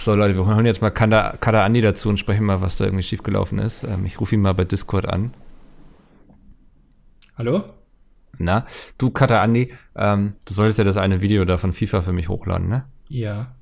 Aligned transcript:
So 0.00 0.14
Leute, 0.14 0.36
wir 0.36 0.46
holen 0.46 0.64
jetzt 0.64 0.80
mal 0.80 0.90
Kada, 0.90 1.36
Kada 1.40 1.64
Andi 1.64 1.80
dazu 1.80 2.08
und 2.08 2.18
sprechen 2.18 2.44
mal, 2.44 2.60
was 2.60 2.76
da 2.76 2.84
irgendwie 2.84 3.02
schiefgelaufen 3.02 3.58
ist. 3.58 3.82
Ähm, 3.82 4.06
ich 4.06 4.20
rufe 4.20 4.36
ihn 4.36 4.40
mal 4.40 4.54
bei 4.54 4.64
Discord 4.64 5.08
an. 5.08 5.34
Hallo? 7.36 7.64
Na, 8.38 8.64
du 8.96 9.10
Kada 9.10 9.42
Andi, 9.42 9.72
ähm, 9.96 10.34
du 10.46 10.54
solltest 10.54 10.78
ja 10.78 10.84
das 10.84 10.96
eine 10.96 11.20
Video 11.20 11.44
da 11.44 11.56
von 11.56 11.72
FIFA 11.72 12.02
für 12.02 12.12
mich 12.12 12.28
hochladen, 12.28 12.68
ne? 12.68 12.84
Ja. 13.08 13.56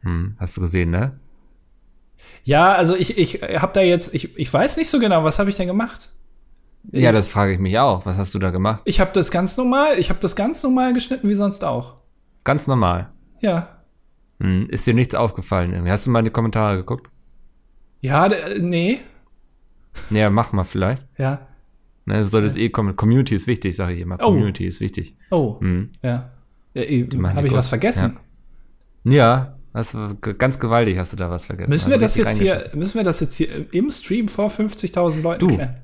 Hm, 0.00 0.36
hast 0.40 0.56
du 0.56 0.60
gesehen, 0.60 0.90
ne? 0.90 1.20
Ja, 2.42 2.74
also 2.74 2.96
ich, 2.96 3.16
ich 3.16 3.42
habe 3.60 3.72
da 3.72 3.80
jetzt, 3.80 4.12
ich, 4.12 4.36
ich 4.36 4.52
weiß 4.52 4.78
nicht 4.78 4.90
so 4.90 4.98
genau, 4.98 5.22
was 5.22 5.38
habe 5.38 5.50
ich 5.50 5.56
denn 5.56 5.68
gemacht? 5.68 6.10
Ja, 6.90 7.12
das 7.12 7.28
frage 7.28 7.52
ich 7.52 7.58
mich 7.60 7.78
auch. 7.78 8.06
Was 8.06 8.18
hast 8.18 8.34
du 8.34 8.40
da 8.40 8.50
gemacht? 8.50 8.80
Ich 8.84 9.00
habe 9.00 9.12
das 9.12 9.30
ganz 9.30 9.56
normal, 9.56 9.98
ich 9.98 10.10
habe 10.10 10.18
das 10.20 10.34
ganz 10.34 10.62
normal 10.64 10.92
geschnitten 10.94 11.28
wie 11.28 11.34
sonst 11.34 11.62
auch. 11.62 11.94
Ganz 12.42 12.66
normal. 12.66 13.10
Ja. 13.40 13.75
Hm, 14.40 14.66
ist 14.68 14.86
dir 14.86 14.94
nichts 14.94 15.14
aufgefallen 15.14 15.72
irgendwie? 15.72 15.90
Hast 15.90 16.06
du 16.06 16.10
mal 16.10 16.18
in 16.20 16.26
die 16.26 16.30
Kommentare 16.30 16.76
geguckt? 16.76 17.08
Ja, 18.00 18.28
d- 18.28 18.58
nee. 18.60 18.98
Ja, 20.10 20.28
mach 20.30 20.52
mal 20.52 20.64
vielleicht. 20.64 21.02
Ja. 21.16 21.46
Ne, 22.04 22.26
soll 22.26 22.42
das 22.42 22.56
eh 22.56 22.68
kommen. 22.68 22.94
Community 22.96 23.34
ist 23.34 23.46
wichtig, 23.46 23.74
sage 23.74 23.94
ich 23.94 24.00
immer. 24.00 24.16
Oh. 24.20 24.26
Community 24.26 24.66
ist 24.66 24.80
wichtig. 24.80 25.16
Oh. 25.30 25.58
Hm. 25.60 25.90
Ja. 26.02 26.30
ja 26.74 26.84
machen 27.16 27.36
habe 27.36 27.46
ich 27.46 27.52
was 27.52 27.68
vergessen? 27.68 28.18
Ja, 29.04 29.56
hast 29.74 29.94
du, 29.94 30.14
g- 30.20 30.34
ganz 30.34 30.58
gewaltig 30.58 30.98
hast 30.98 31.12
du 31.12 31.16
da 31.16 31.30
was 31.30 31.46
vergessen. 31.46 31.70
Müssen 31.70 31.90
wir 31.90 31.94
Hast 31.96 32.02
das 32.02 32.16
jetzt 32.16 32.38
hier, 32.38 32.70
müssen 32.74 32.98
wir 32.98 33.04
das 33.04 33.20
jetzt 33.20 33.34
hier 33.36 33.72
im 33.72 33.90
Stream 33.90 34.28
vor 34.28 34.48
50.000 34.50 35.22
Leuten 35.22 35.40
Du. 35.48 35.54
klären? 35.54 35.76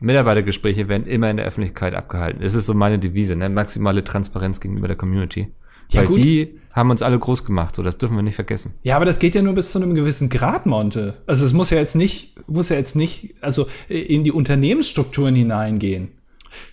Mitarbeitergespräche 0.00 0.88
werden 0.88 1.06
immer 1.06 1.30
in 1.30 1.36
der 1.36 1.46
Öffentlichkeit 1.46 1.94
abgehalten. 1.94 2.42
Es 2.42 2.54
ist 2.54 2.66
so 2.66 2.74
meine 2.74 2.98
Devise, 2.98 3.36
ne? 3.36 3.48
Maximale 3.48 4.02
Transparenz 4.02 4.60
gegenüber 4.60 4.88
der 4.88 4.96
Community. 4.96 5.52
Ja, 5.92 6.00
Weil 6.02 6.08
gut. 6.08 6.18
die 6.18 6.58
haben 6.72 6.90
uns 6.90 7.02
alle 7.02 7.18
groß 7.18 7.44
gemacht, 7.44 7.76
so 7.76 7.82
das 7.82 7.98
dürfen 7.98 8.16
wir 8.16 8.22
nicht 8.22 8.34
vergessen. 8.36 8.74
Ja, 8.82 8.96
aber 8.96 9.04
das 9.04 9.18
geht 9.18 9.34
ja 9.34 9.42
nur 9.42 9.52
bis 9.54 9.72
zu 9.72 9.78
einem 9.82 9.94
gewissen 9.94 10.28
Grad, 10.30 10.64
Monte. 10.66 11.14
Also 11.26 11.44
es 11.44 11.52
muss 11.52 11.70
ja 11.70 11.78
jetzt 11.78 11.94
nicht, 11.96 12.34
muss 12.48 12.70
ja 12.70 12.76
jetzt 12.76 12.96
nicht, 12.96 13.34
also 13.42 13.66
äh, 13.90 13.98
in 14.00 14.24
die 14.24 14.32
Unternehmensstrukturen 14.32 15.34
hineingehen. 15.34 16.12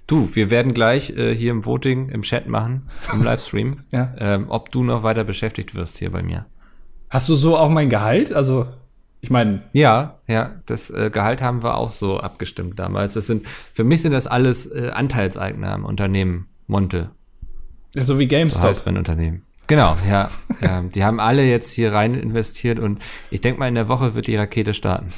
Du, 0.08 0.30
wir 0.35 0.49
werden 0.52 0.73
gleich 0.73 1.11
äh, 1.11 1.33
hier 1.35 1.52
im 1.52 1.66
Voting, 1.66 2.09
im 2.09 2.21
Chat 2.21 2.47
machen, 2.47 2.88
im 3.13 3.23
Livestream, 3.23 3.77
Ja. 3.91 4.13
ähm, 4.17 4.45
ob 4.49 4.71
du 4.71 4.83
noch 4.83 5.03
weiter 5.03 5.23
beschäftigt 5.23 5.75
wirst 5.75 5.97
hier 5.99 6.11
bei 6.11 6.21
mir. 6.23 6.45
Hast 7.09 7.27
du 7.30 7.36
so 7.36 7.58
auch 7.58 7.69
mein 7.69 7.89
Gehalt? 7.89 8.33
Also, 8.33 8.67
ich 9.21 9.30
meine, 9.30 9.63
Ja, 9.73 10.19
ja, 10.27 10.61
das 10.65 10.89
äh, 10.91 11.09
Gehalt 11.11 11.41
haben 11.41 11.63
wir 11.63 11.75
auch 11.75 11.89
so 11.91 12.19
abgestimmt 12.19 12.77
damals. 12.80 13.15
Das 13.15 13.27
sind, 13.27 13.45
für 13.73 13.83
mich 13.83 14.02
sind 14.02 14.11
das 14.13 14.27
alles 14.27 14.67
äh, 14.67 14.91
Anteilseigner 14.93 15.73
im 15.75 15.83
Unternehmen 15.86 16.47
Monte. 16.67 17.11
So 17.93 18.19
wie 18.19 18.23
So 18.23 18.29
GameStop. 18.29 18.63
heißt 18.63 18.85
mein 18.85 18.97
Unternehmen. 18.97 19.43
Genau, 19.67 19.95
ja. 20.09 20.29
ähm, 20.61 20.89
die 20.89 21.03
haben 21.03 21.19
alle 21.19 21.43
jetzt 21.43 21.71
hier 21.71 21.93
rein 21.93 22.15
investiert 22.15 22.79
und 22.79 22.99
ich 23.29 23.41
denke 23.41 23.59
mal, 23.59 23.67
in 23.67 23.75
der 23.75 23.87
Woche 23.87 24.15
wird 24.15 24.27
die 24.27 24.35
Rakete 24.35 24.73
starten. 24.73 25.13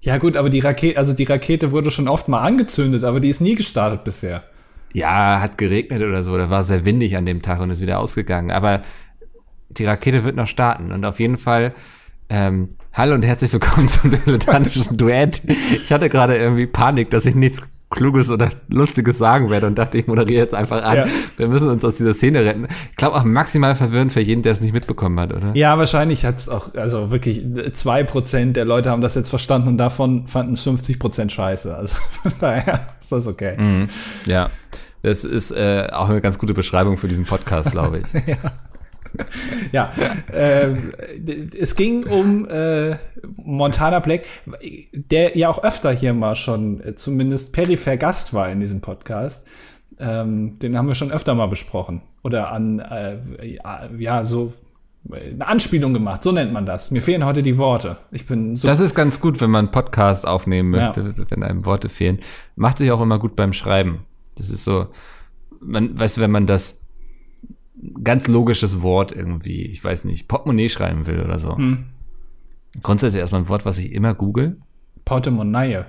Ja 0.00 0.18
gut, 0.18 0.36
aber 0.36 0.50
die 0.50 0.60
Rakete, 0.60 0.98
also 0.98 1.12
die 1.12 1.24
Rakete 1.24 1.72
wurde 1.72 1.90
schon 1.90 2.06
oft 2.06 2.28
mal 2.28 2.40
angezündet, 2.40 3.02
aber 3.02 3.18
die 3.18 3.28
ist 3.28 3.40
nie 3.40 3.56
gestartet 3.56 4.04
bisher. 4.04 4.44
Ja, 4.92 5.40
hat 5.40 5.58
geregnet 5.58 6.02
oder 6.02 6.22
so, 6.22 6.36
da 6.36 6.48
war 6.48 6.62
sehr 6.62 6.84
windig 6.84 7.16
an 7.16 7.26
dem 7.26 7.42
Tag 7.42 7.60
und 7.60 7.70
ist 7.70 7.80
wieder 7.80 7.98
ausgegangen. 7.98 8.50
Aber 8.50 8.82
die 9.68 9.84
Rakete 9.84 10.24
wird 10.24 10.36
noch 10.36 10.46
starten 10.46 10.92
und 10.92 11.04
auf 11.04 11.18
jeden 11.18 11.38
Fall 11.38 11.74
ähm, 12.28 12.70
hallo 12.92 13.14
und 13.14 13.24
herzlich 13.24 13.52
willkommen 13.52 13.88
zum 13.88 14.10
dilettantischen 14.10 14.96
Duett. 14.96 15.42
Ich 15.46 15.92
hatte 15.92 16.08
gerade 16.08 16.36
irgendwie 16.36 16.66
Panik, 16.66 17.10
dass 17.10 17.24
ich 17.24 17.34
nichts 17.34 17.62
Kluges 17.96 18.30
oder 18.30 18.50
Lustiges 18.68 19.18
sagen 19.18 19.50
werde 19.50 19.66
und 19.66 19.76
dachte, 19.76 19.98
ich 19.98 20.06
moderiere 20.06 20.42
jetzt 20.42 20.54
einfach 20.54 20.84
an. 20.84 20.96
Ja. 20.96 21.06
Wir 21.36 21.48
müssen 21.48 21.68
uns 21.68 21.84
aus 21.84 21.96
dieser 21.96 22.14
Szene 22.14 22.44
retten. 22.44 22.68
Ich 22.90 22.96
glaube 22.96 23.16
auch 23.16 23.24
maximal 23.24 23.74
verwirrend 23.74 24.12
für 24.12 24.20
jeden, 24.20 24.42
der 24.42 24.52
es 24.52 24.60
nicht 24.60 24.72
mitbekommen 24.72 25.18
hat, 25.18 25.32
oder? 25.32 25.50
Ja, 25.54 25.78
wahrscheinlich 25.78 26.24
hat's 26.24 26.48
auch, 26.48 26.74
also 26.74 27.10
wirklich 27.10 27.42
zwei 27.72 28.04
Prozent 28.04 28.56
der 28.56 28.64
Leute 28.64 28.90
haben 28.90 29.00
das 29.00 29.16
jetzt 29.16 29.30
verstanden 29.30 29.68
und 29.68 29.78
davon 29.78 30.28
fanden 30.28 30.52
es 30.52 30.62
50 30.62 30.98
Prozent 30.98 31.32
scheiße. 31.32 31.74
Also 31.74 31.96
von 32.22 32.32
daher 32.38 32.88
ist 33.00 33.10
das 33.10 33.26
okay. 33.26 33.56
Mhm. 33.58 33.88
Ja, 34.26 34.50
das 35.02 35.24
ist 35.24 35.52
äh, 35.52 35.88
auch 35.92 36.08
eine 36.08 36.20
ganz 36.20 36.38
gute 36.38 36.52
Beschreibung 36.52 36.96
für 36.96 37.08
diesen 37.08 37.24
Podcast, 37.24 37.70
glaube 37.70 38.00
ich. 38.00 38.06
Ja, 38.26 38.36
ähm, 40.32 40.92
es 41.58 41.76
ging 41.76 42.04
um 42.04 42.48
äh, 42.48 42.96
Montana 43.36 44.00
Black, 44.00 44.24
der 44.92 45.36
ja 45.36 45.48
auch 45.48 45.62
öfter 45.62 45.92
hier 45.92 46.14
mal 46.14 46.36
schon 46.36 46.80
äh, 46.80 46.94
zumindest 46.94 47.52
peripher 47.52 47.96
Gast 47.96 48.34
war 48.34 48.48
in 48.50 48.60
diesem 48.60 48.80
Podcast. 48.80 49.46
Ähm, 49.98 50.58
den 50.58 50.76
haben 50.76 50.88
wir 50.88 50.94
schon 50.94 51.10
öfter 51.10 51.34
mal 51.34 51.46
besprochen. 51.46 52.02
Oder 52.22 52.50
an, 52.52 52.80
äh, 52.80 53.16
ja, 53.46 53.88
ja, 53.96 54.24
so 54.24 54.52
äh, 55.10 55.30
eine 55.30 55.46
Anspielung 55.46 55.94
gemacht, 55.94 56.22
so 56.22 56.32
nennt 56.32 56.52
man 56.52 56.66
das. 56.66 56.90
Mir 56.90 57.00
fehlen 57.00 57.24
heute 57.24 57.42
die 57.42 57.56
Worte. 57.56 57.96
Ich 58.10 58.26
bin 58.26 58.56
so. 58.56 58.68
Das 58.68 58.80
ist 58.80 58.94
ganz 58.94 59.20
gut, 59.20 59.40
wenn 59.40 59.50
man 59.50 59.66
einen 59.66 59.72
Podcast 59.72 60.26
aufnehmen 60.26 60.74
Ja. 60.74 60.86
möchte, 60.86 61.30
wenn 61.30 61.42
einem 61.42 61.64
Worte 61.64 61.88
fehlen. 61.88 62.18
Macht 62.56 62.78
sich 62.78 62.90
auch 62.90 63.00
immer 63.00 63.18
gut 63.18 63.36
beim 63.36 63.52
Schreiben. 63.52 64.04
Das 64.34 64.50
ist 64.50 64.64
so, 64.64 64.88
man, 65.60 65.98
weißt 65.98 66.18
du, 66.18 66.20
wenn 66.20 66.30
man 66.30 66.46
das 66.46 66.80
ganz 68.02 68.26
logisches 68.28 68.82
Wort 68.82 69.12
irgendwie, 69.12 69.66
ich 69.66 69.82
weiß 69.82 70.04
nicht, 70.04 70.28
Portemonnaie 70.28 70.68
schreiben 70.68 71.06
will 71.06 71.20
oder 71.20 71.38
so. 71.38 71.56
Hm. 71.56 71.86
Grundsätzlich 72.82 73.20
erstmal 73.20 73.42
ein 73.42 73.48
Wort, 73.48 73.64
was 73.66 73.78
ich 73.78 73.92
immer 73.92 74.14
google. 74.14 74.58
Portemonnaie. 75.04 75.84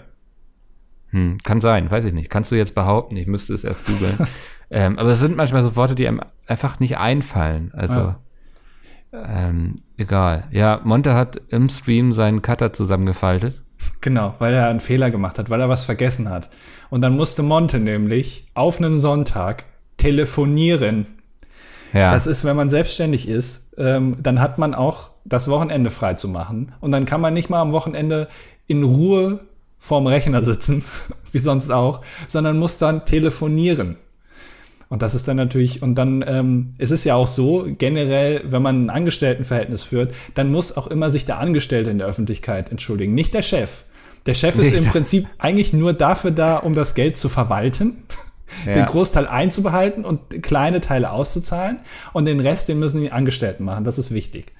Hm, 1.09 1.37
kann 1.43 1.61
sein, 1.61 1.89
weiß 1.89 2.05
ich 2.05 2.13
nicht. 2.13 2.29
Kannst 2.29 2.51
du 2.51 2.55
jetzt 2.55 2.75
behaupten, 2.75 3.15
ich 3.15 3.27
müsste 3.27 3.53
es 3.53 3.63
erst 3.63 3.85
googeln. 3.85 4.17
ähm, 4.69 4.97
aber 4.99 5.09
es 5.09 5.19
sind 5.19 5.37
manchmal 5.37 5.63
so 5.63 5.75
Worte, 5.75 5.95
die 5.95 6.07
einem 6.07 6.21
einfach 6.45 6.79
nicht 6.79 6.97
einfallen. 6.97 7.71
Also, 7.73 7.99
Ja. 7.99 8.19
ähm, 9.13 9.75
egal. 9.97 10.45
Ja, 10.51 10.81
Monte 10.83 11.13
hat 11.13 11.41
im 11.49 11.69
Stream 11.69 12.11
seinen 12.13 12.41
Cutter 12.41 12.73
zusammengefaltet. 12.73 13.61
Genau, 14.01 14.35
weil 14.39 14.53
er 14.53 14.67
einen 14.69 14.79
Fehler 14.79 15.11
gemacht 15.11 15.39
hat, 15.39 15.49
weil 15.49 15.61
er 15.61 15.69
was 15.69 15.85
vergessen 15.85 16.29
hat. 16.29 16.49
Und 16.89 17.01
dann 17.01 17.15
musste 17.15 17.43
Monte 17.43 17.79
nämlich 17.79 18.47
auf 18.53 18.79
einen 18.79 18.99
Sonntag 18.99 19.65
telefonieren. 19.97 21.05
Ja. 21.93 22.11
Das 22.11 22.27
ist, 22.27 22.43
wenn 22.43 22.55
man 22.55 22.69
selbstständig 22.69 23.27
ist, 23.27 23.73
ähm, 23.77 24.17
dann 24.21 24.41
hat 24.41 24.57
man 24.57 24.73
auch 24.73 25.09
das 25.25 25.47
Wochenende 25.47 25.89
frei 25.89 26.13
zu 26.13 26.27
machen. 26.27 26.73
Und 26.79 26.91
dann 26.91 27.05
kann 27.05 27.21
man 27.21 27.33
nicht 27.33 27.49
mal 27.49 27.61
am 27.61 27.71
Wochenende 27.71 28.27
in 28.65 28.83
Ruhe 28.83 29.41
vorm 29.79 30.07
Rechner 30.07 30.43
sitzen, 30.43 30.83
wie 31.31 31.39
sonst 31.39 31.71
auch, 31.71 32.01
sondern 32.27 32.59
muss 32.59 32.77
dann 32.77 33.05
telefonieren. 33.05 33.97
Und 34.89 35.01
das 35.01 35.15
ist 35.15 35.27
dann 35.27 35.35
natürlich, 35.35 35.81
und 35.81 35.95
dann 35.95 36.23
ähm, 36.25 36.73
es 36.77 36.91
ist 36.91 37.03
ja 37.03 37.15
auch 37.15 37.27
so, 37.27 37.67
generell, 37.77 38.41
wenn 38.45 38.61
man 38.61 38.85
ein 38.85 38.89
Angestelltenverhältnis 38.89 39.83
führt, 39.83 40.13
dann 40.33 40.49
muss 40.49 40.77
auch 40.77 40.87
immer 40.87 41.09
sich 41.09 41.25
der 41.25 41.39
Angestellte 41.39 41.89
in 41.89 41.97
der 41.97 42.07
Öffentlichkeit 42.07 42.71
entschuldigen, 42.71 43.13
nicht 43.13 43.33
der 43.33 43.41
Chef. 43.41 43.83
Der 44.25 44.33
Chef 44.33 44.57
ist 44.57 44.71
Nicht 44.71 44.85
im 44.85 44.91
Prinzip 44.91 45.27
eigentlich 45.37 45.73
nur 45.73 45.93
dafür 45.93 46.31
da, 46.31 46.57
um 46.57 46.73
das 46.73 46.95
Geld 46.95 47.17
zu 47.17 47.29
verwalten, 47.29 48.03
den 48.65 48.77
Ja. 48.77 48.85
Großteil 48.85 49.27
einzubehalten 49.27 50.05
und 50.05 50.41
kleine 50.43 50.81
Teile 50.81 51.11
auszuzahlen. 51.11 51.81
Und 52.13 52.25
den 52.25 52.39
Rest, 52.39 52.69
den 52.69 52.79
müssen 52.79 53.01
die 53.01 53.11
Angestellten 53.11 53.63
machen. 53.63 53.83
Das 53.83 53.97
ist 53.97 54.11
wichtig. 54.11 54.53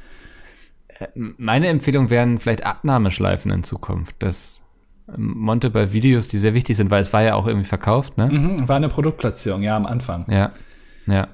Meine 1.16 1.68
Empfehlung 1.68 2.10
wären 2.10 2.40
vielleicht 2.40 2.66
Abnahmeschleifen 2.66 3.52
in 3.52 3.64
Zukunft. 3.64 4.16
Das 4.20 4.62
ähm, 5.08 5.34
Monte 5.38 5.70
bei 5.70 5.94
Videos, 5.94 6.28
die 6.28 6.38
sehr 6.38 6.54
wichtig 6.54 6.78
sind, 6.78 6.90
weil 6.90 7.02
es 7.02 7.14
war 7.14 7.24
ja 7.24 7.36
auch 7.36 7.48
irgendwie 7.48 7.68
verkauft, 7.68 8.18
ne? 8.18 8.28
Mhm, 8.28 8.68
war 8.68 8.78
eine 8.78 8.90
Produktplatzierung, 8.90 9.62
ja, 9.62 9.76
am 9.76 9.86
Anfang. 9.86 10.26
Ja, 10.30 10.50
ja. 11.06 11.28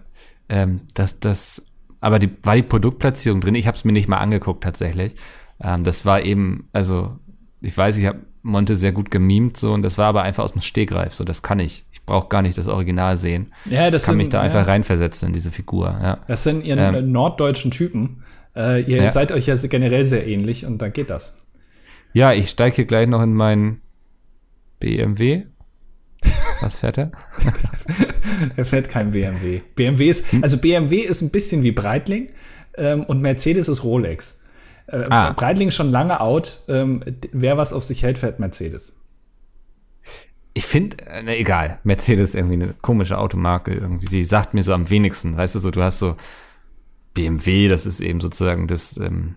Ähm, 0.50 0.82
das, 0.94 1.20
das, 1.20 1.66
aber 2.02 2.20
die, 2.20 2.30
war 2.44 2.56
die 2.56 2.64
Produktplatzierung 2.64 3.40
drin? 3.40 3.56
Ich 3.56 3.68
habe 3.68 3.78
es 3.78 3.86
mir 3.86 3.94
nicht 3.94 4.10
mal 4.10 4.18
angeguckt 4.18 4.64
tatsächlich. 4.64 5.16
Ähm, 5.62 5.84
das 5.84 6.06
war 6.06 6.22
eben, 6.24 6.68
also 6.74 7.18
ich 7.62 7.76
weiß, 7.76 7.96
ich 7.98 8.06
habe 8.06 8.20
Monte 8.42 8.76
sehr 8.76 8.92
gut 8.92 9.10
gemimt 9.10 9.56
so 9.56 9.74
und 9.74 9.84
das 9.84 9.98
war 9.98 10.08
aber 10.08 10.24
einfach 10.24 10.44
aus 10.44 10.52
dem 10.52 10.62
Stegreif. 10.62 11.14
So, 11.14 11.24
das 11.24 11.42
kann 11.42 11.60
ich. 11.60 11.86
Ich 12.04 12.06
brauche 12.06 12.28
gar 12.28 12.42
nicht 12.42 12.58
das 12.58 12.68
Original 12.68 13.16
sehen. 13.16 13.54
Ja, 13.64 13.90
das 13.90 14.02
Ich 14.02 14.06
kann 14.08 14.14
sind, 14.14 14.18
mich 14.18 14.30
da 14.30 14.40
ja, 14.40 14.44
einfach 14.44 14.68
reinversetzen 14.68 15.28
in 15.30 15.34
diese 15.34 15.52
Figur. 15.52 15.88
Ja. 16.02 16.20
Das 16.28 16.44
sind 16.44 16.66
ihr 16.66 16.76
Ähm. 16.78 16.96
äh, 16.96 17.02
norddeutschen 17.02 17.72
Typen. 17.72 18.24
Äh, 18.58 18.82
ihr 18.84 19.04
Ja. 19.04 19.10
seid 19.10 19.32
euch 19.32 19.48
ja 19.48 19.56
generell 19.56 20.06
sehr 20.06 20.28
ähnlich 20.28 20.66
und 20.66 20.80
da 20.82 20.90
geht 20.90 21.10
das. 21.10 21.38
Ja, 22.12 22.34
ich 22.34 22.50
steige 22.50 22.76
hier 22.76 22.86
gleich 22.86 23.08
noch 23.08 23.22
in 23.22 23.34
meinen 23.34 23.80
BMW. 24.80 25.44
Was 26.62 26.76
fährt 26.76 26.98
er? 26.98 27.12
Er 28.56 28.66
fährt 28.66 28.90
kein 28.90 29.12
BMW. 29.12 29.62
BMW 29.76 30.10
ist, 30.10 30.26
also 30.42 30.58
BMW 30.58 30.98
ist 30.98 31.22
ein 31.22 31.30
bisschen 31.30 31.62
wie 31.64 31.72
Breitling 31.72 32.30
ähm, 32.78 33.04
und 33.04 33.22
Mercedes 33.22 33.68
ist 33.68 33.84
Rolex. 33.84 34.40
Äh, 34.88 35.04
Ah. 35.10 35.32
Breitling 35.32 35.68
ist 35.70 35.76
schon 35.76 35.92
lange 35.92 36.20
out. 36.20 36.60
Ähm, 36.68 37.02
wer 37.32 37.58
was 37.58 37.74
auf 37.74 37.84
sich 37.84 38.04
hält, 38.04 38.18
fährt 38.18 38.40
Mercedes. 38.40 38.94
Ich 40.54 40.66
finde, 40.66 40.98
äh, 41.08 41.24
ne, 41.24 41.38
egal, 41.38 41.80
Mercedes 41.84 42.30
ist 42.30 42.36
irgendwie 42.36 42.56
eine 42.56 42.76
komische 42.82 43.18
Automarke 43.18 43.74
irgendwie. 43.74 44.06
Die 44.08 44.24
sagt 44.24 44.54
mir 44.54 44.64
so 44.64 44.74
am 44.74 44.90
wenigsten. 44.90 45.36
Weißt 45.36 45.56
du 45.56 45.60
so, 45.60 45.72
du 45.72 45.82
hast 45.82 46.00
so 46.00 46.16
BMW, 47.14 47.68
das 47.68 47.86
ist 47.86 48.02
eben 48.02 48.22
sozusagen 48.22 48.68
das 48.68 48.98
ähm, 48.98 49.36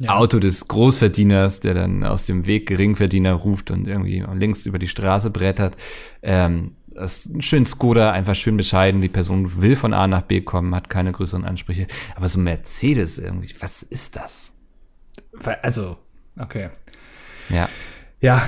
Ja. 0.00 0.16
Auto 0.16 0.38
des 0.38 0.68
Großverdieners, 0.68 1.60
der 1.60 1.74
dann 1.74 2.04
aus 2.04 2.26
dem 2.26 2.46
Weg 2.46 2.66
Geringverdiener 2.66 3.32
ruft 3.34 3.70
und 3.70 3.86
irgendwie 3.86 4.24
links 4.34 4.66
über 4.66 4.78
die 4.78 4.88
Straße 4.88 5.30
brettert. 5.30 5.76
Ähm, 6.22 6.72
das 6.92 7.18
ist 7.18 7.34
ein 7.34 7.42
schön 7.42 7.66
Skoda, 7.66 8.10
einfach 8.12 8.34
schön 8.34 8.56
bescheiden. 8.56 9.00
Die 9.00 9.08
Person 9.08 9.62
will 9.62 9.76
von 9.76 9.94
A 9.94 10.06
nach 10.06 10.22
B 10.22 10.40
kommen, 10.40 10.74
hat 10.74 10.90
keine 10.90 11.12
größeren 11.12 11.44
Ansprüche. 11.44 11.86
Aber 12.16 12.28
so 12.28 12.38
Mercedes 12.38 13.18
irgendwie, 13.18 13.54
was 13.60 13.82
ist 13.82 14.16
das? 14.16 14.52
Also, 15.62 15.96
okay. 16.38 16.68
Ja. 17.48 17.68
Ja. 18.20 18.42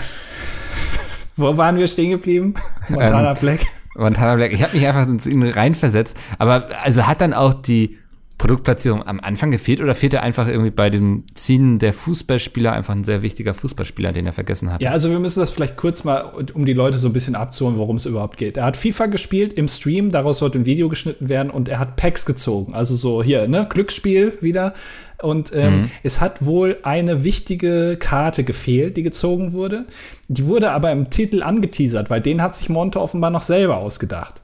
Wo 1.43 1.57
waren 1.57 1.77
wir 1.77 1.87
stehen 1.89 2.11
geblieben? 2.11 2.55
Montana 2.89 3.33
Ähm, 3.33 3.37
Black. 3.41 3.61
Montana 3.97 4.37
Black. 4.37 4.53
Ich 4.53 4.63
habe 4.63 4.75
mich 4.75 4.87
einfach 4.87 5.07
ins 5.07 5.27
ihn 5.27 5.43
reinversetzt. 5.43 6.17
Aber 6.39 6.69
also 6.83 7.07
hat 7.07 7.21
dann 7.21 7.35
auch 7.35 7.53
die 7.53 7.99
Produktplatzierung 8.43 9.07
am 9.07 9.21
Anfang 9.21 9.53
gefehlt 9.53 9.81
oder 9.81 9.95
fehlt 9.95 10.15
er 10.15 10.25
einfach 10.25 10.49
irgendwie 10.49 10.73
bei 10.73 10.91
dem 10.91 11.23
Ziehen 11.33 11.79
der 11.79 11.93
Fußballspieler 11.93 12.73
einfach 12.73 12.93
ein 12.93 13.05
sehr 13.05 13.23
wichtiger 13.23 13.55
Fußballspieler, 13.55 14.11
den 14.11 14.27
er 14.27 14.33
vergessen 14.33 14.73
hat? 14.73 14.83
Ja, 14.83 14.91
also 14.91 15.11
wir 15.11 15.21
müssen 15.21 15.39
das 15.39 15.53
vielleicht 15.53 15.77
kurz 15.77 16.03
mal, 16.03 16.23
um 16.53 16.65
die 16.65 16.73
Leute 16.73 16.99
so 16.99 17.09
ein 17.09 17.13
bisschen 17.13 17.37
abzuholen, 17.37 17.79
worum 17.79 17.95
es 17.95 18.05
überhaupt 18.05 18.39
geht. 18.39 18.57
Er 18.57 18.65
hat 18.65 18.77
FIFA 18.77 19.07
gespielt 19.07 19.53
im 19.53 19.69
Stream, 19.69 20.11
daraus 20.11 20.41
sollte 20.41 20.59
ein 20.59 20.67
Video 20.67 20.89
geschnitten 20.89 21.29
werden 21.29 21.51
und 21.51 21.69
er 21.69 21.79
hat 21.79 21.95
Packs 21.95 22.27
gezogen. 22.27 22.75
Also 22.75 22.97
so 22.97 23.23
hier, 23.23 23.47
ne, 23.47 23.65
Glücksspiel 23.71 24.37
wieder. 24.41 24.75
Und 25.23 25.53
ähm, 25.55 25.89
es 26.03 26.21
hat 26.21 26.45
wohl 26.45 26.79
eine 26.83 27.23
wichtige 27.23 27.97
Karte 27.97 28.43
gefehlt, 28.43 28.97
die 28.97 29.05
gezogen 29.05 29.53
wurde. 29.53 29.87
Die 30.27 30.49
wurde 30.49 30.73
aber 30.73 30.91
im 30.91 31.11
Titel 31.11 31.45
angeteasert, 31.45 32.11
weil 32.11 32.21
den 32.21 32.43
hat 32.43 32.57
sich 32.57 32.69
Monte 32.69 33.01
offenbar 33.01 33.31
noch 33.31 33.43
selber 33.43 33.77
ausgedacht. 33.77 34.43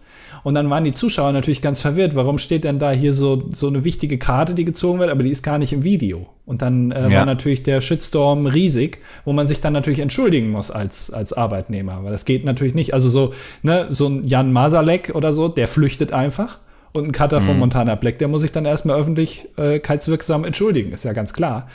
Und 0.48 0.54
dann 0.54 0.70
waren 0.70 0.82
die 0.82 0.94
Zuschauer 0.94 1.32
natürlich 1.32 1.60
ganz 1.60 1.78
verwirrt. 1.78 2.14
Warum 2.16 2.38
steht 2.38 2.64
denn 2.64 2.78
da 2.78 2.90
hier 2.90 3.12
so, 3.12 3.50
so 3.52 3.66
eine 3.66 3.84
wichtige 3.84 4.16
Karte, 4.16 4.54
die 4.54 4.64
gezogen 4.64 4.98
wird, 4.98 5.10
aber 5.10 5.22
die 5.22 5.28
ist 5.28 5.42
gar 5.42 5.58
nicht 5.58 5.74
im 5.74 5.84
Video? 5.84 6.26
Und 6.46 6.62
dann 6.62 6.90
äh, 6.90 7.10
Ja. 7.10 7.18
war 7.18 7.26
natürlich 7.26 7.64
der 7.64 7.82
Shitstorm 7.82 8.46
riesig, 8.46 9.02
wo 9.26 9.34
man 9.34 9.46
sich 9.46 9.60
dann 9.60 9.74
natürlich 9.74 9.98
entschuldigen 9.98 10.48
muss 10.48 10.70
als, 10.70 11.10
als 11.10 11.34
Arbeitnehmer. 11.34 12.02
Weil 12.02 12.12
das 12.12 12.24
geht 12.24 12.46
natürlich 12.46 12.72
nicht. 12.74 12.94
Also 12.94 13.10
so, 13.10 13.34
ne, 13.62 13.88
so 13.90 14.06
ein 14.06 14.24
Jan 14.24 14.50
Masalek 14.50 15.12
oder 15.14 15.34
so, 15.34 15.48
der 15.48 15.68
flüchtet 15.68 16.14
einfach. 16.14 16.60
Und 16.92 17.04
ein 17.04 17.12
Cutter 17.12 17.42
von 17.42 17.58
Montana 17.58 17.94
Black, 17.96 18.18
der 18.18 18.28
muss 18.28 18.40
sich 18.40 18.50
dann 18.50 18.64
erstmal 18.64 18.98
öffentlichkeitswirksam 18.98 20.44
entschuldigen, 20.44 20.92
ist 20.92 21.04
ja 21.04 21.12
ganz 21.12 21.34
klar. 21.34 21.68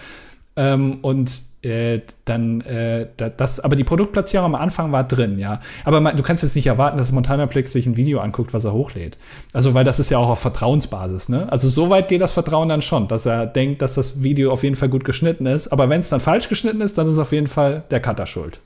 Ähm, 0.55 0.97
und 1.03 1.31
äh, 1.63 2.01
dann, 2.25 2.61
äh, 2.61 3.07
da- 3.17 3.29
das, 3.29 3.59
aber 3.59 3.75
die 3.75 3.83
Produktplatzierung 3.83 4.45
am 4.47 4.55
Anfang 4.55 4.91
war 4.91 5.03
drin, 5.05 5.39
ja. 5.39 5.61
Aber 5.85 6.01
man, 6.01 6.15
du 6.15 6.23
kannst 6.23 6.43
jetzt 6.43 6.55
nicht 6.55 6.67
erwarten, 6.67 6.97
dass 6.97 7.11
Montana 7.11 7.45
Plex 7.47 7.71
sich 7.71 7.85
ein 7.85 7.95
Video 7.95 8.19
anguckt, 8.19 8.53
was 8.53 8.65
er 8.65 8.73
hochlädt. 8.73 9.17
Also, 9.53 9.73
weil 9.73 9.83
das 9.85 9.99
ist 9.99 10.11
ja 10.11 10.17
auch 10.17 10.29
auf 10.29 10.39
Vertrauensbasis, 10.39 11.29
ne? 11.29 11.47
Also, 11.51 11.69
so 11.69 11.89
weit 11.89 12.07
geht 12.09 12.21
das 12.21 12.31
Vertrauen 12.33 12.67
dann 12.69 12.81
schon, 12.81 13.07
dass 13.07 13.25
er 13.25 13.45
denkt, 13.45 13.81
dass 13.81 13.95
das 13.95 14.23
Video 14.23 14.51
auf 14.51 14.63
jeden 14.63 14.75
Fall 14.75 14.89
gut 14.89 15.05
geschnitten 15.05 15.45
ist. 15.45 15.69
Aber 15.69 15.89
wenn 15.89 15.99
es 15.99 16.09
dann 16.09 16.19
falsch 16.19 16.49
geschnitten 16.49 16.81
ist, 16.81 16.97
dann 16.97 17.07
ist 17.07 17.17
auf 17.17 17.31
jeden 17.31 17.47
Fall 17.47 17.83
der 17.91 17.99
Cutter 18.01 18.25
schuld. 18.25 18.59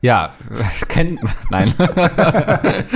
Ja, 0.00 0.32
kennt 0.88 1.20
Nein. 1.50 1.74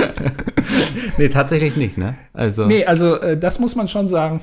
nee, 1.17 1.29
tatsächlich 1.29 1.75
nicht, 1.75 1.97
ne? 1.97 2.15
Also. 2.33 2.65
Nee, 2.65 2.85
also, 2.85 3.19
äh, 3.19 3.37
das 3.37 3.59
muss 3.59 3.75
man 3.75 3.87
schon 3.87 4.07
sagen. 4.07 4.41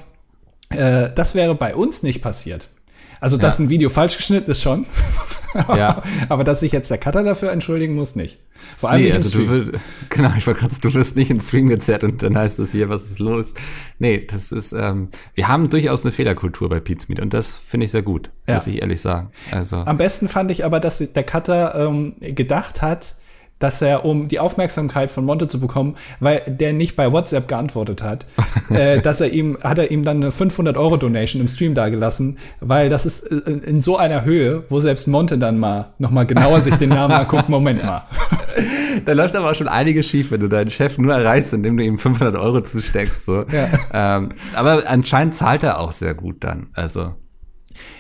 Äh, 0.70 1.08
das 1.14 1.34
wäre 1.34 1.54
bei 1.54 1.74
uns 1.74 2.02
nicht 2.02 2.22
passiert. 2.22 2.68
Also, 3.20 3.36
dass 3.36 3.58
Ja. 3.58 3.64
ein 3.64 3.68
Video 3.68 3.90
falsch 3.90 4.16
geschnitten 4.16 4.50
ist 4.50 4.62
schon. 4.62 4.86
Ja. 5.52 6.02
Aber 6.28 6.44
dass 6.44 6.60
sich 6.60 6.70
jetzt 6.70 6.92
der 6.92 6.98
Cutter 6.98 7.24
dafür 7.24 7.50
entschuldigen 7.50 7.96
muss, 7.96 8.14
nicht. 8.14 8.38
Vor 8.78 8.88
allem 8.88 9.00
Nee, 9.00 9.06
nicht 9.08 9.14
also 9.14 9.30
du, 9.36 9.48
wirst, 9.48 9.72
genau, 10.08 10.30
ich 10.38 10.46
war 10.46 10.54
gerade, 10.54 10.72
du 10.80 10.94
wirst 10.94 11.16
nicht 11.16 11.28
ins 11.28 11.48
Stream 11.48 11.66
gezerrt 11.66 12.04
und 12.04 12.22
dann 12.22 12.38
heißt 12.38 12.60
es 12.60 12.70
hier, 12.70 12.88
was 12.88 13.02
ist 13.10 13.18
los? 13.18 13.54
Nee, 13.98 14.24
das 14.30 14.52
ist, 14.52 14.72
ähm, 14.72 15.08
wir 15.34 15.48
haben 15.48 15.68
durchaus 15.68 16.02
eine 16.04 16.12
Fehlerkultur 16.12 16.68
bei 16.68 16.78
Pete's 16.78 17.08
Meet 17.08 17.18
und 17.18 17.34
das 17.34 17.50
finde 17.56 17.86
ich 17.86 17.90
sehr 17.90 18.02
gut, 18.02 18.30
Ja. 18.46 18.54
muss 18.54 18.68
ich 18.68 18.80
ehrlich 18.80 19.00
sagen. 19.00 19.32
Also, 19.50 19.78
Am 19.78 19.96
besten 19.96 20.28
fand 20.28 20.52
ich 20.52 20.64
aber, 20.64 20.78
dass 20.78 20.98
der 20.98 21.24
Cutter 21.24 21.74
ähm, 21.74 22.14
gedacht 22.20 22.80
hat, 22.80 23.16
dass 23.60 23.80
er, 23.80 24.04
um 24.04 24.26
die 24.26 24.40
Aufmerksamkeit 24.40 25.10
von 25.10 25.24
Monte 25.24 25.46
zu 25.46 25.60
bekommen, 25.60 25.94
weil 26.18 26.42
der 26.46 26.72
nicht 26.72 26.96
bei 26.96 27.12
WhatsApp 27.12 27.46
geantwortet 27.46 28.02
hat, 28.02 28.26
äh, 28.70 29.00
dass 29.00 29.20
er 29.20 29.32
ihm, 29.32 29.56
hat 29.62 29.78
er 29.78 29.90
ihm 29.92 30.02
dann 30.02 30.16
eine 30.16 30.32
500 30.32 30.76
Euro 30.76 30.96
Donation 30.96 31.40
im 31.40 31.46
Stream 31.46 31.74
dagelassen, 31.74 32.38
weil 32.60 32.88
das 32.88 33.06
ist 33.06 33.20
äh, 33.20 33.50
in 33.50 33.80
so 33.80 33.96
einer 33.96 34.24
Höhe, 34.24 34.64
wo 34.68 34.80
selbst 34.80 35.06
Monte 35.06 35.38
dann 35.38 35.58
mal 35.58 35.92
noch 35.98 36.10
mal 36.10 36.24
genauer 36.24 36.60
sich 36.60 36.74
den 36.76 36.90
Namen 36.90 37.14
anguckt, 37.14 37.48
Moment 37.48 37.84
mal. 37.84 38.02
da 39.04 39.12
läuft 39.12 39.36
aber 39.36 39.50
auch 39.50 39.54
schon 39.54 39.68
einiges 39.68 40.06
schief, 40.06 40.30
wenn 40.30 40.40
du 40.40 40.48
deinen 40.48 40.70
Chef 40.70 40.98
nur 40.98 41.14
erreichst, 41.14 41.52
indem 41.52 41.76
du 41.76 41.84
ihm 41.84 41.98
500 41.98 42.36
Euro 42.36 42.62
zusteckst, 42.62 43.26
so. 43.26 43.44
Ja. 43.52 43.68
Ähm, 43.92 44.30
aber 44.54 44.84
anscheinend 44.86 45.34
zahlt 45.34 45.62
er 45.62 45.78
auch 45.78 45.92
sehr 45.92 46.14
gut 46.14 46.36
dann, 46.40 46.68
also. 46.72 47.14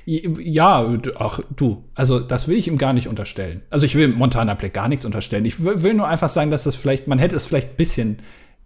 Ja, 0.04 0.88
ach 1.18 1.40
du, 1.54 1.84
also 1.94 2.20
das 2.20 2.48
will 2.48 2.56
ich 2.56 2.68
ihm 2.68 2.78
gar 2.78 2.92
nicht 2.92 3.08
unterstellen. 3.08 3.62
Also 3.70 3.86
ich 3.86 3.94
will 3.94 4.08
Montana 4.08 4.54
Black 4.54 4.74
gar 4.74 4.88
nichts 4.88 5.04
unterstellen. 5.04 5.44
Ich 5.44 5.62
will 5.64 5.94
nur 5.94 6.08
einfach 6.08 6.28
sagen, 6.28 6.50
dass 6.50 6.64
das 6.64 6.74
vielleicht, 6.74 7.06
man 7.06 7.18
hätte 7.18 7.36
es 7.36 7.46
vielleicht 7.46 7.70
ein 7.70 7.76
bisschen 7.76 8.18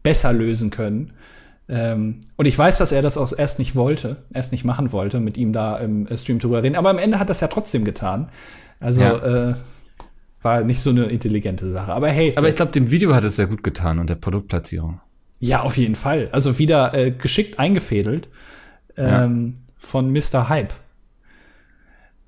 besser 0.02 0.32
lösen 0.32 0.70
können. 0.70 1.12
Ähm, 1.68 2.20
und 2.36 2.46
ich 2.46 2.58
weiß, 2.58 2.78
dass 2.78 2.92
er 2.92 3.00
das 3.02 3.16
auch 3.16 3.32
erst 3.36 3.58
nicht 3.58 3.74
wollte, 3.74 4.18
erst 4.34 4.52
nicht 4.52 4.64
machen 4.64 4.92
wollte, 4.92 5.18
mit 5.18 5.36
ihm 5.38 5.52
da 5.52 5.78
im 5.78 6.06
äh, 6.06 6.16
Stream 6.18 6.38
drüber 6.38 6.62
reden. 6.62 6.76
Aber 6.76 6.90
am 6.90 6.98
Ende 6.98 7.18
hat 7.18 7.30
das 7.30 7.40
ja 7.40 7.48
trotzdem 7.48 7.84
getan. 7.84 8.30
Also 8.80 9.00
Ja. 9.00 9.50
äh, 9.50 9.54
war 10.42 10.62
nicht 10.62 10.80
so 10.80 10.90
eine 10.90 11.04
intelligente 11.06 11.70
Sache. 11.70 11.90
Aber 11.92 12.08
hey, 12.08 12.34
Aber 12.36 12.48
ich 12.50 12.54
glaube, 12.54 12.72
dem 12.72 12.90
Video 12.90 13.14
hat 13.14 13.24
es 13.24 13.36
sehr 13.36 13.46
gut 13.46 13.62
getan 13.62 13.98
und 13.98 14.10
der 14.10 14.16
Produktplatzierung. 14.16 15.00
ja, 15.40 15.62
auf 15.62 15.76
jeden 15.78 15.94
Fall. 15.94 16.28
Also 16.32 16.58
wieder 16.58 16.92
äh, 16.92 17.10
geschickt 17.12 17.58
eingefädelt 17.58 18.28
ähm, 18.98 19.54
von 19.78 20.12
Mr. 20.12 20.48
Hype. 20.50 20.74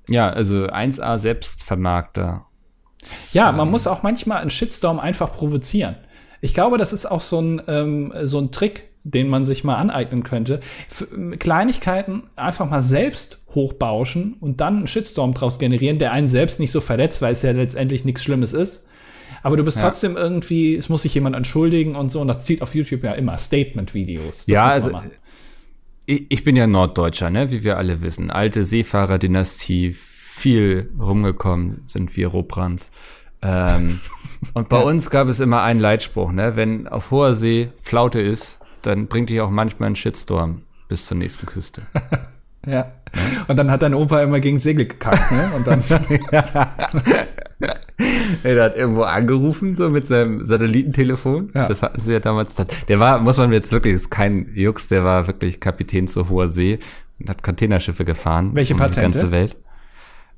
Ja, 0.07 0.29
also 0.29 0.67
1A 0.67 1.19
Selbstvermarkter. 1.19 2.45
Ja, 3.33 3.51
man 3.51 3.69
muss 3.69 3.87
auch 3.87 4.03
manchmal 4.03 4.39
einen 4.39 4.49
Shitstorm 4.49 4.99
einfach 4.99 5.31
provozieren. 5.31 5.95
Ich 6.41 6.53
glaube, 6.53 6.77
das 6.77 6.93
ist 6.93 7.05
auch 7.05 7.21
so 7.21 7.39
ein, 7.41 7.61
ähm, 7.67 8.13
so 8.23 8.39
ein 8.39 8.51
Trick, 8.51 8.89
den 9.03 9.29
man 9.29 9.45
sich 9.45 9.63
mal 9.63 9.75
aneignen 9.75 10.23
könnte. 10.23 10.59
F 10.89 11.07
Kleinigkeiten 11.39 12.23
einfach 12.35 12.69
mal 12.69 12.81
selbst 12.81 13.39
hochbauschen 13.55 14.35
und 14.39 14.59
dann 14.61 14.77
einen 14.77 14.87
Shitstorm 14.87 15.33
draus 15.33 15.59
generieren, 15.59 15.99
der 15.99 16.11
einen 16.11 16.27
selbst 16.27 16.59
nicht 16.59 16.71
so 16.71 16.81
verletzt, 16.81 17.21
weil 17.21 17.33
es 17.33 17.41
ja 17.41 17.51
letztendlich 17.51 18.03
nichts 18.05 18.23
Schlimmes 18.23 18.53
ist. 18.53 18.85
Aber 19.43 19.55
du 19.55 19.63
bist 19.63 19.77
Ja. 19.77 19.83
trotzdem 19.83 20.17
irgendwie, 20.17 20.75
es 20.75 20.89
muss 20.89 21.03
sich 21.03 21.13
jemand 21.13 21.35
entschuldigen 21.35 21.95
und 21.95 22.11
so. 22.11 22.19
Und 22.19 22.27
das 22.27 22.43
zieht 22.43 22.61
auf 22.61 22.75
YouTube 22.75 23.03
ja 23.03 23.13
immer 23.13 23.37
Statement-Videos. 23.37 24.45
Ja, 24.47 24.67
also 24.67 24.91
machen. 24.91 25.11
Ich, 26.07 26.43
bin 26.43 26.55
ja 26.55 26.67
Norddeutscher, 26.67 27.29
ne, 27.29 27.51
wie 27.51 27.63
wir 27.63 27.77
alle 27.77 28.01
wissen. 28.01 28.31
Alte 28.31 28.63
Seefahrerdynastie, 28.63 29.91
viel 29.91 30.89
rumgekommen 30.97 31.81
sind 31.85 32.15
wir 32.15 32.29
Robrands. 32.29 32.91
Ähm, 33.41 33.99
und 34.53 34.69
bei 34.69 34.81
uns 34.81 35.09
gab 35.09 35.27
es 35.27 35.41
immer 35.41 35.63
einen 35.63 35.81
Leitspruch, 35.81 36.31
ne, 36.31 36.55
wenn 36.55 36.87
auf 36.87 37.11
hoher 37.11 37.35
See 37.35 37.71
Flaute 37.81 38.21
ist, 38.21 38.59
dann 38.81 39.07
bringt 39.07 39.29
dich 39.29 39.41
auch 39.41 39.49
manchmal 39.49 39.89
ein 39.89 39.95
Shitstorm 39.95 40.61
bis 40.87 41.05
zur 41.05 41.17
nächsten 41.17 41.45
Küste. 41.45 41.83
Ja. 42.65 42.91
Und 43.47 43.55
dann 43.55 43.71
hat 43.71 43.81
dein 43.81 43.93
Opa 43.93 44.21
immer 44.21 44.41
gegen 44.41 44.59
Segel 44.59 44.87
gekackt, 44.87 45.31
ne? 45.31 45.51
Und 45.55 45.67
dann, 45.67 45.81
Er 48.43 48.63
hat 48.63 48.77
irgendwo 48.77 49.03
angerufen, 49.03 49.75
so 49.75 49.89
mit 49.89 50.05
seinem 50.05 50.43
Satellitentelefon. 50.43 51.51
Ja. 51.55 51.67
Das 51.67 51.81
hatten 51.81 51.99
sie 52.01 52.13
ja 52.13 52.19
damals. 52.19 52.55
Der 52.87 52.99
war, 52.99 53.19
muss 53.19 53.37
man 53.37 53.51
jetzt 53.51 53.71
wirklich, 53.71 53.93
ist 53.93 54.11
kein 54.11 54.51
Jux, 54.53 54.87
der 54.87 55.03
war 55.03 55.27
wirklich 55.27 55.59
Kapitän 55.59 56.07
zur 56.07 56.29
hoher 56.29 56.47
See 56.47 56.79
und 57.19 57.29
hat 57.29 57.43
Containerschiffe 57.43 58.05
gefahren. 58.05 58.55
Welche 58.55 58.73
um 58.73 58.79
die 58.79 58.83
Patente? 58.83 59.19
ganze 59.19 59.31
Welt. 59.31 59.57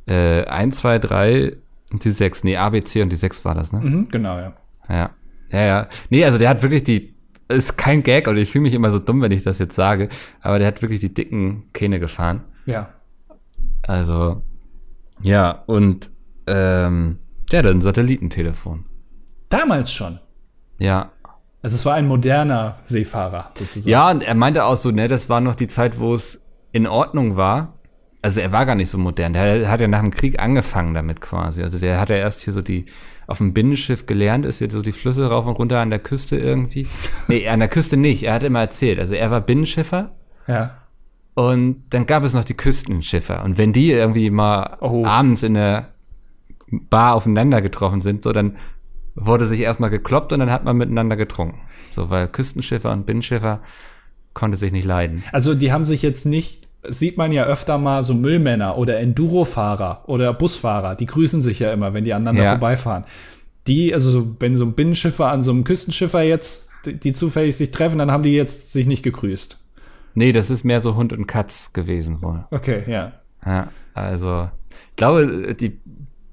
Äh, 0.08 0.46
1, 0.46 0.78
2, 0.78 1.00
3 1.00 1.58
und 1.92 2.04
die 2.04 2.12
6. 2.12 2.44
Nee, 2.44 2.58
A, 2.58 2.70
B, 2.70 2.84
C 2.84 3.02
und 3.02 3.12
die 3.12 3.16
6 3.16 3.44
war 3.46 3.56
das, 3.56 3.74
ne? 3.74 3.80
mhm, 3.80 4.10
genau, 4.10 4.38
ja. 4.38 4.54
Ja. 4.88 5.10
Ja, 5.52 5.66
ja. 5.66 5.88
Nee, 6.10 6.24
also 6.24 6.38
der 6.38 6.50
hat 6.50 6.62
wirklich 6.62 6.84
die, 6.84 7.16
ist 7.48 7.78
kein 7.78 8.04
Gag 8.04 8.28
und 8.28 8.38
ich 8.38 8.52
fühle 8.52 8.64
mich 8.64 8.74
immer 8.74 8.92
so 8.92 9.00
dumm, 9.00 9.22
wenn 9.22 9.32
ich 9.32 9.44
das 9.44 9.60
jetzt 9.60 9.76
sage, 9.76 10.10
aber 10.42 10.60
der 10.60 10.68
hat 10.68 10.82
wirklich 10.82 11.00
die 11.00 11.14
dicken 11.14 11.64
Kähne 11.74 12.00
gefahren. 12.00 12.44
Ja. 12.66 12.90
Also, 13.82 14.44
ja, 15.22 15.64
und 15.66 16.12
ähm, 16.50 17.20
der 17.51 17.60
hat 17.60 17.65
ein 17.68 17.82
Satellitentelefon. 17.82 18.86
Damals 19.50 19.91
schon. 19.91 20.20
Ja. 20.77 21.12
Also 21.62 21.75
es 21.75 21.86
war 21.86 21.96
ein 21.96 22.08
moderner 22.08 22.77
Seefahrer 22.84 23.51
sozusagen. 23.58 23.89
Ja, 23.89 24.10
und 24.12 24.24
er 24.24 24.36
meinte 24.36 24.63
auch 24.65 24.75
so, 24.75 24.91
ne, 24.91 25.08
das 25.08 25.29
war 25.29 25.41
noch 25.41 25.56
die 25.56 25.68
Zeit, 25.68 26.00
wo 26.00 26.13
es 26.13 26.46
in 26.72 26.88
Ordnung 26.88 27.36
war. 27.36 27.74
Also 28.22 28.41
er 28.41 28.51
war 28.51 28.65
gar 28.65 28.75
nicht 28.75 28.89
so 28.89 28.98
modern. 28.98 29.34
Der 29.34 29.70
hat 29.70 29.82
ja 29.82 29.88
nach 29.88 30.01
dem 30.01 30.12
Krieg 30.12 30.39
angefangen 30.39 30.94
damit 30.94 31.22
quasi. 31.22 31.63
Also 31.63 31.79
der 31.79 32.00
hat 32.00 32.10
ja 32.10 32.18
erst 32.18 32.41
hier 32.41 32.53
so 32.53 32.62
die 32.62 32.86
auf 33.27 33.38
dem 33.38 33.53
Binnenschiff 33.53 34.06
gelernt, 34.08 34.46
ist 34.46 34.60
jetzt 34.60 34.74
so 34.74 34.82
die 34.82 34.91
Flüsse 34.91 35.29
rauf 35.29 35.46
und 35.46 35.53
runter 35.53 35.79
an 35.79 35.89
der 35.89 36.00
Küste 36.00 36.38
irgendwie. 36.38 36.88
Nee, 37.27 37.48
an 37.48 37.60
der 37.60 37.70
Küste 37.70 37.96
nicht. 37.96 38.24
Er 38.24 38.34
hat 38.34 38.44
immer 38.44 38.60
erzählt. 38.60 39.00
Also 39.00 39.13
er 39.15 39.29
war 39.32 39.39
Binnenschiffer 39.41 40.12
ja. 40.48 40.72
und 41.36 41.84
dann 41.91 42.06
gab 42.08 42.24
es 42.24 42.34
noch 42.34 42.44
die 42.44 42.56
Küstenschiffer. 42.58 43.44
Und 43.44 43.58
wenn 43.58 43.72
die 43.72 43.91
irgendwie 43.91 44.29
mal 44.32 44.77
Oh. 44.82 45.06
abends 45.06 45.44
in 45.44 45.53
der 45.53 45.89
Bar 46.72 47.16
aufeinander 47.16 47.62
getroffen 47.62 48.02
sind, 48.02 48.24
so 48.24 48.32
dann 48.32 48.56
wurde 49.16 49.46
sich 49.46 49.60
erstmal 49.60 49.90
gekloppt 49.90 50.32
und 50.34 50.40
dann 50.40 50.52
hat 50.52 50.64
man 50.64 50.78
miteinander 50.78 51.16
getrunken. 51.16 51.60
So, 51.90 52.10
weil 52.10 52.28
Küstenschiffer 52.28 52.92
und 52.92 53.06
Binnenschiffer 53.06 53.60
konnte 54.34 54.58
sich 54.58 54.72
nicht 54.72 54.86
leiden. 54.86 55.24
Also 55.32 55.56
die 55.56 55.72
haben 55.72 55.86
sich 55.86 56.02
jetzt 56.02 56.26
nicht, 56.26 56.68
sieht 56.88 57.18
man 57.18 57.32
ja 57.32 57.44
öfter 57.46 57.78
mal 57.78 58.04
so 58.04 58.14
Müllmänner 58.14 58.78
oder 58.78 59.00
Endurofahrer 59.00 60.04
oder 60.08 60.34
Busfahrer, 60.34 60.96
die 60.96 61.08
grüßen 61.08 61.42
sich 61.42 61.60
ja 61.60 61.74
immer, 61.74 61.94
wenn 61.94 62.04
die 62.06 62.14
aneinander 62.14 62.44
Ja. 62.44 62.50
vorbeifahren. 62.52 63.04
die, 63.68 63.94
also 63.94 64.10
so, 64.10 64.36
wenn 64.40 64.56
so 64.56 64.66
ein 64.66 64.74
Binnenschiffer 64.74 65.28
an 65.30 65.44
so 65.44 65.52
einem 65.52 65.64
Küstenschiffer 65.64 66.22
jetzt, 66.22 66.70
die, 66.86 66.94
die 66.94 67.14
zufällig 67.14 67.56
sich 67.56 67.70
treffen, 67.72 68.00
dann 68.00 68.10
haben 68.12 68.24
die 68.24 68.32
jetzt 68.34 68.72
sich 68.72 68.88
nicht 68.88 69.04
gegrüßt. 69.04 69.60
Nee, 70.16 70.32
das 70.32 70.50
ist 70.50 70.64
mehr 70.64 70.82
so 70.82 70.96
Hund 70.96 71.14
und 71.14 71.28
Katz 71.28 71.72
gewesen 71.74 72.22
wohl. 72.22 72.46
Okay, 72.50 72.84
ja. 72.88 73.12
Ja, 73.46 73.68
also 73.94 74.50
ich 74.92 74.96
glaube, 74.96 75.54
die 75.56 75.78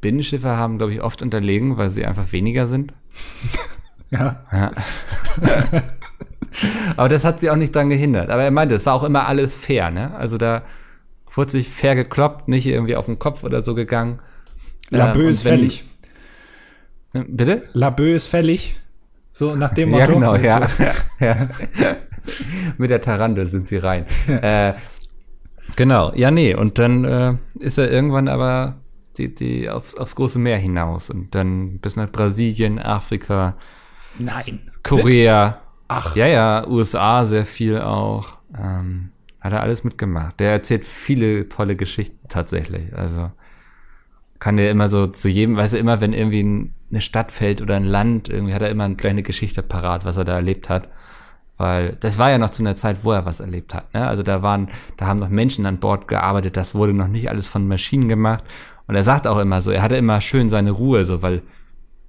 Binnenschiffe 0.06 0.48
haben, 0.48 0.78
glaube 0.78 0.92
ich, 0.92 1.02
oft 1.02 1.20
unterlegen, 1.20 1.76
weil 1.78 1.90
sie 1.90 2.06
einfach 2.06 2.30
weniger 2.32 2.66
sind. 2.68 2.94
Ja. 4.08 4.44
Ja. 4.52 4.70
Aber 6.96 7.08
das 7.08 7.24
hat 7.24 7.40
sie 7.40 7.50
auch 7.50 7.56
nicht 7.56 7.74
dran 7.74 7.90
gehindert. 7.90 8.30
Aber 8.30 8.42
er 8.44 8.52
meinte, 8.52 8.76
es 8.76 8.86
war 8.86 8.94
auch 8.94 9.02
immer 9.02 9.26
alles 9.26 9.56
fair, 9.56 9.90
ne? 9.90 10.14
Also 10.14 10.38
da 10.38 10.62
wurde 11.34 11.50
sich 11.50 11.68
fair 11.68 11.96
gekloppt, 11.96 12.46
nicht 12.46 12.66
irgendwie 12.66 12.94
auf 12.94 13.06
den 13.06 13.18
Kopf 13.18 13.42
oder 13.42 13.62
so 13.62 13.74
gegangen. 13.74 14.20
Labö 14.90 15.24
Ähm, 15.24 15.28
ist 15.30 15.40
und 15.40 15.44
wenn- 15.46 15.58
fällig. 15.58 15.84
Bitte? 17.12 17.62
Labö 17.72 18.14
ist 18.14 18.28
fällig. 18.28 18.76
So 19.32 19.56
nach 19.56 19.74
dem 19.74 19.90
Motto. 19.90 20.02
Ja, 20.02 20.06
genau, 20.14 20.32
Also, 20.32 20.82
ja. 20.84 20.96
ja. 21.18 21.48
Mit 22.78 22.90
der 22.90 23.00
Tarantel 23.00 23.46
sind 23.46 23.66
sie 23.66 23.78
rein. 23.78 24.06
äh, 24.28 24.74
genau, 25.74 26.12
ja, 26.14 26.30
nee. 26.30 26.54
Und 26.54 26.78
dann 26.78 27.04
äh, 27.04 27.34
ist 27.58 27.76
er 27.78 27.90
irgendwann 27.90 28.28
aber 28.28 28.76
die, 29.18 29.34
die 29.34 29.68
aufs, 29.68 29.94
aufs 29.94 30.14
große 30.14 30.38
Meer 30.38 30.58
hinaus 30.58 31.10
und 31.10 31.34
dann 31.34 31.78
bis 31.78 31.96
nach 31.96 32.10
Brasilien, 32.10 32.78
Afrika, 32.78 33.54
Nein. 34.18 34.70
Korea. 34.82 35.60
Ach. 35.88 36.16
Ja, 36.16 36.26
ja, 36.26 36.66
USA 36.66 37.24
sehr 37.24 37.44
viel 37.44 37.80
auch. 37.80 38.34
Ähm, 38.56 39.10
hat 39.40 39.52
er 39.52 39.62
alles 39.62 39.84
mitgemacht. 39.84 40.40
Der 40.40 40.52
erzählt 40.52 40.84
viele 40.84 41.48
tolle 41.48 41.76
Geschichten 41.76 42.28
tatsächlich. 42.28 42.96
Also 42.96 43.30
kann 44.38 44.56
der 44.56 44.70
immer 44.70 44.88
so 44.88 45.06
zu 45.06 45.28
jedem, 45.28 45.56
weißt 45.56 45.74
du, 45.74 45.78
immer 45.78 46.00
wenn 46.00 46.12
irgendwie 46.12 46.42
ein, 46.42 46.74
eine 46.90 47.00
Stadt 47.00 47.32
fällt 47.32 47.62
oder 47.62 47.76
ein 47.76 47.84
Land, 47.84 48.28
irgendwie 48.28 48.54
hat 48.54 48.62
er 48.62 48.70
immer 48.70 48.84
eine 48.84 48.96
kleine 48.96 49.22
Geschichte 49.22 49.62
parat, 49.62 50.04
was 50.04 50.16
er 50.16 50.24
da 50.24 50.34
erlebt 50.34 50.68
hat. 50.68 50.88
Weil 51.56 51.96
das 52.00 52.18
war 52.18 52.30
ja 52.30 52.38
noch 52.38 52.50
zu 52.50 52.62
einer 52.62 52.76
Zeit, 52.76 53.02
wo 53.02 53.12
er 53.12 53.24
was 53.24 53.40
erlebt 53.40 53.72
hat. 53.72 53.92
Ne? 53.94 54.06
Also 54.06 54.22
da 54.22 54.42
waren, 54.42 54.68
da 54.98 55.06
haben 55.06 55.20
noch 55.20 55.30
Menschen 55.30 55.64
an 55.64 55.78
Bord 55.78 56.06
gearbeitet, 56.06 56.56
das 56.56 56.74
wurde 56.74 56.92
noch 56.92 57.08
nicht 57.08 57.30
alles 57.30 57.46
von 57.46 57.66
Maschinen 57.66 58.08
gemacht. 58.08 58.44
Und 58.86 58.94
er 58.94 59.04
sagt 59.04 59.26
auch 59.26 59.38
immer 59.38 59.60
so, 59.60 59.70
er 59.70 59.82
hatte 59.82 59.96
immer 59.96 60.20
schön 60.20 60.50
seine 60.50 60.70
Ruhe, 60.70 61.04
so, 61.04 61.22
weil 61.22 61.42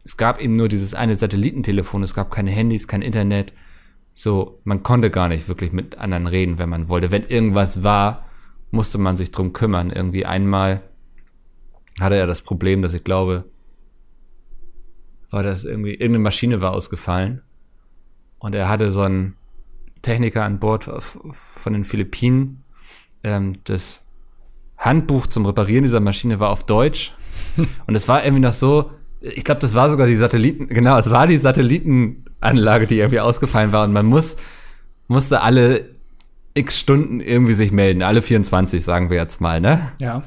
es 0.04 0.16
gab 0.16 0.40
eben 0.40 0.56
nur 0.56 0.70
dieses 0.70 0.94
eine 0.94 1.16
Satellitentelefon, 1.16 2.04
es 2.04 2.14
gab 2.14 2.32
keine 2.32 2.52
Handys, 2.52 2.88
kein 2.88 3.02
Internet. 3.02 3.54
So, 4.14 4.62
man 4.64 4.84
konnte 4.84 5.10
gar 5.10 5.28
nicht 5.28 5.48
wirklich 5.48 5.72
mit 5.74 5.98
anderen 5.98 6.28
reden, 6.28 6.58
wenn 6.60 6.70
man 6.70 6.88
wollte. 6.88 7.12
Wenn 7.12 7.26
irgendwas 7.26 7.84
war, 7.84 8.26
musste 8.72 8.98
man 8.98 9.18
sich 9.18 9.32
drum 9.32 9.54
kümmern. 9.54 9.90
Irgendwie 9.90 10.26
einmal 10.26 10.82
hatte 12.00 12.16
er 12.16 12.28
das 12.28 12.42
Problem, 12.42 12.82
dass 12.82 12.94
ich 12.94 13.04
glaube, 13.04 13.46
war 15.30 15.44
das 15.44 15.66
irgendwie, 15.66 15.92
irgendeine 15.92 16.20
Maschine 16.20 16.62
war 16.62 16.74
ausgefallen. 16.74 17.42
Und 18.40 18.56
er 18.56 18.70
hatte 18.70 18.92
so 18.92 19.02
einen 19.02 19.36
Techniker 20.04 20.46
an 20.46 20.60
Bord 20.60 20.90
von 21.34 21.74
den 21.74 21.84
Philippinen. 21.84 22.64
Ähm, 23.24 23.58
das 23.66 24.07
Handbuch 24.78 25.28
zum 25.28 25.46
Reparieren 25.46 25.84
dieser 25.84 26.00
Maschine 26.00 26.40
war 26.40 26.50
auf 26.50 26.64
Deutsch. 26.64 27.14
Und 27.88 27.96
es 27.96 28.08
war 28.08 28.24
irgendwie 28.24 28.44
noch 28.44 28.54
so, 28.54 28.92
ich 29.22 29.44
glaube, 29.44 29.62
das 29.62 29.74
war 29.76 29.90
sogar 29.90 30.08
die 30.08 30.16
Satelliten, 30.16 30.68
genau, 30.68 30.98
es 30.98 31.10
war 31.10 31.28
die 31.28 31.38
Satellitenanlage, 31.38 32.86
die 32.86 33.00
irgendwie 33.00 33.20
ausgefallen 33.20 33.72
war. 33.72 33.86
Und 33.86 33.94
man 33.94 34.06
muss, 34.06 34.38
musste 35.08 35.42
alle 35.42 35.86
x 36.54 36.80
Stunden 36.80 37.20
irgendwie 37.20 37.54
sich 37.54 37.72
melden. 37.72 38.02
Alle 38.02 38.22
24, 38.22 38.84
sagen 38.84 39.10
wir 39.10 39.18
jetzt 39.18 39.42
mal, 39.42 39.62
ne? 39.62 39.92
Ja. 40.00 40.24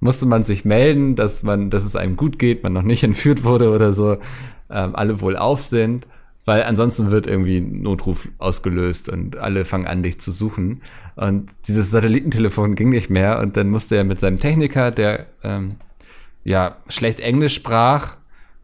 musste 0.00 0.26
man 0.26 0.42
sich 0.42 0.64
melden, 0.64 1.16
dass 1.16 1.42
man, 1.42 1.70
dass 1.70 1.84
es 1.84 1.96
einem 1.96 2.16
gut 2.16 2.38
geht, 2.38 2.62
man 2.62 2.72
noch 2.72 2.82
nicht 2.82 3.04
entführt 3.04 3.44
wurde 3.44 3.70
oder 3.70 3.92
so, 3.92 4.18
ähm, 4.70 4.96
alle 4.96 5.20
wohl 5.20 5.36
auf 5.36 5.62
sind, 5.62 6.06
weil 6.44 6.64
ansonsten 6.64 7.10
wird 7.10 7.26
irgendwie 7.26 7.58
ein 7.58 7.82
Notruf 7.82 8.28
ausgelöst 8.38 9.08
und 9.08 9.36
alle 9.36 9.64
fangen 9.64 9.86
an, 9.86 10.02
dich 10.02 10.20
zu 10.20 10.32
suchen. 10.32 10.82
Und 11.14 11.52
dieses 11.68 11.90
Satellitentelefon 11.90 12.74
ging 12.74 12.90
nicht 12.90 13.10
mehr. 13.10 13.38
Und 13.38 13.56
dann 13.56 13.70
musste 13.70 13.96
er 13.96 14.04
mit 14.04 14.18
seinem 14.18 14.40
Techniker, 14.40 14.90
der 14.90 15.26
ähm, 15.44 15.76
ja 16.42 16.76
schlecht 16.88 17.20
Englisch 17.20 17.54
sprach, 17.54 18.16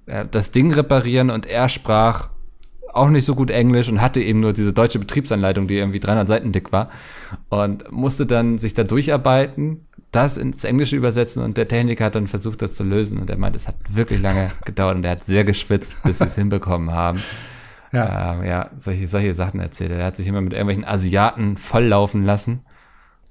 äh, 0.07 0.25
das 0.29 0.51
Ding 0.51 0.73
reparieren. 0.73 1.31
Und 1.31 1.47
er 1.47 1.69
sprach 1.69 2.31
auch 2.93 3.11
nicht 3.11 3.25
so 3.25 3.37
gut 3.37 3.51
Englisch 3.51 3.89
und 3.89 4.01
hatte 4.01 4.21
eben 4.21 4.41
nur 4.41 4.53
diese 4.53 4.73
deutsche 4.73 4.99
Betriebsanleitung, 4.99 5.69
die 5.69 5.77
irgendwie 5.77 6.01
300 6.01 6.27
Seiten 6.27 6.51
dick 6.51 6.73
war. 6.73 6.91
Und 7.49 7.93
musste 7.93 8.27
dann 8.27 8.59
sich 8.59 8.75
da 8.75 8.83
durcharbeiten, 8.83 9.87
das 10.11 10.37
ins 10.37 10.65
Englische 10.65 10.97
übersetzen. 10.97 11.45
Und 11.45 11.57
der 11.57 11.69
Techniker 11.69 12.07
hat 12.07 12.17
dann 12.17 12.27
versucht, 12.27 12.61
das 12.61 12.75
zu 12.75 12.83
lösen. 12.83 13.19
Und 13.19 13.31
er 13.31 13.39
meint, 13.39 13.55
es 13.55 13.69
hat 13.69 13.77
wirklich 13.89 14.21
lange 14.21 14.51
gedauert. 14.65 14.97
Und 14.97 15.05
er 15.05 15.13
hat 15.13 15.23
sehr 15.23 15.45
geschwitzt, 15.45 15.95
bis 16.03 16.19
sie 16.19 16.25
es 16.25 16.35
hinbekommen 16.35 16.91
haben. 16.91 17.23
Ja. 17.93 18.35
Ähm, 18.35 18.45
ja, 18.45 18.71
solche, 18.77 19.09
solche 19.09 19.35
Sachen 19.35 19.61
erzählt. 19.61 19.91
er. 19.91 20.05
Hat 20.05 20.17
sich 20.17 20.27
immer 20.27 20.41
mit 20.41 20.53
irgendwelchen 20.53 20.85
Asiaten 20.85 21.57
volllaufen 21.57 22.25
lassen. 22.25 22.61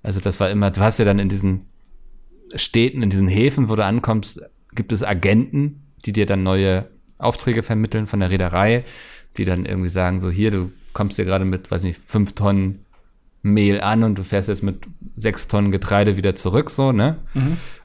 Also 0.04 0.20
das 0.20 0.40
war 0.40 0.50
immer, 0.50 0.72
du 0.72 0.82
hast 0.82 1.00
ja 1.00 1.06
dann 1.06 1.20
in 1.20 1.30
diesen 1.30 1.66
Städten, 2.56 3.04
in 3.04 3.10
diesen 3.10 3.28
Häfen, 3.28 3.70
wo 3.70 3.76
du 3.76 3.84
ankommst, 3.84 4.42
gibt 4.74 4.92
es 4.92 5.04
Agenten, 5.04 5.88
die 6.06 6.14
dir 6.14 6.26
dann 6.26 6.44
neue 6.44 6.86
Aufträge 7.18 7.64
vermitteln 7.64 8.08
von 8.08 8.20
der 8.20 8.30
Reederei, 8.30 8.84
die 9.38 9.46
dann 9.46 9.66
irgendwie 9.66 9.90
sagen, 9.90 10.20
so 10.20 10.30
hier, 10.30 10.52
du 10.52 10.72
kommst 10.94 11.18
hier 11.18 11.26
gerade 11.26 11.46
mit, 11.46 11.70
weiß 11.70 11.84
nicht, 11.84 12.00
fünf 12.00 12.34
Tonnen 12.34 12.86
Mehl 13.44 13.82
an 13.82 14.04
und 14.04 14.18
du 14.18 14.24
fährst 14.24 14.50
jetzt 14.50 14.64
mit 14.64 14.88
sechs 15.16 15.48
Tonnen 15.48 15.72
Getreide 15.72 16.18
wieder 16.18 16.36
zurück, 16.36 16.70
so, 16.70 16.92
ne? 16.92 17.18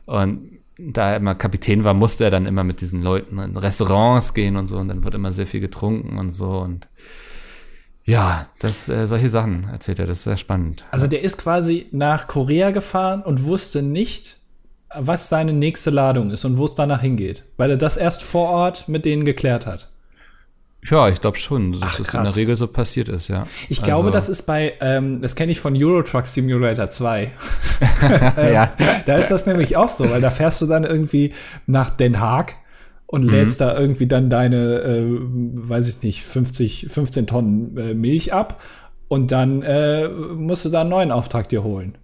Und 0.07 0.52
da 0.91 1.11
er 1.11 1.17
immer 1.17 1.35
Kapitän 1.35 1.85
war, 1.85 1.95
musste 1.95 2.25
er 2.25 2.31
dann 2.31 2.47
immer 2.47 2.65
mit 2.65 2.81
diesen 2.81 3.03
Leuten 3.03 3.39
in 3.39 3.57
Restaurants 3.57 4.35
gehen 4.35 4.57
und 4.57 4.67
so 4.67 4.79
und 4.79 4.89
dann 4.89 5.05
wird 5.05 5.15
immer 5.15 5.33
sehr 5.33 5.47
viel 5.47 5.61
getrunken 5.61 6.19
und 6.19 6.31
so 6.31 6.59
und 6.59 6.89
ja, 8.05 8.47
das, 8.59 8.89
äh, 8.89 9.07
solche 9.07 9.29
Sachen 9.29 9.69
erzählt 9.71 10.01
er, 10.01 10.07
das 10.07 10.19
ist 10.19 10.25
sehr 10.25 10.37
spannend. 10.37 10.85
Also 10.91 11.07
der 11.07 11.23
ist 11.23 11.39
quasi 11.39 11.87
nach 11.93 12.27
Korea 12.27 12.73
gefahren 12.73 13.23
und 13.23 13.45
wusste 13.45 13.81
nicht, 13.83 14.39
was 14.93 15.29
seine 15.29 15.53
nächste 15.53 15.91
Ladung 15.91 16.31
ist 16.33 16.45
und 16.45 16.59
wo 16.59 16.67
es 16.67 16.75
danach 16.75 17.01
hingeht, 17.01 17.45
weil 17.57 17.71
er 17.71 17.77
das 17.77 17.97
erst 17.97 18.23
vor 18.23 18.49
Ort 18.49 18.89
mit 18.89 19.05
denen 19.05 19.25
geklärt 19.25 19.67
hat. 19.67 19.92
Ja, 20.91 21.09
ich 21.09 21.21
glaube 21.21 21.39
schon, 21.39 21.73
dass 21.73 21.81
Ach, 21.83 21.99
das 21.99 22.15
in 22.15 22.25
der 22.25 22.37
Regel 22.37 22.57
so 22.57 22.67
passiert 22.67 23.09
ist, 23.09 23.29
ja. 23.29 23.45
Ich 23.69 23.83
glaube, 23.83 23.99
Also, 24.07 24.11
das 24.11 24.29
ist 24.29 24.43
bei, 24.43 24.75
ähm, 24.81 25.23
das 25.23 25.37
kenne 25.37 25.53
ich 25.53 25.61
von 25.61 25.77
Euro 25.81 26.03
Truck 26.03 26.27
Simulator 26.27 26.91
2. 26.91 27.31
ja, 28.53 28.73
Da 29.07 29.17
ist 29.17 29.31
das 29.31 29.47
nämlich 29.47 29.77
auch 29.77 29.89
so, 29.89 30.11
weil 30.11 30.21
da 30.21 30.31
fährst 30.31 30.61
du 30.61 30.67
dann 30.67 30.83
irgendwie 30.85 31.33
nach 31.67 31.91
Den 31.91 32.21
Haag 32.21 32.55
und 33.07 33.23
lädst 33.23 33.61
da 33.61 33.79
irgendwie 33.79 34.07
dann 34.09 34.29
deine, 34.31 34.81
äh, 34.81 35.05
weiß 35.07 35.87
ich 35.89 36.03
nicht, 36.03 36.25
50, 36.25 36.87
15 36.91 37.27
Tonnen 37.29 37.77
äh, 37.77 37.95
Milch 37.95 38.33
ab 38.33 38.61
und 39.09 39.31
dann 39.31 39.63
äh, 39.63 40.09
musst 40.09 40.65
du 40.65 40.69
da 40.71 40.81
einen 40.81 40.91
neuen 40.91 41.13
Auftrag 41.13 41.49
dir 41.49 41.63
holen. 41.63 41.97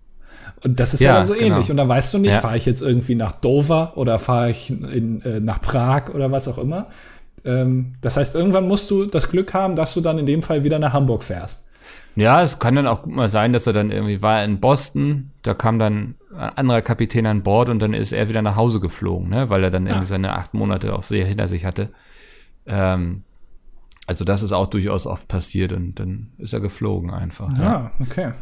Und 0.62 0.78
das 0.80 0.94
ist 0.94 1.00
ja, 1.00 1.10
Ja, 1.10 1.16
dann 1.18 1.26
so 1.26 1.34
genau. 1.34 1.46
ähnlich. 1.46 1.70
Und 1.70 1.78
dann 1.78 1.88
weißt 1.88 2.14
du 2.14 2.18
nicht, 2.18 2.32
Ja. 2.32 2.40
fahre 2.40 2.56
ich 2.56 2.66
jetzt 2.66 2.82
irgendwie 2.82 3.14
nach 3.14 3.32
Dover 3.32 3.94
oder 3.96 4.18
fahre 4.18 4.50
ich 4.50 4.70
in, 4.70 5.22
äh, 5.22 5.40
nach 5.40 5.60
Prag 5.60 6.10
oder 6.14 6.30
was 6.30 6.46
auch 6.46 6.58
immer. 6.58 6.88
Ähm, 7.44 7.94
das 8.00 8.16
heißt, 8.16 8.34
irgendwann 8.34 8.66
musst 8.66 8.90
du 8.90 9.06
das 9.06 9.28
Glück 9.30 9.54
haben, 9.54 9.76
dass 9.76 9.94
du 9.94 10.00
dann 10.00 10.18
in 10.18 10.26
dem 10.26 10.42
Fall 10.42 10.64
wieder 10.64 10.78
nach 10.78 10.92
Hamburg 10.92 11.22
fährst. 11.22 11.64
Ja, 12.16 12.42
es 12.42 12.58
kann 12.58 12.74
dann 12.74 12.86
auch 12.86 13.02
gut 13.02 13.14
mal 13.14 13.28
sein, 13.28 13.52
dass 13.52 13.66
er 13.66 13.72
dann 13.72 13.90
irgendwie 13.90 14.22
war 14.22 14.42
in 14.44 14.58
Boston, 14.60 15.30
da 15.42 15.54
kam 15.54 15.78
dann 15.78 16.14
ein 16.36 16.50
anderer 16.56 16.82
Kapitän 16.82 17.26
an 17.26 17.42
Bord 17.42 17.68
und 17.68 17.78
dann 17.80 17.94
ist 17.94 18.12
er 18.12 18.28
wieder 18.28 18.42
nach 18.42 18.56
Hause 18.56 18.80
geflogen, 18.80 19.28
ne, 19.28 19.50
weil 19.50 19.62
er 19.62 19.70
dann 19.70 19.86
irgendwie 19.86 20.06
seine 20.06 20.32
acht 20.34 20.52
Monate 20.52 20.94
auf 20.94 21.06
See 21.06 21.24
hinter 21.24 21.46
sich 21.48 21.64
hatte. 21.64 21.90
Ähm, 22.66 23.22
also 24.06 24.24
das 24.24 24.42
ist 24.42 24.52
auch 24.52 24.66
durchaus 24.66 25.06
oft 25.06 25.28
passiert 25.28 25.72
und 25.72 25.94
dann 26.00 26.32
ist 26.38 26.52
er 26.52 26.60
geflogen 26.60 27.10
einfach. 27.10 27.52
Ja. 27.56 27.62
Ja, 27.62 27.90
okay. 28.00 28.32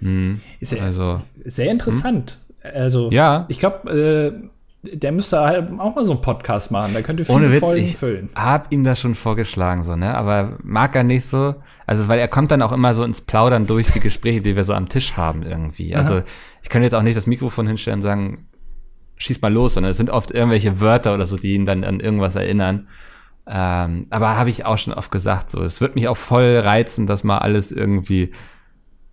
Mhm. 0.00 0.40
Ist 0.60 0.72
ja 0.72 0.82
Also 0.82 1.22
sehr 1.44 1.70
interessant. 1.70 2.38
Also, 2.62 3.10
Ja. 3.10 3.46
ich 3.48 3.58
glaube, 3.58 3.90
äh, 3.90 4.48
der 4.92 5.12
müsste 5.12 5.40
halt 5.40 5.70
auch 5.78 5.94
mal 5.94 6.04
so 6.04 6.12
einen 6.12 6.22
Podcast 6.22 6.70
machen. 6.70 6.94
Da 6.94 7.02
könnte 7.02 7.24
viele 7.24 7.36
ohne 7.36 7.52
Witz, 7.52 7.60
Folgen 7.60 7.84
ich 7.84 7.96
füllen. 7.96 8.30
hab 8.34 8.72
ihm 8.72 8.84
das 8.84 9.00
schon 9.00 9.14
vorgeschlagen, 9.14 9.84
so, 9.84 9.96
ne? 9.96 10.14
Aber 10.14 10.58
mag 10.62 10.94
er 10.96 11.04
nicht 11.04 11.26
so. 11.26 11.54
Also, 11.86 12.08
weil 12.08 12.18
er 12.18 12.28
kommt 12.28 12.50
dann 12.50 12.62
auch 12.62 12.72
immer 12.72 12.94
so 12.94 13.04
ins 13.04 13.20
Plaudern 13.20 13.66
durch 13.66 13.90
die 13.92 14.00
Gespräche, 14.00 14.42
die 14.42 14.56
wir 14.56 14.64
so 14.64 14.72
am 14.72 14.88
Tisch 14.88 15.16
haben 15.16 15.42
irgendwie. 15.42 15.94
Also, 15.94 16.22
ich 16.62 16.68
kann 16.68 16.82
jetzt 16.82 16.94
auch 16.94 17.02
nicht 17.02 17.16
das 17.16 17.26
Mikrofon 17.26 17.66
hinstellen 17.66 17.98
und 17.98 18.02
sagen, 18.02 18.48
schieß 19.16 19.40
mal 19.40 19.52
los, 19.52 19.74
sondern 19.74 19.90
es 19.90 19.96
sind 19.96 20.10
oft 20.10 20.30
irgendwelche 20.30 20.80
Wörter 20.80 21.14
oder 21.14 21.26
so, 21.26 21.36
die 21.36 21.54
ihn 21.54 21.64
dann 21.64 21.84
an 21.84 22.00
irgendwas 22.00 22.36
erinnern. 22.36 22.88
Ähm, 23.46 24.06
aber 24.10 24.36
habe 24.36 24.50
ich 24.50 24.66
auch 24.66 24.78
schon 24.78 24.92
oft 24.92 25.10
gesagt, 25.10 25.50
so, 25.50 25.62
es 25.62 25.80
wird 25.80 25.94
mich 25.94 26.08
auch 26.08 26.16
voll 26.16 26.58
reizen, 26.58 27.06
das 27.06 27.22
mal 27.22 27.38
alles 27.38 27.70
irgendwie 27.70 28.32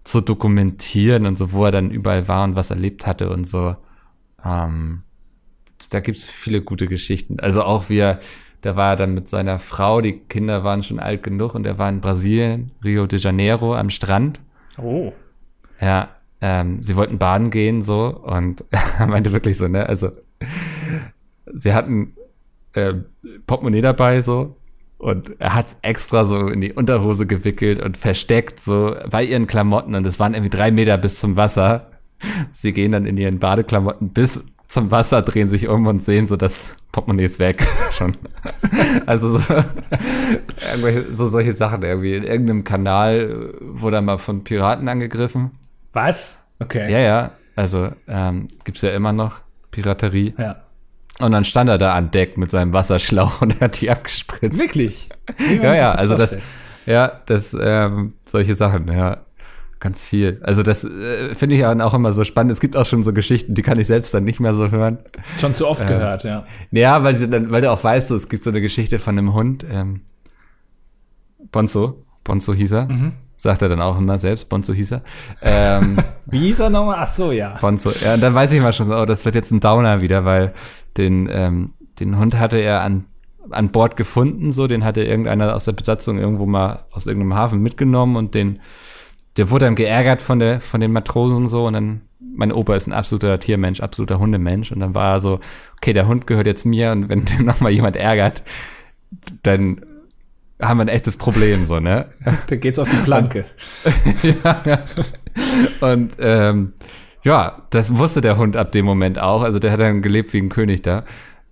zu 0.04 0.22
dokumentieren 0.22 1.26
und 1.26 1.38
so, 1.38 1.52
wo 1.52 1.66
er 1.66 1.72
dann 1.72 1.92
überall 1.92 2.28
war 2.28 2.44
und 2.44 2.56
was 2.56 2.72
erlebt 2.72 3.08
hatte 3.08 3.30
und 3.30 3.46
so. 3.46 3.76
Ähm, 4.44 5.04
da 5.90 6.00
gibt's 6.00 6.30
viele 6.30 6.62
gute 6.62 6.88
Geschichten. 6.88 7.40
Also 7.40 7.64
auch 7.64 7.90
wie 7.90 8.00
er, 8.00 8.20
der 8.64 8.76
war 8.76 8.96
dann 8.96 9.14
mit 9.14 9.28
seiner 9.28 9.60
Frau, 9.60 10.02
die 10.02 10.14
Kinder 10.14 10.64
waren 10.64 10.84
schon 10.84 11.00
alt 11.00 11.24
genug 11.24 11.56
und 11.56 11.66
er 11.66 11.78
war 11.78 11.90
in 11.90 12.02
Brasilien, 12.02 12.72
Rio 12.84 13.08
de 13.08 13.20
Janeiro 13.20 13.76
am 13.76 13.90
Strand. 13.90 14.40
Oh. 14.78 15.14
Ja, 15.80 16.10
ähm, 16.42 16.82
sie 16.82 16.96
wollten 16.96 17.18
baden 17.18 17.50
gehen 17.50 17.84
so 17.84 18.08
und 18.24 18.64
er 19.00 19.08
meinte 19.08 19.32
wirklich 19.32 19.58
so, 19.58 19.68
ne, 19.68 19.88
also 19.88 20.12
sie 21.56 21.74
hatten 21.74 22.14
äh, 22.74 22.94
Portemonnaie 23.48 23.82
dabei, 23.82 24.22
so. 24.22 24.56
Und 24.98 25.36
er 25.40 25.54
hat 25.54 25.76
extra 25.82 26.24
so 26.24 26.48
in 26.48 26.62
die 26.62 26.72
Unterhose 26.72 27.28
gewickelt 27.28 27.82
und 27.82 27.98
versteckt, 27.98 28.62
so 28.62 28.96
bei 29.10 29.24
ihren 29.24 29.48
Klamotten. 29.48 29.96
Und 29.96 30.08
es 30.08 30.18
waren 30.18 30.34
irgendwie 30.34 30.56
drei 30.56 30.72
Meter 30.72 30.98
bis 30.98 31.20
zum 31.20 31.36
Wasser. 31.36 31.92
Sie 32.54 32.72
gehen 32.72 32.92
dann 32.92 33.06
in 33.06 33.18
ihren 33.18 33.40
Badeklamotten 33.40 34.10
bis 34.10 34.46
zum 34.68 34.92
Wasser, 34.92 35.22
drehen 35.22 35.48
sich 35.48 35.68
um 35.68 35.88
und 35.88 36.04
sehen 36.04 36.28
so, 36.28 36.36
das 36.36 36.76
Portemonnaie 36.92 37.26
ist 37.26 37.40
weg 37.40 37.66
schon. 37.92 38.16
also 39.06 39.38
so, 39.38 39.42
so 41.14 41.28
solche 41.28 41.54
Sachen 41.54 41.84
irgendwie. 41.84 42.16
In 42.16 42.24
irgendeinem 42.24 42.64
Kanal 42.64 43.54
wurde 43.60 43.98
er 43.98 44.02
mal 44.02 44.18
von 44.18 44.44
Piraten 44.44 44.88
angegriffen. 44.88 45.52
Was? 45.92 46.46
Okay. 46.60 46.92
Ja, 46.92 47.00
ja. 47.00 47.32
Also 47.56 47.90
ähm, 48.08 48.48
gibt 48.64 48.82
ja 48.82 48.92
immer 48.92 49.14
noch 49.14 49.42
Piraterie. 49.72 50.34
Ja. 50.38 50.64
Und 51.20 51.32
dann 51.32 51.46
stand 51.46 51.70
er 51.70 51.78
da 51.78 51.94
an 51.94 52.12
Deck 52.12 52.38
mit 52.38 52.52
seinem 52.52 52.74
Wasserschlauch 52.74 53.42
und 53.42 53.60
hat 53.62 53.82
die 53.82 53.90
abgespritzt. 53.90 54.58
Wirklich? 54.60 55.10
Ja, 55.62 55.76
ja, 55.76 55.92
also 55.92 56.16
das, 56.16 56.38
ja, 56.86 57.22
das, 57.26 57.56
ähm, 57.60 58.14
solche 58.26 58.56
Sachen, 58.56 58.88
ja. 58.92 59.18
Ganz 59.84 60.06
viel. 60.06 60.40
Also 60.44 60.64
das 60.64 60.86
äh, 60.86 61.36
finde 61.36 61.56
ich 61.56 61.62
dann 61.62 61.82
auch 61.82 61.94
immer 61.94 62.14
so 62.14 62.24
spannend. 62.24 62.54
Es 62.54 62.62
gibt 62.62 62.78
auch 62.78 62.86
schon 62.86 63.04
so 63.04 63.12
Geschichten, 63.12 63.54
die 63.54 63.64
kann 63.64 63.78
ich 63.78 63.88
selbst 63.88 64.14
dann 64.14 64.24
nicht 64.24 64.40
mehr 64.40 64.54
so 64.54 64.72
hören. 64.72 65.00
Schon 65.38 65.54
zu 65.54 65.68
oft 65.68 65.82
ähm, 65.82 65.88
gehört, 65.88 66.24
ja. 66.24 66.46
Ja, 66.72 67.04
weil, 67.04 67.16
sie 67.16 67.30
dann, 67.30 67.52
weil 67.52 67.62
du 67.62 67.70
auch 67.70 67.84
weißt, 67.84 68.08
so, 68.08 68.16
es 68.16 68.30
gibt 68.30 68.46
so 68.46 68.50
eine 68.50 68.62
Geschichte 68.62 68.98
von 68.98 69.18
einem 69.18 69.34
Hund, 69.34 69.66
ähm, 69.70 70.00
Bonzo, 71.52 72.06
Bonzo 72.24 72.54
hieß 72.54 72.72
er. 72.72 72.86
Mhm. 72.86 73.12
Sagt 73.36 73.62
er 73.62 73.68
dann 73.68 73.82
auch 73.82 73.98
immer 73.98 74.18
selbst, 74.18 74.48
Bonzo 74.48 74.72
hieß 74.72 74.94
er. 74.94 75.02
Ähm, 75.42 75.98
Wie 76.28 76.40
hieß 76.40 76.62
er 76.62 76.70
nochmal? 76.70 77.00
Ach 77.00 77.12
so, 77.12 77.34
ja. 77.34 77.58
Bonzo, 77.60 77.92
ja, 77.92 78.14
und 78.14 78.22
dann 78.22 78.34
weiß 78.34 78.54
ich 78.54 78.62
mal 78.62 78.72
schon 78.72 78.88
so, 78.88 78.96
oh, 78.96 79.06
das 79.06 79.26
wird 79.26 79.36
jetzt 79.36 79.52
ein 79.52 79.60
Downer 79.60 80.00
wieder, 80.00 80.24
weil 80.24 80.54
den, 80.96 81.28
ähm, 81.30 81.74
den 82.00 82.18
Hund 82.18 82.40
hatte 82.40 82.56
er 82.58 82.84
an, 82.84 83.04
an 83.50 83.70
Bord 83.74 83.98
gefunden, 83.98 84.54
so, 84.54 84.66
den 84.66 84.86
hatte 84.86 85.04
irgendeiner 85.04 85.54
aus 85.54 85.66
der 85.66 85.74
Besatzung 85.74 86.20
irgendwo 86.20 86.46
mal 86.46 86.86
aus 86.92 87.06
irgendeinem 87.06 87.36
Hafen 87.36 87.62
mitgenommen 87.62 88.16
und 88.16 88.34
den, 88.34 88.62
der 89.38 89.50
wurde 89.50 89.66
dann 89.66 89.76
geärgert 89.76 90.22
von 90.22 90.40
der, 90.40 90.62
von 90.62 90.82
den 90.82 90.92
Matrosen 90.92 91.50
so 91.50 91.68
und 91.68 91.74
dann, 91.74 92.02
mein 92.20 92.52
Opa 92.52 92.76
ist 92.76 92.88
ein 92.88 92.94
absoluter 92.94 93.40
Tiermensch, 93.40 93.80
absoluter 93.82 94.20
Hundemensch 94.20 94.72
und 94.72 94.80
dann 94.80 94.96
war 94.96 95.14
er 95.14 95.20
so, 95.20 95.40
okay, 95.78 95.94
der 95.94 96.08
Hund 96.08 96.28
gehört 96.28 96.48
jetzt 96.48 96.66
mir 96.66 96.92
und 96.92 97.10
wenn 97.10 97.26
den 97.26 97.46
nochmal 97.46 97.72
jemand 97.72 97.96
ärgert, 97.96 98.44
dann 99.44 99.82
haben 100.62 100.78
wir 100.78 100.86
ein 100.86 100.90
echtes 100.90 101.18
Problem, 101.18 101.66
so, 101.66 101.80
ne? 101.80 102.08
da 102.48 102.56
geht's 102.56 102.80
auf 102.80 102.90
die 102.90 102.98
Planke. 102.98 103.46
ja, 104.44 104.62
ja. 104.66 104.84
Und 105.82 106.14
ähm, 106.20 106.74
ja, 107.24 107.64
das 107.70 107.98
wusste 107.98 108.22
der 108.22 108.38
Hund 108.38 108.56
ab 108.58 108.72
dem 108.72 108.86
Moment 108.86 109.20
auch. 109.20 109.44
Also 109.44 109.60
der 109.60 109.72
hat 109.72 109.80
dann 109.80 110.02
gelebt 110.02 110.34
wie 110.34 110.40
ein 110.40 110.50
König 110.50 110.82
da. 110.82 111.06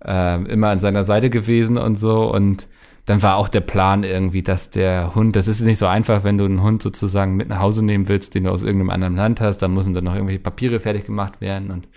Ähm, 0.04 0.46
immer 0.46 0.68
an 0.68 0.80
seiner 0.80 1.04
Seite 1.04 1.30
gewesen 1.30 1.78
und 1.78 1.96
so. 1.96 2.30
Und 2.32 2.68
dann 3.04 3.22
war 3.22 3.36
auch 3.36 3.48
der 3.48 3.60
Plan 3.60 4.04
irgendwie, 4.04 4.42
dass 4.42 4.70
der 4.70 5.14
Hund, 5.14 5.34
das 5.34 5.48
ist 5.48 5.60
nicht 5.60 5.78
so 5.78 5.86
einfach, 5.86 6.22
wenn 6.22 6.38
du 6.38 6.44
einen 6.44 6.62
Hund 6.62 6.82
sozusagen 6.82 7.34
mit 7.34 7.48
nach 7.48 7.58
Hause 7.58 7.84
nehmen 7.84 8.08
willst, 8.08 8.34
den 8.34 8.44
du 8.44 8.50
aus 8.50 8.62
irgendeinem 8.62 8.90
anderen 8.90 9.16
Land 9.16 9.40
hast, 9.40 9.58
dann 9.58 9.74
müssen 9.74 9.92
dann 9.92 10.04
noch 10.04 10.14
irgendwelche 10.14 10.40
Papiere 10.40 10.78
fertig 10.78 11.04
gemacht 11.04 11.40
werden 11.40 11.70
und 11.70 11.88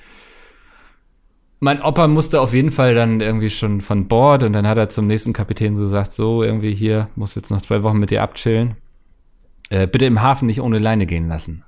mein 1.60 1.82
Opa 1.82 2.08
musste 2.08 2.42
auf 2.42 2.54
jeden 2.54 2.72
Fall 2.72 2.94
dann 2.96 3.22
irgendwie 3.22 3.50
schon 3.50 3.82
von 3.82 4.08
Bord 4.08 4.44
und 4.44 4.54
dann 4.54 4.68
hat 4.68 4.78
er 4.78 4.90
zum 4.90 5.08
nächsten 5.08 5.34
Kapitän 5.34 5.76
so 5.76 5.84
gesagt, 5.84 6.12
so 6.12 6.44
irgendwie 6.44 6.76
hier, 6.76 7.10
muss 7.16 7.36
jetzt 7.36 7.50
noch 7.50 7.62
zwei 7.62 7.82
Wochen 7.82 7.98
mit 7.98 8.12
dir 8.12 8.22
abchillen. 8.22 8.76
Äh, 9.70 9.88
bitte 9.88 10.06
im 10.06 10.22
Hafen 10.22 10.46
nicht 10.46 10.62
ohne 10.62 10.80
Leine 10.80 11.06
gehen 11.06 11.28
lassen. 11.28 11.64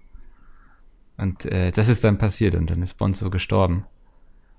Und 1.18 1.46
äh, 1.46 1.72
das 1.72 1.90
ist 1.90 2.04
dann 2.04 2.20
passiert 2.20 2.54
und 2.54 2.70
dann 2.70 2.84
ist 2.84 2.96
Bonzo 2.96 3.30
gestorben. 3.30 3.86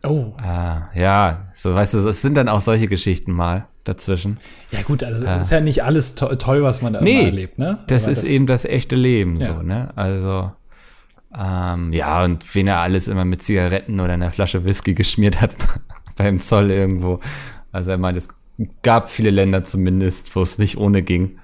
Oh. 0.05 0.33
Ah, 0.38 0.88
ja, 0.95 1.49
so 1.55 1.75
weißt 1.75 1.95
du, 1.95 2.09
es 2.09 2.23
sind 2.23 2.37
dann 2.37 2.49
auch 2.49 2.61
solche 2.61 2.87
Geschichten 2.87 3.33
mal 3.33 3.67
dazwischen. 3.85 4.38
Ja 4.71 4.83
gut, 4.83 5.02
also 5.02 5.26
äh, 5.26 5.40
ist 5.40 5.50
ja 5.50 5.61
nicht 5.61 5.83
alles 5.83 6.14
to 6.14 6.35
toll, 6.37 6.62
was 6.62 6.83
man 6.83 6.93
da 6.93 7.00
nee, 7.00 7.25
erlebt, 7.25 7.59
ne? 7.59 7.78
Das 7.88 8.05
Aber 8.05 8.12
ist 8.12 8.23
das 8.23 8.28
eben 8.28 8.47
das 8.47 8.64
echte 8.64 8.95
Leben 8.97 9.37
ja. 9.37 9.47
so, 9.47 9.62
ne? 9.62 9.90
Also 9.97 10.52
ähm, 11.37 11.93
ja, 11.93 12.25
und 12.25 12.55
wen 12.55 12.67
er 12.69 12.78
alles 12.78 13.09
immer 13.09 13.25
mit 13.25 13.43
Zigaretten 13.43 14.00
oder 14.00 14.14
einer 14.14 14.31
Flasche 14.31 14.64
Whisky 14.64 14.95
geschmiert 14.95 15.40
hat 15.40 15.55
beim 16.17 16.38
Zoll 16.38 16.71
irgendwo. 16.71 17.20
Also 17.72 17.90
er 17.90 17.99
meint, 17.99 18.16
es 18.16 18.29
gab 18.83 19.11
viele 19.11 19.31
Länder 19.31 19.64
zumindest, 19.64 20.35
wo 20.35 20.42
es 20.42 20.59
nicht 20.59 20.79
ohne 20.79 21.03
ging. 21.03 21.38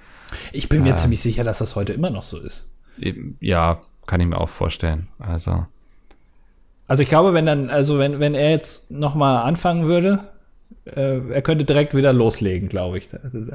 Ich 0.51 0.69
bin 0.69 0.83
mir 0.83 0.93
äh, 0.93 0.95
ziemlich 0.95 1.21
sicher, 1.21 1.43
dass 1.43 1.59
das 1.59 1.75
heute 1.75 1.93
immer 1.93 2.09
noch 2.09 2.23
so 2.23 2.39
ist. 2.39 2.73
Ja, 3.39 3.81
kann 4.07 4.21
ich 4.21 4.27
mir 4.27 4.39
auch 4.39 4.49
vorstellen. 4.49 5.07
Also. 5.19 5.65
Also 6.87 7.03
ich 7.03 7.09
glaube, 7.09 7.33
wenn 7.33 7.45
dann, 7.45 7.69
also 7.69 7.99
wenn, 7.99 8.19
wenn 8.19 8.35
er 8.35 8.51
jetzt 8.51 8.91
noch 8.91 9.15
mal 9.15 9.41
anfangen 9.41 9.85
würde, 9.85 10.19
äh, 10.85 11.19
er 11.31 11.41
könnte 11.41 11.65
direkt 11.65 11.95
wieder 11.95 12.13
loslegen, 12.13 12.69
glaube 12.69 12.97
ich. 12.97 13.07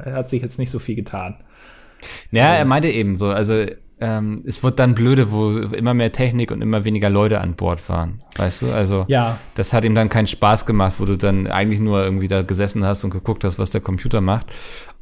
Er 0.03 0.13
hat 0.13 0.29
sich 0.29 0.41
jetzt 0.41 0.59
nicht 0.59 0.71
so 0.71 0.79
viel 0.79 0.95
getan. 0.95 1.35
Ja, 2.31 2.53
er 2.53 2.65
meinte 2.65 2.89
eben 2.89 3.15
so, 3.15 3.29
also 3.29 3.65
ähm, 4.01 4.43
es 4.47 4.63
wird 4.63 4.79
dann 4.79 4.95
blöde, 4.95 5.31
wo 5.31 5.51
immer 5.51 5.93
mehr 5.93 6.11
Technik 6.11 6.51
und 6.51 6.61
immer 6.61 6.83
weniger 6.83 7.09
Leute 7.09 7.39
an 7.39 7.53
Bord 7.53 7.87
waren. 7.87 8.19
Weißt 8.35 8.63
du? 8.63 8.73
Also, 8.73 9.05
ja. 9.07 9.37
das 9.55 9.73
hat 9.73 9.85
ihm 9.85 9.93
dann 9.93 10.09
keinen 10.09 10.27
Spaß 10.27 10.65
gemacht, 10.65 10.95
wo 10.97 11.05
du 11.05 11.15
dann 11.17 11.45
eigentlich 11.45 11.79
nur 11.79 12.03
irgendwie 12.03 12.27
da 12.27 12.41
gesessen 12.41 12.83
hast 12.83 13.03
und 13.03 13.11
geguckt 13.11 13.43
hast, 13.43 13.59
was 13.59 13.69
der 13.69 13.81
Computer 13.81 14.19
macht. 14.19 14.47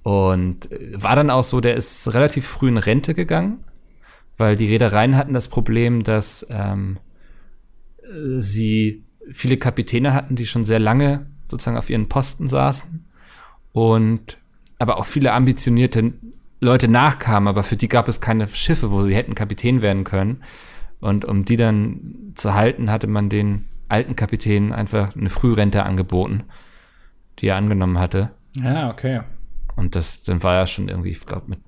Und 0.04 0.70
äh, 0.72 1.02
war 1.02 1.15
dann 1.15 1.30
auch 1.30 1.46
so, 1.46 1.62
der 1.62 1.76
ist 1.76 2.13
relativ 2.13 2.46
früh 2.46 2.68
in 2.68 2.78
Rente 2.78 3.13
gegangen, 3.13 3.63
weil 4.38 4.58
die 4.58 4.68
Reedereien 4.68 5.15
hatten 5.15 5.34
das 5.34 5.48
Problem, 5.48 6.04
dass 6.04 6.46
ähm, 6.50 6.98
sie 8.38 9.04
viele 9.32 9.58
Kapitäne 9.58 10.13
hatten, 10.13 10.36
die 10.36 10.45
schon 10.45 10.63
sehr 10.63 10.80
lange 10.80 11.28
sozusagen 11.50 11.78
auf 11.78 11.89
ihren 11.89 12.10
Posten 12.10 12.48
saßen 12.48 13.06
und 13.72 14.38
aber 14.78 14.98
auch 14.98 15.06
viele 15.06 15.34
ambitionierte 15.34 16.13
Leute 16.60 16.88
nachkamen, 16.88 17.48
aber 17.48 17.63
für 17.63 17.76
die 17.76 17.88
gab 17.88 18.08
es 18.08 18.22
keine 18.22 18.48
Schiffe, 18.48 18.91
wo 18.91 19.02
sie 19.02 19.15
hätten 19.15 19.36
Kapitän 19.36 19.82
werden 19.82 20.04
können. 20.04 20.43
Und 21.00 21.24
um 21.24 21.45
die 21.45 21.56
dann 21.56 22.34
zu 22.36 22.54
halten, 22.54 22.91
hatte 22.91 23.08
man 23.08 23.30
den 23.30 23.67
alten 23.88 24.15
Kapitänen 24.15 24.74
einfach 24.74 25.15
eine 25.15 25.30
Frührente 25.30 25.84
angeboten, 25.84 26.43
die 27.39 27.48
er 27.48 27.56
angenommen 27.56 28.00
hatte. 28.00 28.32
Ja, 28.56 28.89
okay. 28.89 29.22
Und 29.76 29.95
das, 29.95 30.24
dann 30.24 30.43
war 30.43 30.56
er 30.56 30.67
schon 30.67 30.89
irgendwie, 30.89 31.12
ich 31.12 31.26
glaube, 31.26 31.48
mit 31.48 31.60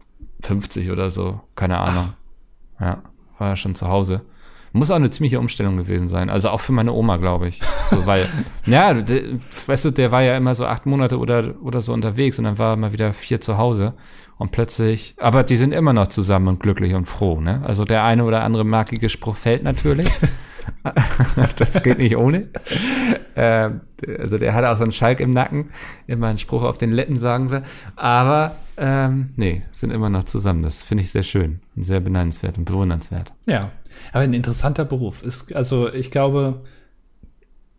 50 0.42 0.92
oder 0.92 1.10
so, 1.10 1.40
keine 1.56 1.78
Ahnung. 1.80 2.14
Ach. 2.78 2.82
Ja, 2.82 3.04
war 3.38 3.50
er 3.50 3.56
schon 3.56 3.76
zu 3.76 3.88
Hause. 3.88 4.26
Muss 4.74 4.90
auch 4.90 4.96
eine 4.96 5.10
ziemliche 5.10 5.40
Umstellung 5.40 5.76
gewesen 5.76 6.08
sein. 6.08 6.30
Also 6.30 6.50
auch 6.50 6.62
für 6.62 6.72
meine 6.72 6.94
Oma, 6.94 7.18
glaube 7.18 7.48
ich. 7.48 7.60
So, 7.88 8.06
weil, 8.06 8.28
ja, 8.66 8.94
de, 8.94 9.38
weißt 9.66 9.86
du, 9.86 9.92
der 9.92 10.12
war 10.12 10.22
ja 10.22 10.38
immer 10.38 10.56
so 10.56 10.66
acht 10.66 10.86
Monate 10.86 11.20
oder, 11.20 11.56
oder 11.62 11.82
so 11.82 11.94
unterwegs 11.94 12.40
und 12.40 12.46
dann 12.46 12.58
war 12.58 12.74
er 12.74 12.78
mal 12.78 12.94
wieder 12.94 13.14
vier 13.14 13.42
zu 13.42 13.58
Hause. 13.58 13.94
Und 14.38 14.52
plötzlich, 14.52 15.14
aber 15.20 15.44
die 15.44 15.58
sind 15.58 15.72
immer 15.72 15.94
noch 15.94 16.08
zusammen 16.08 16.48
und 16.48 16.60
glücklich 16.60 16.96
und 16.96 17.06
froh, 17.06 17.40
ne? 17.40 17.62
Also 17.64 17.86
der 17.86 18.04
eine 18.04 18.24
oder 18.24 18.44
andere 18.44 18.64
markige 18.64 19.08
Spruch 19.10 19.36
fällt 19.36 19.62
natürlich. 19.62 20.10
das 21.58 21.84
geht 21.84 21.98
nicht 21.98 22.18
ohne. 22.18 22.50
Ähm, 23.36 23.82
also 24.20 24.38
der 24.38 24.54
hat 24.54 24.66
auch 24.66 24.78
so 24.78 24.84
einen 24.84 24.92
Schalk 24.92 25.20
im 25.20 25.32
Nacken, 25.32 25.70
immer 26.08 26.28
einen 26.28 26.40
Spruch 26.40 26.64
auf 26.64 26.78
den 26.78 26.92
Letten, 26.92 27.18
sagen 27.18 27.52
wir. 27.52 27.64
Aber 27.96 28.56
ähm, 28.78 29.30
nee, 29.36 29.64
sind 29.72 29.92
immer 29.92 30.10
noch 30.10 30.24
zusammen. 30.24 30.64
Das 30.64 30.84
finde 30.84 31.04
ich 31.04 31.12
sehr 31.12 31.24
schön 31.24 31.60
und 31.76 31.84
sehr 31.84 32.00
benennenswert 32.00 32.58
und 32.58 32.66
bewundernswert. 32.66 33.32
Ja, 33.46 33.72
aber 34.12 34.24
ein 34.24 34.34
interessanter 34.34 34.86
Beruf. 34.86 35.24
Ist, 35.24 35.54
also 35.56 35.92
ich 35.94 36.12
glaube, 36.12 36.62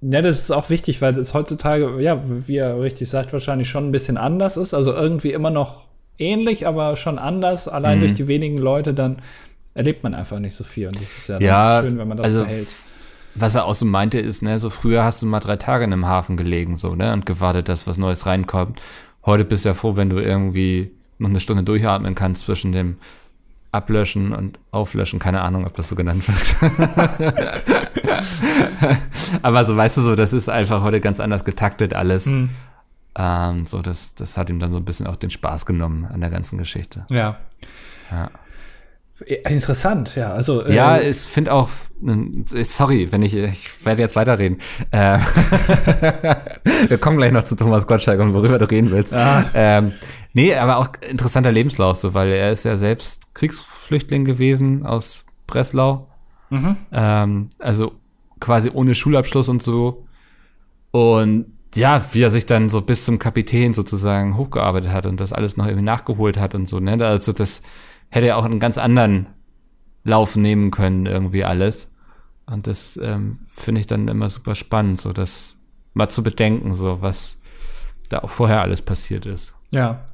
ja, 0.01 0.21
das 0.21 0.41
ist 0.41 0.51
auch 0.51 0.71
wichtig, 0.71 1.01
weil 1.01 1.17
es 1.17 1.33
heutzutage, 1.35 2.01
ja, 2.01 2.21
wie 2.47 2.57
er 2.57 2.81
richtig 2.81 3.09
sagt, 3.09 3.33
wahrscheinlich 3.33 3.69
schon 3.69 3.89
ein 3.89 3.93
bisschen 3.93 4.17
anders 4.17 4.57
ist. 4.57 4.75
Also 4.75 4.93
irgendwie 4.93 5.33
immer 5.33 5.51
noch 5.51 5.87
ähnlich, 6.19 6.67
aber 6.67 6.97
schon 6.97 7.19
anders. 7.19 7.69
Allein 7.69 7.99
mhm. 7.99 8.01
durch 8.01 8.15
die 8.15 8.29
wenigen 8.29 8.59
Leute, 8.59 8.95
dann 8.95 9.23
erlebt 9.75 10.03
man 10.03 10.15
einfach 10.15 10.39
nicht 10.39 10.55
so 10.55 10.65
viel. 10.65 10.89
Und 10.89 10.97
das 10.97 11.17
ist 11.17 11.29
ja, 11.29 11.41
ja 11.41 11.83
schön, 11.83 11.99
wenn 11.99 12.09
man 12.09 12.19
das 12.19 12.27
also, 12.27 12.43
behält. 12.43 12.69
Was 13.35 13.55
er 13.55 13.65
auch 13.65 13.75
so 13.75 13.87
meinte, 13.87 14.19
ist, 14.19 14.43
ne, 14.43 14.59
so 14.59 14.69
früher 14.69 15.05
hast 15.05 15.23
du 15.23 15.27
mal 15.27 15.41
drei 15.41 15.57
Tage 15.57 15.85
in 15.85 15.93
einem 15.93 16.07
Hafen 16.07 16.37
gelegen, 16.37 16.77
so, 16.77 16.95
ne, 16.95 17.13
und 17.13 17.25
gewartet, 17.25 17.69
dass 17.69 17.87
was 17.87 17.97
Neues 17.97 18.27
reinkommt. 18.27 18.83
Heute 19.25 19.45
bist 19.45 19.65
du 19.65 19.71
ja 19.71 19.75
froh, 19.75 19.97
wenn 19.97 20.11
du 20.11 20.19
irgendwie 20.19 20.91
noch 21.19 21.31
eine 21.31 21.41
Stunde 21.41 21.63
durchatmen 21.63 22.15
kannst 22.15 22.45
zwischen 22.45 22.73
dem 22.73 22.99
Ablöschen 23.71 24.35
und 24.35 24.59
Auflöschen. 24.71 25.19
Keine 25.19 25.41
Ahnung, 25.41 25.67
ob 25.67 25.75
das 25.75 25.89
so 25.89 25.97
genannt 25.97 26.25
wird. 26.29 27.23
Aber 29.43 29.65
so, 29.65 29.75
weißt 29.75 29.97
du, 29.97 30.03
so, 30.03 30.15
das 30.15 30.35
ist 30.35 30.51
einfach 30.51 30.83
heute 30.83 31.01
ganz 31.01 31.21
anders 31.21 31.45
getaktet 31.45 31.95
alles. 31.95 32.27
Mhm. 32.27 32.51
Ähm, 33.15 33.67
so, 33.67 33.81
das, 33.81 34.15
das 34.15 34.37
hat 34.37 34.51
ihm 34.51 34.59
dann 34.59 34.73
so 34.73 34.77
ein 34.77 34.85
bisschen 34.85 35.07
auch 35.07 35.17
den 35.17 35.31
Spaß 35.31 35.65
genommen 35.65 36.05
an 36.05 36.21
der 36.21 36.29
ganzen 36.29 36.59
Geschichte. 36.59 37.07
Ja. 37.09 37.39
Ja. 38.11 38.31
Interessant, 39.23 40.15
ja. 40.17 40.33
Also 40.33 40.65
äh, 40.65 40.75
ja, 40.75 41.01
ich 41.01 41.17
finde 41.19 41.53
auch. 41.53 41.69
Äh, 42.05 42.65
sorry, 42.65 43.11
wenn 43.11 43.23
ich 43.23 43.35
ich 43.35 43.85
werde 43.85 44.03
jetzt 44.03 44.17
weiterreden. 44.17 44.59
Äh, 44.91 45.19
wir 46.89 46.99
kommen 46.99 47.17
gleich 47.17 47.33
noch 47.33 47.45
zu 47.45 47.57
Thomas 47.57 47.87
Gottschalk 47.87 48.21
und 48.21 48.35
worüber 48.35 48.59
du 48.59 48.71
reden 48.71 48.91
willst. 48.91 49.15
Ah. 49.15 49.45
Ähm, 49.55 49.93
nee, 50.33 50.55
aber 50.55 50.79
auch 50.79 50.89
interessanter 51.09 51.53
Lebenslauf, 51.53 51.97
so 51.97 52.15
weil 52.15 52.31
er 52.33 52.53
ist 52.53 52.65
ja 52.65 52.77
selbst 52.77 53.35
Kriegsflüchtling 53.35 54.25
gewesen 54.25 54.85
aus 54.85 55.25
Breslau. 55.47 56.09
Mhm. 56.51 56.77
Ähm, 56.93 57.49
also 57.59 57.93
quasi 58.41 58.71
ohne 58.73 58.95
Schulabschluss 58.95 59.49
und 59.49 59.63
so. 59.63 60.05
Und 60.91 61.47
ja, 61.75 62.05
wie 62.13 62.23
er 62.23 62.31
sich 62.31 62.47
dann 62.47 62.69
so 62.69 62.83
bis 62.83 63.05
zum 63.05 63.19
Kapitän 63.19 63.73
sozusagen 63.75 64.37
hochgearbeitet 64.37 64.93
hat 64.93 65.07
und 65.07 65.21
das 65.21 65.33
alles 65.33 65.57
noch 65.57 65.67
irgendwie 65.67 65.85
nachgeholt 65.85 66.39
hat 66.39 66.55
und 66.55 66.67
so, 66.67 66.81
ne? 66.81 67.05
Also 67.05 67.33
das 67.33 67.63
hätte 68.13 68.27
ja 68.29 68.37
auch 68.37 68.45
einen 68.45 68.61
ganz 68.61 68.79
anderen 68.79 69.27
Lauf 70.05 70.37
nehmen 70.37 70.71
können, 70.71 71.07
irgendwie 71.07 71.45
alles. 71.45 71.95
Und 72.47 72.67
das 72.67 72.99
ähm, 73.03 73.41
finde 73.47 73.81
ich 73.81 73.87
dann 73.87 74.07
immer 74.09 74.29
super 74.29 74.55
spannend, 74.55 75.01
so 75.01 75.13
das 75.13 75.57
mal 75.95 76.09
zu 76.09 76.23
bedenken, 76.23 76.75
so 76.75 77.01
was 77.01 77.41
da 78.11 78.19
auch 78.19 78.31
vorher 78.31 78.61
alles 78.61 78.83
passiert 78.83 79.25
ist. 79.27 79.55
Ja. 79.71 80.05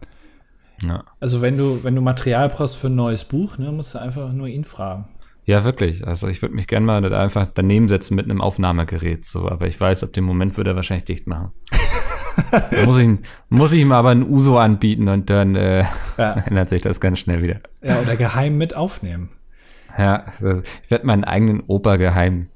Ja, 0.85 1.03
Also 1.19 1.43
wenn 1.43 1.59
du, 1.59 1.83
wenn 1.83 1.97
du 1.97 2.01
Material 2.01 2.49
brauchst 2.49 2.77
für 2.77 2.87
ein 2.87 2.95
neues 2.95 3.25
Buch, 3.25 3.59
ne, 3.59 3.73
musst 3.73 3.97
du 3.97 3.99
einfach 3.99 4.33
nur 4.33 4.47
ihn 4.47 4.63
fragen. 4.63 5.09
ja 5.45 5.65
wirklich. 5.65 6.07
Also 6.07 6.29
ich 6.29 6.41
würde 6.41 6.55
mich 6.55 6.69
gerne 6.69 6.87
mal 6.87 7.13
einfach 7.13 7.49
daneben 7.53 7.89
setzen 7.89 8.15
mit 8.15 8.27
einem 8.27 8.41
Aufnahmegerät, 8.41 9.25
so. 9.25 9.49
Aber 9.49 9.67
ich 9.67 9.81
weiß, 9.81 10.05
ab 10.05 10.13
dem 10.13 10.23
Moment 10.23 10.57
würde 10.57 10.71
er 10.71 10.77
wahrscheinlich 10.77 11.07
dicht 11.07 11.27
machen. 11.27 11.51
Muss, 12.85 12.99
ich, 12.99 13.09
muss 13.49 13.73
ich 13.73 13.81
ihm 13.81 13.93
aber 13.93 14.11
ein 14.11 14.29
Uso 14.29 14.59
anbieten 14.59 15.09
und 15.09 15.31
dann 15.31 15.55
äh, 15.57 15.85
Ja. 16.17 16.33
ändert 16.47 16.69
sich 16.69 16.83
das 16.83 17.01
ganz 17.01 17.19
schnell 17.19 17.43
wieder. 17.43 17.61
Ja, 17.83 18.01
oder 18.01 18.17
geheim 18.17 18.57
mit 18.59 18.75
aufnehmen. 18.77 19.31
Ja, 19.97 20.25
also 20.41 20.63
ich 20.83 20.91
werde 20.91 21.07
meinen 21.07 21.25
eigenen 21.25 21.63
Opa 21.67 21.97
geheim 21.97 22.49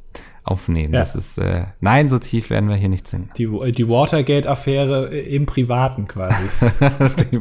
aufnehmen. 0.44 0.92
Ja. 0.94 1.00
Das 1.00 1.14
ist, 1.14 1.38
äh, 1.38 1.66
nein, 1.80 2.08
so 2.08 2.18
tief 2.18 2.50
werden 2.50 2.68
wir 2.68 2.76
hier 2.76 2.88
nicht 2.88 3.08
singen. 3.08 3.30
Die, 3.36 3.48
die 3.72 3.88
Watergate-Affäre 3.88 5.06
im 5.06 5.46
Privaten 5.46 6.06
quasi. 6.06 6.44
Die 7.32 7.40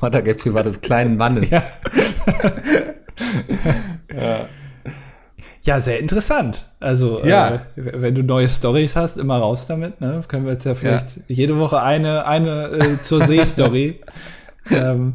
Watergate 0.00 0.38
Privat 0.38 0.66
des 0.66 0.80
kleinen 0.80 1.16
Mannes. 1.16 1.50
ja. 1.50 1.62
ja, 4.14 4.48
sehr 5.80 5.98
interessant. 6.00 6.68
Also, 6.80 7.24
Ja. 7.24 7.54
äh, 7.56 7.58
wenn 7.76 8.14
du 8.14 8.22
neue 8.22 8.48
Stories 8.48 8.96
hast, 8.96 9.18
immer 9.18 9.38
raus 9.38 9.66
damit. 9.66 10.00
Ne? 10.00 10.22
Können 10.26 10.44
wir 10.46 10.52
jetzt 10.52 10.64
ja 10.64 10.74
vielleicht 10.74 11.20
jede 11.28 11.58
Woche 11.58 11.82
eine, 11.82 12.26
eine 12.26 12.68
äh, 12.68 13.00
zur 13.00 13.20
See-Story. 13.20 14.00
ähm, 14.70 15.14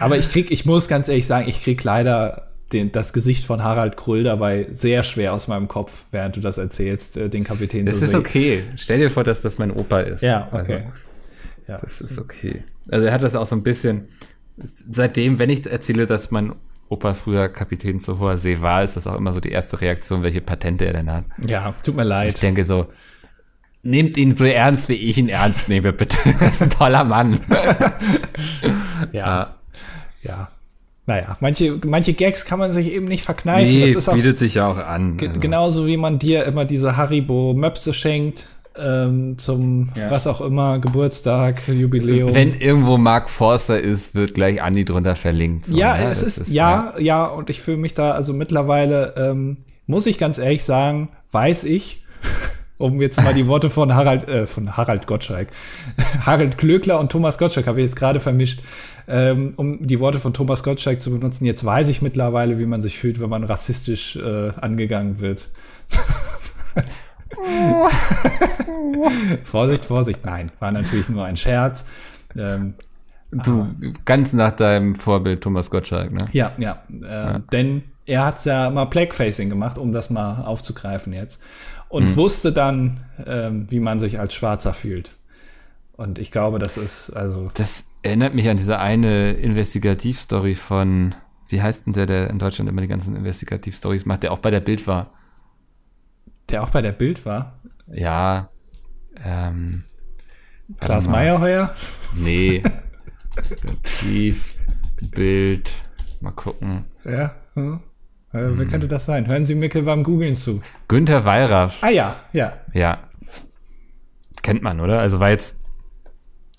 aber 0.00 0.16
ich 0.18 0.28
krieg, 0.30 0.50
ich 0.50 0.64
muss 0.64 0.88
ganz 0.88 1.08
ehrlich 1.08 1.26
sagen, 1.26 1.48
ich 1.48 1.62
krieg 1.62 1.82
leider 1.84 2.48
den, 2.72 2.90
das 2.92 3.12
Gesicht 3.12 3.44
von 3.44 3.62
Harald 3.62 3.96
Krull 3.96 4.24
dabei 4.24 4.66
sehr 4.72 5.02
schwer 5.02 5.32
aus 5.34 5.46
meinem 5.48 5.68
Kopf, 5.68 6.06
während 6.10 6.36
du 6.36 6.40
das 6.40 6.58
erzählst, 6.58 7.16
äh, 7.16 7.28
den 7.28 7.44
Kapitän 7.44 7.84
Das 7.86 7.96
zur 7.96 8.04
ist 8.04 8.10
See. 8.12 8.16
okay. 8.16 8.62
Stell 8.76 8.98
dir 9.00 9.10
vor, 9.10 9.22
dass 9.24 9.42
das 9.42 9.58
mein 9.58 9.70
Opa 9.70 10.00
ist. 10.00 10.22
Ja, 10.22 10.48
okay. 10.52 10.84
Also, 10.84 10.84
Ja. 11.68 11.76
das 11.78 12.00
ist 12.00 12.18
okay. 12.18 12.64
Also 12.90 13.06
er 13.06 13.12
hat 13.12 13.22
das 13.22 13.34
auch 13.36 13.46
so 13.46 13.54
ein 13.56 13.62
bisschen, 13.62 14.08
seitdem, 14.90 15.38
wenn 15.38 15.50
ich 15.50 15.66
erzähle, 15.66 16.06
dass 16.06 16.30
mein 16.30 16.52
Opa 16.88 17.14
früher 17.14 17.48
Kapitän 17.48 17.98
zu 18.00 18.18
hoher 18.18 18.36
See 18.38 18.60
war, 18.60 18.82
ist 18.82 18.96
das 18.96 19.06
auch 19.06 19.16
immer 19.16 19.32
so 19.32 19.40
die 19.40 19.50
erste 19.50 19.80
Reaktion, 19.80 20.22
welche 20.22 20.40
Patente 20.40 20.84
er 20.86 20.92
denn 20.92 21.10
hat. 21.10 21.24
ja, 21.46 21.72
tut 21.84 21.96
mir 21.96 22.02
Ich 22.02 22.08
leid. 22.08 22.42
denke 22.42 22.64
so, 22.64 22.86
nehmt 23.82 24.16
ihn 24.16 24.36
so 24.36 24.44
ernst, 24.44 24.88
wie 24.88 24.94
ich 24.94 25.16
ihn 25.18 25.28
ernst 25.28 25.68
nehme, 25.68 25.92
bitte. 25.92 26.16
Das 26.40 26.56
ist 26.56 26.62
ein 26.62 26.70
toller 26.70 27.04
Mann. 27.04 27.40
Ja, 29.12 29.56
ja. 30.22 30.48
Naja, 31.06 31.36
manche, 31.40 31.78
manche 31.84 32.14
Gags 32.14 32.46
kann 32.46 32.58
man 32.58 32.72
sich 32.72 32.90
eben 32.90 33.04
nicht 33.04 33.24
verkneifen. 33.24 33.66
Nee, 33.68 33.86
das 33.92 33.96
ist 34.04 34.08
auch 34.08 34.14
bietet 34.14 34.38
sich 34.38 34.54
ja 34.54 34.66
auch 34.68 34.78
an. 34.78 35.18
Ge 35.18 35.28
Also, 35.28 35.40
Genauso 35.40 35.86
wie 35.86 35.98
man 35.98 36.18
dir 36.18 36.44
immer 36.44 36.64
diese 36.64 36.96
Haribo-Möpse 36.96 37.92
schenkt 37.92 38.46
ähm, 38.76 39.38
zum 39.38 39.88
Ja. 39.94 40.10
was 40.10 40.26
auch 40.26 40.40
immer, 40.40 40.78
Geburtstag, 40.78 41.68
Jubiläum. 41.68 42.34
Wenn 42.34 42.58
irgendwo 42.58 42.98
Mark 42.98 43.30
Forster 43.30 43.80
ist, 43.80 44.14
wird 44.14 44.34
gleich 44.34 44.62
Andi 44.62 44.84
drunter 44.84 45.16
verlinkt. 45.16 45.66
so, 45.66 45.76
ja, 45.76 45.96
ne? 45.96 46.10
es 46.10 46.20
Das 46.20 46.38
ist, 46.38 46.48
ja, 46.48 46.94
ja, 46.98 47.24
und 47.26 47.50
ich 47.50 47.60
fühle 47.60 47.76
mich 47.76 47.94
da, 47.94 48.12
also 48.12 48.32
mittlerweile, 48.32 49.14
ähm, 49.16 49.58
muss 49.86 50.06
ich 50.06 50.18
ganz 50.18 50.38
ehrlich 50.38 50.64
sagen, 50.64 51.10
weiß 51.30 51.64
ich, 51.64 52.04
um 52.78 53.00
jetzt 53.00 53.22
mal 53.22 53.34
die 53.34 53.46
Worte 53.46 53.70
von 53.70 53.94
Harald, 53.94 54.28
äh, 54.28 54.46
von 54.46 54.76
Harald 54.76 55.06
Gottschalk, 55.06 55.48
Harald 56.26 56.58
Klöckler 56.58 56.98
und 56.98 57.12
Thomas 57.12 57.38
Gottschalk 57.38 57.66
habe 57.66 57.80
ich 57.80 57.86
jetzt 57.86 57.96
gerade 57.96 58.18
vermischt, 58.18 58.60
ähm, 59.06 59.52
um 59.56 59.86
die 59.86 60.00
Worte 60.00 60.18
von 60.18 60.32
Thomas 60.32 60.62
Gottschalk 60.62 61.00
zu 61.00 61.10
benutzen. 61.10 61.44
Jetzt 61.44 61.64
weiß 61.64 61.88
ich 61.88 62.02
mittlerweile, 62.02 62.58
wie 62.58 62.66
man 62.66 62.82
sich 62.82 62.98
fühlt, 62.98 63.20
wenn 63.20 63.30
man 63.30 63.44
rassistisch 63.44 64.16
äh, 64.16 64.50
angegangen 64.60 65.20
wird. 65.20 65.48
Vorsicht, 69.44 69.84
Vorsicht. 69.84 70.24
Nein, 70.24 70.50
war 70.60 70.72
natürlich 70.72 71.08
nur 71.08 71.24
ein 71.24 71.36
Scherz. 71.36 71.86
Ähm, 72.36 72.74
Du, 73.42 73.68
ganz 74.04 74.32
nach 74.32 74.52
deinem 74.52 74.94
Vorbild 74.94 75.40
Thomas 75.40 75.70
Gottschalk, 75.70 76.12
ne? 76.12 76.28
Ja, 76.32 76.52
ja. 76.56 76.82
Äh, 77.02 77.40
Denn 77.52 77.82
er 78.06 78.26
hat 78.26 78.44
ja 78.44 78.70
mal 78.70 78.84
Blackfacing 78.84 79.48
gemacht, 79.48 79.78
um 79.78 79.92
das 79.92 80.10
mal 80.10 80.44
aufzugreifen 80.44 81.12
jetzt. 81.12 81.40
Und 81.88 82.16
wusste 82.16 82.52
dann, 82.52 83.00
ähm, 83.24 83.70
wie 83.70 83.80
man 83.80 84.00
sich 84.00 84.18
als 84.18 84.34
Schwarzer 84.34 84.72
fühlt. 84.72 85.12
Und 85.96 86.18
ich 86.18 86.32
glaube, 86.32 86.58
das 86.58 86.76
ist, 86.76 87.10
also, 87.10 87.48
Das 87.54 87.84
erinnert 88.02 88.34
mich 88.34 88.48
an 88.48 88.56
diese 88.56 88.78
eine 88.78 89.32
Investigativstory 89.32 90.56
von, 90.56 91.14
wie 91.48 91.62
heißt 91.62 91.86
denn 91.86 91.92
der, 91.92 92.06
der 92.06 92.30
in 92.30 92.38
Deutschland 92.38 92.68
immer 92.68 92.80
die 92.80 92.88
ganzen 92.88 93.14
Investigativstories 93.14 94.06
macht, 94.06 94.24
der 94.24 94.32
auch 94.32 94.38
bei 94.38 94.50
der 94.50 94.60
Bild 94.60 94.86
war. 94.88 95.10
Der 96.50 96.62
auch 96.62 96.70
bei 96.70 96.82
der 96.82 96.92
Bild 96.92 97.24
war. 97.26 97.60
Ja, 97.86 98.48
ähm, 99.22 99.84
Klaas. 100.80 101.08
Meyerheuer. 101.08 101.74
nee. 102.14 102.62
Tief, 103.82 104.54
Bild, 105.10 105.72
mal 106.20 106.30
gucken. 106.32 106.84
Ja. 107.04 107.34
Hm. 107.54 107.80
Äh, 108.32 108.38
Wer 108.56 108.66
könnte 108.66 108.88
das 108.88 109.06
sein? 109.06 109.26
Hören 109.26 109.44
Sie 109.44 109.54
Mickel 109.54 109.82
beim 109.82 110.02
Googlen 110.02 110.36
zu. 110.36 110.60
Günther 110.88 111.24
Wallraff, 111.24 111.82
Ah 111.82 111.90
ja, 111.90 112.16
ja. 112.32 112.52
ja. 112.72 112.98
Kennt 114.42 114.62
man, 114.62 114.80
oder? 114.80 115.00
Also 115.00 115.20
war 115.20 115.30
jetzt, 115.30 115.62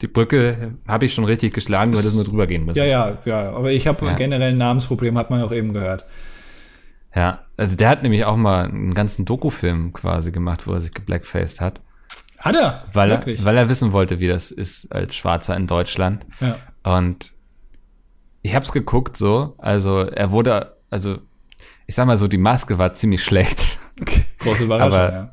die 0.01 0.07
Brücke 0.07 0.73
habe 0.87 1.05
ich 1.05 1.13
schon 1.13 1.25
richtig 1.25 1.53
geschlagen, 1.53 1.91
du 1.91 1.97
hättest 1.99 2.15
nur 2.15 2.25
drüber 2.25 2.47
gehen 2.47 2.65
müssen. 2.65 2.79
Ja, 2.79 2.85
ja, 2.85 3.17
ja. 3.25 3.51
Aber 3.51 3.71
ich 3.71 3.87
habe 3.87 4.05
Ja. 4.05 4.13
generell 4.15 4.51
ein 4.51 4.57
Namensproblem, 4.57 5.17
hat 5.17 5.29
man 5.29 5.41
auch 5.41 5.51
eben 5.51 5.73
gehört. 5.73 6.05
Ja, 7.15 7.39
also 7.57 7.75
der 7.75 7.89
hat 7.89 8.03
nämlich 8.03 8.25
auch 8.25 8.35
mal 8.35 8.65
einen 8.65 8.93
ganzen 8.93 9.25
Dokufilm 9.25 9.93
quasi 9.93 10.31
gemacht, 10.31 10.67
wo 10.67 10.73
er 10.73 10.81
sich 10.81 10.93
geblackfaced 10.93 11.61
hat. 11.61 11.81
Hat 12.39 12.55
er? 12.55 12.83
Weil 12.93 13.11
er, 13.11 13.17
Wirklich? 13.19 13.45
weil 13.45 13.57
er 13.57 13.69
wissen 13.69 13.93
wollte, 13.93 14.19
wie 14.19 14.27
das 14.27 14.51
ist 14.51 14.91
als 14.91 15.15
Schwarzer 15.15 15.55
in 15.55 15.67
Deutschland. 15.67 16.25
ja. 16.41 16.57
Und 16.83 17.31
ich 18.43 18.53
hab's 18.53 18.71
geguckt 18.71 19.17
so, 19.17 19.55
also 19.57 20.01
er 20.01 20.29
wurde, 20.31 20.75
also 20.91 21.17
ich 21.87 21.95
sag 21.95 22.05
mal 22.05 22.17
so, 22.17 22.27
die 22.27 22.37
Maske 22.37 22.77
war 22.77 22.93
ziemlich 22.93 23.23
schlecht. 23.23 23.79
Große 24.39 24.65
Überraschung, 24.65 24.99
Aber- 24.99 25.11
ja. 25.13 25.29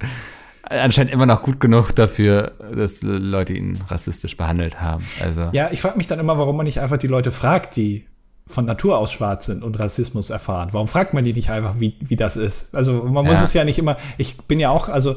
Anscheinend 0.64 1.12
immer 1.12 1.26
noch 1.26 1.42
gut 1.42 1.60
genug 1.60 1.94
dafür, 1.94 2.52
dass 2.74 3.02
Leute 3.02 3.52
ihn 3.52 3.78
rassistisch 3.88 4.38
behandelt 4.38 4.80
haben. 4.80 5.04
Also 5.20 5.50
Ja, 5.52 5.68
ich 5.70 5.82
frage 5.82 5.98
mich 5.98 6.06
dann 6.06 6.18
immer, 6.20 6.38
warum 6.38 6.56
man 6.56 6.64
nicht 6.64 6.80
einfach 6.80 6.96
die 6.96 7.08
Leute 7.08 7.30
fragt, 7.30 7.76
die 7.76 8.06
von 8.46 8.64
Natur 8.64 8.98
aus 8.98 9.12
schwarz 9.12 9.46
sind 9.46 9.62
und 9.62 9.78
Rassismus 9.78 10.31
erfahren. 10.31 10.68
Warum 10.72 10.88
fragt 10.88 11.14
man 11.14 11.24
die 11.24 11.33
nicht 11.33 11.50
einfach, 11.50 11.78
wie, 11.78 11.96
wie 12.00 12.16
das 12.16 12.37
ist? 12.37 12.74
Also 12.74 13.05
man 13.05 13.24
muss 13.24 13.38
Ja. 13.38 13.44
es 13.44 13.55
ja 13.55 13.64
nicht 13.64 13.78
immer, 13.78 13.96
ich 14.18 14.37
bin 14.38 14.59
ja 14.61 14.70
auch, 14.70 14.88
also 14.88 15.16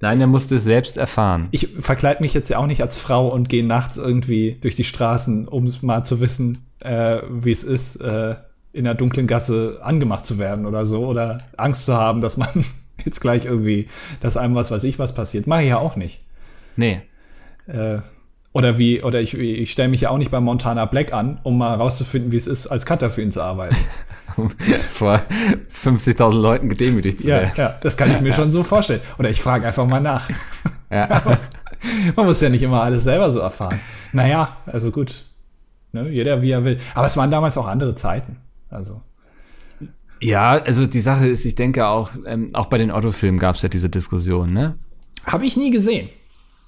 nein, 0.00 0.20
er 0.20 0.26
musste 0.26 0.56
es 0.56 0.64
selbst 0.64 0.96
erfahren. 0.96 1.48
ich 1.52 1.68
verkleide 1.80 2.22
mich 2.22 2.34
jetzt 2.34 2.48
ja 2.48 2.58
auch 2.58 2.66
nicht 2.66 2.80
als 2.82 2.96
Frau 2.98 3.28
und 3.28 3.48
gehe 3.48 3.64
nachts 3.64 3.98
irgendwie 3.98 4.56
durch 4.60 4.74
die 4.76 4.84
Straßen, 4.84 5.48
um 5.48 5.70
mal 5.82 6.02
zu 6.04 6.20
wissen, 6.20 6.66
äh, 6.80 7.18
wie 7.30 7.52
es 7.52 7.62
ist, 7.64 7.96
äh, 7.96 8.36
in 8.72 8.86
einer 8.86 8.94
dunklen 8.94 9.26
Gasse 9.26 9.78
angemacht 9.82 10.24
zu 10.26 10.38
werden 10.38 10.66
oder 10.66 10.84
so. 10.84 11.06
Oder 11.06 11.44
Angst 11.56 11.86
zu 11.86 11.94
haben, 11.96 12.20
dass 12.20 12.36
man 12.36 12.48
jetzt 13.04 13.20
gleich 13.20 13.46
irgendwie, 13.46 13.88
dass 14.20 14.36
einem 14.36 14.54
was 14.54 14.70
weiß 14.70 14.84
ich 14.84 14.98
was 14.98 15.14
passiert. 15.14 15.46
Mache 15.46 15.62
ich 15.62 15.68
ja 15.68 15.78
auch 15.78 15.96
nicht. 15.96 16.20
Nee. 16.76 17.00
Äh, 17.66 17.98
oder 18.56 18.78
wie, 18.78 19.02
oder 19.02 19.20
ich, 19.20 19.34
ich 19.34 19.70
stelle 19.70 19.90
mich 19.90 20.00
ja 20.00 20.08
auch 20.08 20.16
nicht 20.16 20.30
bei 20.30 20.40
Montana 20.40 20.86
Black 20.86 21.12
an, 21.12 21.38
um 21.42 21.58
mal 21.58 21.74
rauszufinden, 21.74 22.32
wie 22.32 22.36
es 22.36 22.46
ist, 22.46 22.68
als 22.68 22.86
Cutter 22.86 23.10
für 23.10 23.20
ihn 23.20 23.30
zu 23.30 23.42
arbeiten. 23.42 23.76
Vor 24.88 25.20
50.000 25.84 26.32
Leuten 26.32 26.70
gedemütigt 26.70 27.20
zu 27.20 27.26
ja, 27.26 27.36
werden. 27.36 27.52
ja, 27.54 27.74
das 27.82 27.98
kann 27.98 28.10
ich 28.10 28.22
mir 28.22 28.32
schon 28.32 28.50
so 28.50 28.62
vorstellen. 28.62 29.02
Oder 29.18 29.28
ich 29.28 29.42
frage 29.42 29.66
einfach 29.66 29.86
mal 29.86 30.00
nach. 30.00 30.30
Ja. 30.90 31.38
Man 32.16 32.24
muss 32.24 32.40
ja 32.40 32.48
nicht 32.48 32.62
immer 32.62 32.82
alles 32.82 33.04
selber 33.04 33.30
so 33.30 33.40
erfahren. 33.40 33.78
Naja, 34.14 34.56
also 34.64 34.90
gut. 34.90 35.26
Ne, 35.92 36.08
jeder 36.08 36.40
wie 36.40 36.52
er 36.52 36.64
will. 36.64 36.78
Aber 36.94 37.06
es 37.06 37.16
waren 37.18 37.30
damals 37.30 37.58
auch 37.58 37.66
andere 37.66 37.94
Zeiten. 37.94 38.38
Also. 38.70 39.02
ja, 40.22 40.52
also 40.52 40.86
die 40.86 41.00
Sache 41.00 41.28
ist, 41.28 41.44
ich 41.44 41.56
denke 41.56 41.88
auch, 41.88 42.12
ähm, 42.24 42.48
auch 42.54 42.66
bei 42.66 42.78
den 42.78 42.90
Otto-Filmen 42.90 43.38
gab 43.38 43.56
es 43.56 43.62
ja 43.62 43.68
diese 43.68 43.90
Diskussion, 43.90 44.54
ne? 44.54 44.78
Habe 45.26 45.44
ich 45.44 45.58
nie 45.58 45.70
gesehen. 45.70 46.08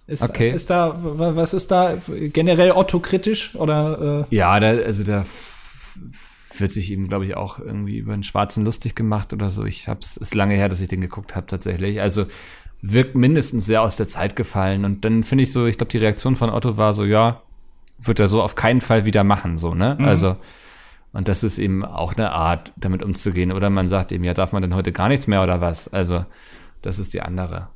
Ist, 0.09 0.23
Okay. 0.23 0.51
ist 0.51 0.71
da, 0.71 0.97
wa- 0.99 1.37
was 1.37 1.53
ist 1.55 1.71
da 1.71 1.95
generell 2.09 2.73
Otto 2.73 2.99
kritisch 2.99 3.55
oder 3.55 4.25
äh, 4.31 4.35
Ja, 4.35 4.59
da, 4.59 4.69
also 4.71 5.05
da 5.05 5.25
wird 6.57 6.73
sich 6.73 6.91
ihm, 6.91 7.07
glaube 7.09 7.27
ich, 7.27 7.37
auch 7.37 7.59
irgendwie 7.61 7.99
über 7.99 8.15
einen 8.15 8.23
Schwarzen 8.25 8.65
lustig 8.65 8.95
gemacht 8.97 9.33
oder 9.33 9.51
so. 9.51 9.65
Ich 9.65 9.87
hab's, 9.87 10.17
ist 10.17 10.35
lange 10.35 10.55
her, 10.55 10.69
dass 10.69 10.81
ich 10.81 10.89
den 10.89 11.01
geguckt 11.01 11.37
habe 11.37 11.47
tatsächlich. 11.47 12.01
Also 12.01 12.27
wirkt 12.83 13.15
mindestens 13.15 13.67
sehr 13.67 13.83
aus 13.83 13.97
der 13.97 14.09
Zeit 14.09 14.35
gefallen. 14.35 14.85
Und 14.85 15.05
dann 15.05 15.25
finde 15.25 15.45
ich 15.45 15.53
so, 15.53 15.67
ich 15.67 15.77
glaube, 15.77 15.91
die 15.93 15.99
Reaktion 15.99 16.37
von 16.37 16.51
Otto 16.51 16.77
war 16.77 16.95
so, 16.95 17.05
ja, 17.05 17.43
wird 18.01 18.19
er 18.19 18.29
so 18.29 18.43
auf 18.43 18.55
keinen 18.55 18.81
Fall 18.81 19.05
wieder 19.05 19.25
machen, 19.25 19.59
so, 19.59 19.75
ne? 19.75 19.99
Also, 20.01 20.37
und 21.13 21.27
das 21.29 21.43
ist 21.43 21.59
eben 21.59 21.85
auch 21.85 22.15
eine 22.17 22.31
Art, 22.33 22.73
damit 22.77 23.03
umzugehen. 23.03 23.51
Oder 23.53 23.71
man 23.71 23.89
sagt 23.89 24.13
eben, 24.13 24.23
ja, 24.25 24.35
darf 24.35 24.53
man 24.53 24.63
denn 24.63 24.75
heute 24.75 24.93
gar 24.93 25.09
nichts 25.09 25.27
mehr 25.27 25.43
oder 25.43 25.61
was? 25.61 25.89
Also, 25.93 26.25
das 26.83 26.99
ist 27.01 27.13
die 27.15 27.21
andere. 27.23 27.69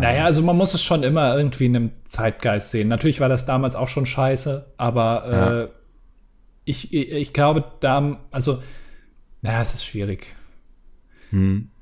Naja, 0.00 0.24
also 0.24 0.42
man 0.42 0.56
muss 0.56 0.74
es 0.74 0.82
schon 0.82 1.02
immer 1.02 1.36
irgendwie 1.36 1.66
in 1.66 1.76
einem 1.76 1.90
Zeitgeist 2.04 2.70
sehen. 2.70 2.88
Natürlich 2.88 3.20
war 3.20 3.28
das 3.28 3.46
damals 3.46 3.76
auch 3.76 3.88
schon 3.88 4.06
scheiße, 4.06 4.72
aber 4.76 5.24
Ja. 5.30 5.60
äh, 5.62 5.68
ich, 6.64 6.92
ich, 6.94 7.10
ich 7.12 7.32
glaube, 7.32 7.64
da, 7.80 8.18
also, 8.30 8.62
naja, 9.40 9.60
es 9.60 9.74
ist 9.74 9.84
schwierig. 9.84 10.34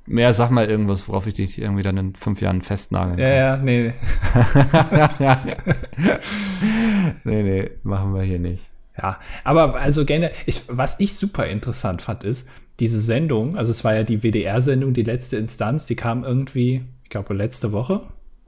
Ja, 0.07 0.33
sag 0.33 0.51
mal 0.51 0.67
irgendwas, 0.67 1.09
worauf 1.09 1.27
ich 1.27 1.35
dich 1.35 1.61
irgendwie 1.61 1.83
dann 1.83 1.97
in 1.97 2.15
fünf 2.15 2.41
Jahren 2.41 2.63
festnageln 2.63 3.19
Ja, 3.19 3.29
ja, 3.29 3.57
nee. 3.57 3.93
Nee, 7.25 7.43
nee, 7.43 7.71
machen 7.83 8.15
wir 8.15 8.23
hier 8.23 8.39
nicht. 8.39 8.71
Ja, 8.97 9.19
aber 9.45 9.75
also 9.77 10.05
gerne, 10.05 10.31
ich, 10.47 10.63
was 10.69 10.99
ich 11.01 11.15
super 11.15 11.47
interessant 11.47 12.03
fand, 12.03 12.25
ist, 12.25 12.49
diese 12.81 13.01
Sendung, 13.01 13.57
also 13.57 13.71
es 13.71 13.85
war 13.85 13.95
ja 13.95 14.05
die 14.05 14.23
WDR-Sendung, 14.23 14.93
die 14.95 15.03
letzte 15.03 15.37
Instanz, 15.37 15.87
die 15.87 15.97
kam 15.97 16.25
irgendwie, 16.25 16.83
ich 17.05 17.11
glaube, 17.11 17.35
letzte 17.35 17.73
Woche. 17.73 18.01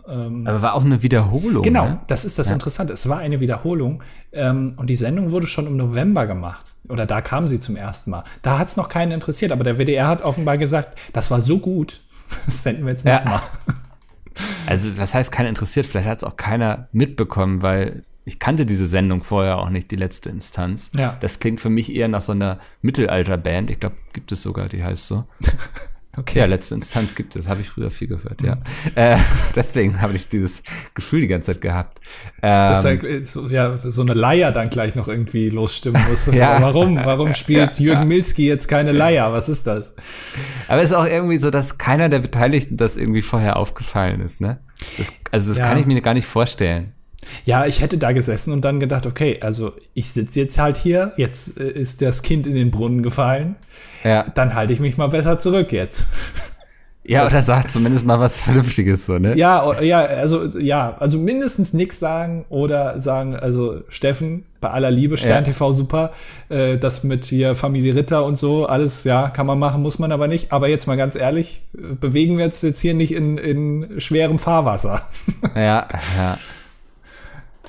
Aber 0.05 0.63
war 0.63 0.75
auch 0.75 0.85
eine 0.85 1.03
Wiederholung. 1.05 1.63
Genau, 1.63 1.85
Ne? 1.85 2.01
das 2.09 2.25
ist 2.25 2.37
das 2.39 2.51
Interessante. 2.51 2.93
Es 2.93 3.09
war 3.09 3.19
eine 3.19 3.39
Wiederholung 3.39 4.03
ähm, 4.33 4.75
und 4.77 4.89
die 4.91 4.97
Sendung 4.97 5.31
wurde 5.31 5.47
schon 5.47 5.67
im 5.69 5.77
November 5.77 6.27
gemacht. 6.27 6.75
Oder 6.89 7.07
da 7.07 7.21
kam 7.21 7.47
sie 7.47 7.61
zum 7.61 7.77
ersten 7.77 8.11
Mal. 8.11 8.25
Da 8.43 8.59
hat 8.59 8.67
es 8.67 8.77
noch 8.77 8.89
keinen 8.89 9.13
interessiert, 9.13 9.53
aber 9.53 9.63
der 9.63 9.79
WDR 9.79 10.09
hat 10.09 10.23
offenbar 10.23 10.59
gesagt, 10.59 10.99
das 11.13 11.31
war 11.31 11.41
so 11.41 11.59
gut, 11.61 12.03
das 12.47 12.65
senden 12.65 12.85
wir 12.85 12.91
jetzt 12.93 13.07
Ja. 13.07 13.21
nochmal. 13.21 13.43
Also, 14.67 14.97
was 14.99 15.15
heißt 15.15 15.31
keiner 15.31 15.51
interessiert? 15.51 15.87
Vielleicht 15.87 16.09
hat 16.09 16.19
es 16.19 16.25
auch 16.25 16.37
keiner 16.37 16.89
mitbekommen, 16.93 17.63
weil 17.63 18.03
ich 18.25 18.39
kannte 18.39 18.67
diese 18.67 18.87
Sendung 18.87 19.23
vorher 19.25 19.59
auch 19.59 19.71
nicht, 19.71 19.91
die 19.91 19.97
letzte 19.97 20.31
Instanz. 20.31 20.91
Ja. 20.97 21.17
Das 21.21 21.41
klingt 21.41 21.61
für 21.61 21.71
mich 21.71 21.95
eher 21.95 22.09
nach 22.09 22.21
so 22.21 22.33
einer 22.33 22.59
Mittelalterband. 22.83 23.71
Ich 23.71 23.81
glaube, 23.81 23.97
gibt 24.13 24.31
es 24.33 24.43
sogar, 24.43 24.69
die 24.69 24.83
heißt 24.85 25.07
so. 25.09 25.25
Okay. 26.15 26.41
Ja, 26.41 26.45
letzte 26.45 26.75
Instanz 26.75 27.15
gibt 27.15 27.37
es, 27.37 27.49
habe 27.49 27.63
ich 27.63 27.71
früher 27.71 27.91
viel 27.91 28.07
gehört, 28.07 28.43
ja. 28.43 28.59
Äh, 28.97 29.17
deswegen 29.57 30.03
habe 30.03 30.13
ich 30.13 30.29
dieses 30.29 30.63
Gefühl 30.93 31.23
die 31.23 31.27
ganze 31.27 31.53
Zeit 31.55 31.63
gehabt. 31.63 32.01
Dass 32.43 32.85
Ähm, 32.85 33.01
er, 33.03 33.23
so, 33.25 33.49
ja, 33.49 33.79
so 33.79 34.03
eine 34.03 34.13
Leier 34.13 34.53
dann 34.53 34.69
gleich 34.69 34.95
noch 34.95 35.09
irgendwie 35.09 35.49
losstimmen 35.49 36.03
muss. 36.11 36.27
Ja. 36.35 36.61
Warum? 36.61 36.97
Warum 36.97 37.33
spielt 37.33 37.81
Jürgen 37.81 38.09
Milski 38.09 38.47
jetzt 38.47 38.69
keine 38.69 38.93
Leier? 38.93 39.33
Was 39.33 39.49
ist 39.49 39.67
das? 39.67 39.95
aber 40.69 40.83
es 40.83 40.91
ist 40.91 40.97
auch 40.97 41.07
irgendwie 41.07 41.39
so, 41.39 41.49
dass 41.49 41.79
keiner 41.79 42.11
der 42.11 42.19
Beteiligten 42.19 42.77
das 42.77 42.99
irgendwie 42.99 43.23
vorher 43.23 43.57
aufgefallen 43.57 44.21
ist, 44.21 44.43
ne? 44.43 44.59
Das, 44.99 45.11
also 45.31 45.49
das 45.49 45.57
Ja. 45.57 45.65
kann 45.67 45.79
ich 45.79 45.87
mir 45.87 45.99
gar 46.03 46.13
nicht 46.13 46.27
vorstellen. 46.27 46.93
Ja, 47.45 47.67
ich 47.67 47.81
hätte 47.81 47.99
da 47.99 48.13
gesessen 48.13 48.53
und 48.53 48.65
dann 48.65 48.81
gedacht, 48.81 49.07
okay, 49.07 49.39
also 49.41 49.73
ich 49.95 50.11
sitze 50.11 50.41
jetzt 50.41 50.59
halt 50.59 50.77
hier, 50.77 51.13
jetzt 51.17 51.59
äh, 51.59 51.69
ist 51.71 52.03
das 52.03 52.23
Kind 52.23 52.47
in 52.47 52.55
den 52.55 52.71
Brunnen 52.71 53.03
gefallen, 53.03 53.57
Ja. 54.05 54.25
dann 54.35 54.55
halte 54.55 54.73
ich 54.73 54.81
mich 54.81 54.97
mal 54.97 55.09
besser 55.09 55.39
zurück 55.39 55.73
jetzt. 55.73 56.07
Ja, 57.05 57.27
oder 57.27 57.43
sagt 57.43 57.73
zumindest 57.73 58.07
mal 58.07 58.21
was 58.21 58.41
Vernünftiges 58.41 59.07
so, 59.07 59.19
ne? 59.19 59.37
Ja, 59.37 59.81
ja, 59.83 60.03
also 60.05 60.45
ja, 60.57 60.97
also 61.01 61.19
mindestens 61.19 61.73
nix 61.73 61.99
sagen 61.99 62.45
oder 62.49 63.01
sagen, 63.01 63.35
also 63.35 63.81
Steffen, 63.89 64.45
bei 64.61 64.71
aller 64.71 64.93
Liebe, 64.93 65.17
Stern 65.17 65.43
TV 65.45 65.73
super, 65.73 66.13
äh, 66.49 66.79
das 66.79 67.03
mit 67.03 67.25
hier 67.25 67.57
Familie 67.57 67.97
Ritter 67.97 68.25
und 68.25 68.39
so, 68.39 68.67
alles, 68.67 69.03
ja, 69.03 69.31
kann 69.31 69.47
man 69.47 69.59
machen, 69.59 69.83
muss 69.83 69.99
man 69.99 70.13
aber 70.13 70.29
nicht. 70.29 70.53
Aber 70.53 70.69
jetzt 70.69 70.87
mal 70.87 70.97
ganz 70.97 71.17
ehrlich, 71.17 71.63
äh, 71.77 71.95
bewegen 71.95 72.39
wir 72.39 72.45
uns 72.45 72.63
jetzt 72.63 72.81
hier 72.81 72.95
nicht 72.95 73.13
in, 73.13 73.37
in 73.37 74.01
schwerem 74.01 74.39
Fahrwasser. 74.39 75.03
Ja, 75.57 75.89
ja. 76.17 76.39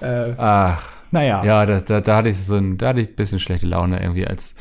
Äh, 0.01 0.33
Ach. 0.37 0.91
naja. 1.11 1.43
Ja, 1.43 1.65
da, 1.65 1.79
da, 1.79 2.01
da 2.01 2.17
hatte 2.17 2.29
ich 2.29 2.37
so 2.37 2.55
ein, 2.55 2.77
da 2.77 2.89
hatte 2.89 3.01
ich 3.01 3.09
ein 3.09 3.15
bisschen 3.15 3.39
schlechte 3.39 3.67
Laune 3.67 4.01
irgendwie, 4.01 4.25
als 4.27 4.55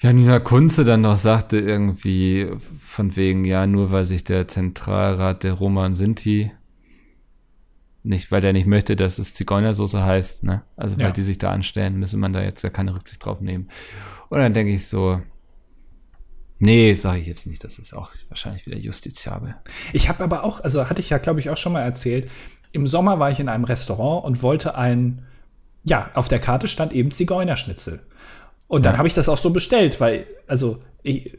Janina 0.00 0.38
Kunze 0.38 0.84
dann 0.84 1.00
noch 1.00 1.16
sagte 1.16 1.58
irgendwie 1.58 2.48
von 2.80 3.16
wegen, 3.16 3.44
ja, 3.44 3.66
nur 3.66 3.90
weil 3.90 4.04
sich 4.04 4.22
der 4.24 4.46
Zentralrat 4.46 5.42
der 5.42 5.54
Roma 5.54 5.86
und 5.86 5.94
Sinti 5.94 6.52
nicht, 8.04 8.30
weil 8.30 8.40
der 8.40 8.52
nicht 8.52 8.66
möchte, 8.66 8.94
dass 8.96 9.18
es 9.18 9.34
Zigeunersoße 9.34 10.02
heißt, 10.02 10.44
ne? 10.44 10.62
Also 10.76 10.96
weil 10.98 11.06
Ja. 11.06 11.10
die 11.12 11.22
sich 11.24 11.38
da 11.38 11.50
anstellen, 11.50 11.98
müsse 11.98 12.16
man 12.16 12.32
da 12.32 12.42
jetzt 12.42 12.62
ja 12.62 12.70
keine 12.70 12.94
Rücksicht 12.94 13.24
drauf 13.24 13.40
nehmen. 13.40 13.68
Und 14.28 14.38
dann 14.38 14.54
denke 14.54 14.72
ich 14.72 14.86
so, 14.86 15.20
nee, 16.60 16.94
sage 16.94 17.20
ich 17.20 17.26
jetzt 17.26 17.46
nicht, 17.46 17.64
das 17.64 17.78
ist 17.78 17.92
auch 17.94 18.12
wahrscheinlich 18.28 18.66
wieder 18.66 18.78
justiziabel. 18.78 19.56
Ich 19.92 20.08
habe 20.08 20.22
aber 20.24 20.44
auch, 20.44 20.60
also 20.60 20.88
hatte 20.88 21.00
ich 21.00 21.10
ja, 21.10 21.18
glaube 21.18 21.40
ich, 21.40 21.50
auch 21.50 21.56
schon 21.56 21.72
mal 21.72 21.82
erzählt, 21.82 22.28
im 22.72 22.86
Sommer 22.86 23.18
war 23.18 23.30
ich 23.30 23.40
in 23.40 23.48
einem 23.48 23.64
Restaurant 23.64 24.24
und 24.24 24.42
wollte 24.42 24.74
ein, 24.76 25.22
ja, 25.84 26.10
auf 26.14 26.28
der 26.28 26.38
Karte 26.38 26.68
stand 26.68 26.92
eben 26.92 27.10
Zigeunerschnitzel. 27.10 28.00
Und 28.66 28.84
dann 28.84 28.98
habe 28.98 29.08
ich 29.08 29.14
das 29.14 29.28
auch 29.28 29.38
so 29.38 29.50
bestellt, 29.50 30.00
weil, 30.00 30.26
also, 30.46 30.78
ich, 31.02 31.38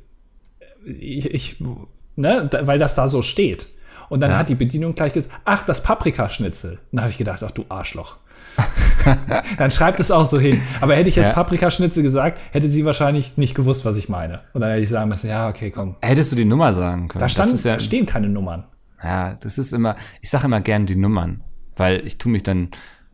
ich, 0.86 1.26
ich 1.32 1.58
ne, 2.16 2.50
weil 2.64 2.80
das 2.80 2.96
da 2.96 3.08
so 3.08 3.22
steht. 3.22 3.70
Und 4.10 4.22
dann 4.22 4.32
Ja. 4.32 4.38
hat 4.40 4.50
die 4.50 4.56
Bedienung 4.56 4.96
gleich 4.96 5.14
gesagt, 5.14 5.36
ach, 5.46 5.64
das 5.64 5.84
Paprikaschnitzel. 5.84 6.80
Dann 6.92 7.02
habe 7.02 7.12
ich 7.12 7.18
gedacht, 7.20 7.44
ach 7.44 7.52
du 7.52 7.66
Arschloch. 7.70 8.18
dann 9.58 9.70
schreibt 9.72 10.00
es 10.00 10.10
auch 10.10 10.26
so 10.26 10.40
hin. 10.40 10.62
Aber 10.82 10.96
hätte 10.96 11.10
ich 11.10 11.16
jetzt 11.16 11.28
Ja. 11.28 11.34
Paprikaschnitzel 11.34 12.02
gesagt, 12.02 12.40
hätte 12.52 12.70
sie 12.70 12.84
wahrscheinlich 12.86 13.38
nicht 13.38 13.54
gewusst, 13.54 13.86
was 13.86 13.98
ich 13.98 14.10
meine. 14.10 14.42
Und 14.54 14.62
dann 14.62 14.72
hätte 14.72 14.82
ich 14.82 14.90
sagen 14.90 15.10
müssen, 15.10 15.30
ja, 15.30 15.48
okay, 15.48 15.70
komm. 15.70 15.96
Hättest 16.02 16.32
du 16.32 16.36
die 16.36 16.46
Nummer 16.46 16.74
sagen 16.74 17.08
können? 17.08 17.20
Da 17.20 17.30
stand, 17.30 17.64
ja, 17.64 17.80
stehen 17.80 18.08
keine 18.08 18.28
Nummern. 18.30 18.64
Ja, 19.04 19.36
das 19.36 19.58
ist 19.58 19.74
immer, 19.74 19.96
ich 20.22 20.30
sage 20.30 20.46
immer 20.46 20.62
gern 20.62 20.86
die 20.86 20.96
Nummern, 20.96 21.44
weil 21.76 22.06
ich 22.06 22.18
tue 22.18 22.32
mich 22.32 22.44
dann 22.44 22.70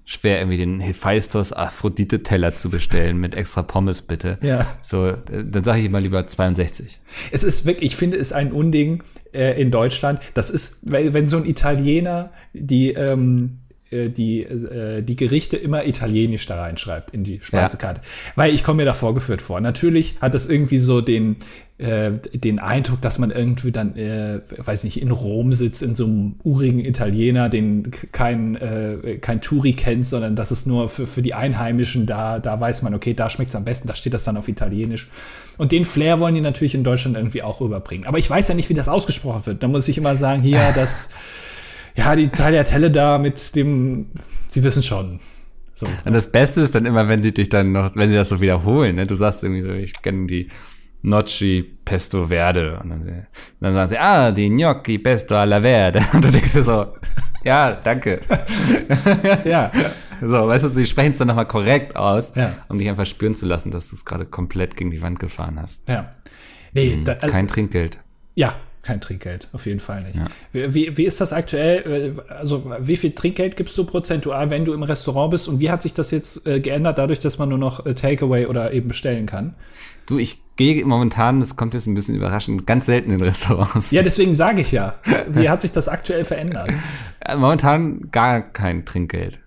schwer, 0.05 0.39
irgendwie 0.39 0.57
den 0.57 0.79
Hephaistos 0.79 1.51
Aphrodite-Teller 1.51 2.55
zu 2.55 2.69
bestellen 2.69 3.17
mit 3.17 3.33
extra 3.33 3.63
Pommes 3.63 4.03
bitte. 4.03 4.37
Ja. 4.41 4.65
So, 4.81 5.11
dann 5.11 5.63
sage 5.63 5.79
ich 5.79 5.85
immer 5.85 5.99
lieber 5.99 6.25
62. 6.25 6.99
Es 7.31 7.43
ist 7.43 7.65
wirklich, 7.65 7.93
ich 7.93 7.95
finde, 7.95 8.17
es 8.17 8.31
ein 8.31 8.51
Unding 8.51 9.03
äh, 9.33 9.59
in 9.59 9.71
Deutschland. 9.71 10.19
Das 10.35 10.51
ist, 10.51 10.79
wenn 10.83 11.27
so 11.27 11.37
ein 11.37 11.45
Italiener 11.45 12.31
die, 12.53 12.91
ähm, 12.91 13.59
äh, 13.89 14.09
die, 14.09 14.43
äh, 14.43 15.01
die 15.01 15.15
Gerichte 15.15 15.57
immer 15.57 15.85
italienisch 15.85 16.45
da 16.45 16.61
reinschreibt 16.61 17.11
in 17.11 17.23
die 17.23 17.39
Speisekarte. 17.41 18.01
Weil 18.35 18.53
ich 18.53 18.63
komme 18.63 18.77
mir 18.77 18.85
da 18.85 18.93
vorgeführt 18.93 19.41
vor. 19.41 19.59
Natürlich 19.59 20.15
hat 20.21 20.35
es 20.35 20.47
irgendwie 20.47 20.79
so 20.79 21.01
den, 21.01 21.37
äh, 21.77 22.11
den 22.33 22.59
Eindruck, 22.59 23.01
dass 23.01 23.19
man 23.19 23.31
irgendwie 23.31 23.71
dann, 23.71 23.97
äh, 23.97 24.39
weiß 24.57 24.85
nicht, 24.85 25.01
in 25.01 25.11
Rom 25.11 25.53
sitzt, 25.53 25.83
in 25.83 25.93
so 25.93 26.05
einem 26.05 26.35
urigen 26.43 26.79
Italiener, 26.79 27.49
den 27.49 27.91
kein, 28.13 28.55
äh, 28.55 29.17
kein 29.19 29.41
Touri 29.41 29.73
kennt, 29.73 30.05
sondern 30.05 30.37
das 30.37 30.51
ist 30.51 30.67
nur 30.67 30.87
für, 30.87 31.05
für 31.05 31.21
die 31.21 31.33
Einheimischen 31.33 32.05
da, 32.05 32.39
da 32.39 32.59
weiß 32.59 32.81
man, 32.81 32.93
okay, 32.93 33.13
da 33.13 33.29
schmeckt 33.29 33.49
es 33.49 33.55
am 33.55 33.65
besten, 33.65 33.89
da 33.89 33.95
steht 33.95 34.13
das 34.13 34.23
dann 34.23 34.37
auf 34.37 34.47
Italienisch. 34.47 35.09
Und 35.57 35.73
den 35.73 35.83
Flair 35.83 36.21
wollen 36.21 36.35
die 36.35 36.41
natürlich 36.41 36.75
in 36.75 36.85
Deutschland 36.85 37.17
irgendwie 37.17 37.43
auch 37.43 37.59
rüberbringen. 37.59 38.07
Aber 38.07 38.19
ich 38.19 38.29
weiß 38.29 38.47
ja 38.47 38.55
nicht, 38.55 38.69
wie 38.69 38.73
das 38.73 38.87
ausgesprochen 38.87 39.45
wird. 39.45 39.61
Da 39.61 39.67
muss 39.67 39.87
ich 39.89 39.97
immer 39.97 40.15
sagen, 40.15 40.41
hier, 40.41 40.71
das, 40.75 41.09
ja, 41.95 42.15
die 42.15 42.29
Tagliatelle 42.29 42.89
da 42.89 43.17
mit 43.17 43.53
dem, 43.55 44.07
Sie 44.47 44.63
wissen 44.63 44.83
schon. 44.83 45.19
So. 45.73 45.87
Und 46.05 46.13
das 46.13 46.31
Beste 46.31 46.61
ist 46.61 46.73
dann 46.73 46.85
immer, 46.85 47.09
wenn 47.09 47.21
sie 47.21 47.33
dich 47.33 47.49
dann 47.49 47.73
noch, 47.73 47.97
wenn 47.97 48.07
sie 48.09 48.15
das 48.15 48.29
so 48.29 48.39
wiederholen, 48.39 48.95
ne? 48.95 49.05
Du 49.05 49.17
sagst 49.17 49.43
irgendwie 49.43 49.61
so, 49.61 49.71
ich 49.71 50.01
kenne 50.01 50.27
die 50.27 50.47
Gnocchi 51.05 51.63
Pesto 51.85 52.27
Verde. 52.27 52.79
Und 52.83 52.89
dann, 52.89 53.27
dann 53.59 53.73
sagen 53.73 53.89
sie, 53.89 53.97
ah, 53.97 54.31
die 54.31 54.49
Gnocchi 54.49 54.97
Pesto 54.97 55.35
alla 55.35 55.61
Verde. 55.61 56.01
Und 56.13 56.23
du 56.25 56.31
denkst 56.31 56.53
dir 56.53 56.63
so, 56.63 56.87
ja, 57.43 57.73
danke. 57.73 58.19
Ja, 59.45 59.71
So, 60.21 60.47
weißt 60.47 60.63
du, 60.63 60.69
sie 60.69 60.85
sprechen 60.87 61.11
es 61.11 61.17
dann 61.17 61.27
nochmal 61.27 61.45
korrekt 61.47 61.95
aus, 61.95 62.31
Ja. 62.35 62.53
um 62.69 62.77
dich 62.79 62.89
einfach 62.89 63.05
spüren 63.05 63.35
zu 63.35 63.45
lassen, 63.45 63.69
dass 63.71 63.89
du 63.89 63.95
es 63.95 64.05
gerade 64.05 64.25
komplett 64.25 64.75
gegen 64.77 64.89
die 64.91 65.01
Wand 65.01 65.19
gefahren 65.19 65.59
hast. 65.61 65.87
ja. 65.87 66.09
Nee, 66.73 66.99
da, 67.05 67.13
also, 67.13 67.27
Kein 67.27 67.47
Trinkgeld. 67.47 67.99
ja, 68.33 68.55
kein 68.85 69.01
Trinkgeld, 69.01 69.49
auf 69.51 69.65
jeden 69.65 69.79
Fall 69.79 70.03
nicht. 70.03 70.19
Wie, 70.53 70.73
wie, 70.73 70.97
wie 70.97 71.05
ist 71.05 71.19
das 71.19 71.33
aktuell? 71.33 72.13
äh, 72.17 72.31
Also, 72.31 72.71
wie 72.79 72.95
viel 72.95 73.11
Trinkgeld 73.11 73.57
gibst 73.57 73.77
du 73.77 73.83
prozentual, 73.83 74.49
wenn 74.49 74.63
du 74.63 74.73
im 74.73 74.83
Restaurant 74.83 75.31
bist? 75.31 75.47
Und 75.47 75.59
wie 75.59 75.69
hat 75.69 75.81
sich 75.81 75.93
das 75.93 76.11
jetzt 76.11 76.45
äh, 76.47 76.59
geändert, 76.59 76.97
dadurch, 76.97 77.19
dass 77.19 77.37
man 77.37 77.49
nur 77.49 77.57
noch 77.57 77.85
äh, 77.85 77.93
Takeaway 77.95 78.45
oder 78.45 78.71
eben 78.71 78.87
bestellen 78.87 79.25
kann? 79.25 79.55
Du, 80.05 80.19
ich 80.19 80.39
gehe 80.55 80.85
momentan, 80.85 81.39
das 81.39 81.55
kommt 81.55 81.73
jetzt 81.73 81.87
ein 81.87 81.95
bisschen 81.95 82.15
überraschend, 82.15 82.67
ganz 82.67 82.85
selten 82.85 83.11
in 83.11 83.21
Restaurants. 83.21 83.89
Ja, 83.91 84.03
deswegen 84.03 84.33
sage 84.35 84.61
ich 84.61 84.71
ja. 84.71 84.95
Wie 85.29 85.49
hat 85.49 85.61
sich 85.61 85.71
das 85.71 85.87
aktuell 85.87 86.23
verändert? 86.23 86.69
Äh, 87.21 87.35
Momentan 87.35 88.11
gar 88.11 88.41
kein 88.41 88.85
Trinkgeld. 88.85 89.39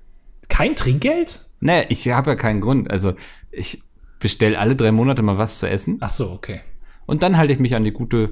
Kein 0.48 0.74
Trinkgeld? 0.74 1.46
Nee, 1.60 1.84
ich 1.88 2.08
habe 2.10 2.30
ja 2.30 2.36
keinen 2.36 2.60
Grund. 2.60 2.90
Also 2.90 3.14
ich 3.52 3.82
bestelle 4.20 4.58
alle 4.58 4.74
drei 4.74 4.90
Monate 4.90 5.22
mal 5.22 5.38
was 5.38 5.60
zu 5.60 5.68
essen 5.68 5.98
Ach 6.00 6.08
so, 6.08 6.30
okay. 6.32 6.60
und 7.06 7.22
dann 7.22 7.36
halte 7.36 7.52
ich 7.52 7.60
mich 7.60 7.76
an 7.76 7.84
die 7.84 7.92
gute 7.92 8.30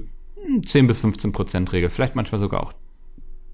10 0.65 0.87
bis 0.87 0.99
15 0.99 1.31
Prozent 1.31 1.73
Regel. 1.73 1.89
Vielleicht 1.89 2.15
manchmal 2.15 2.39
sogar 2.39 2.63
auch. 2.63 2.73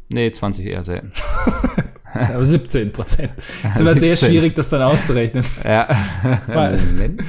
Nee, 0.10 0.32
20 0.32 0.66
eher 0.66 0.84
selten. 0.84 1.12
Aber 2.14 2.46
17 2.46 2.94
Prozent. 2.94 3.34
Ist 3.64 3.80
immer 3.80 3.94
sehr 3.94 4.16
17. 4.16 4.30
schwierig, 4.30 4.56
das 4.56 4.70
dann 4.70 4.84
auszurechnen. 4.84 5.44
Ja. 5.64 5.88
Moment. 6.48 7.24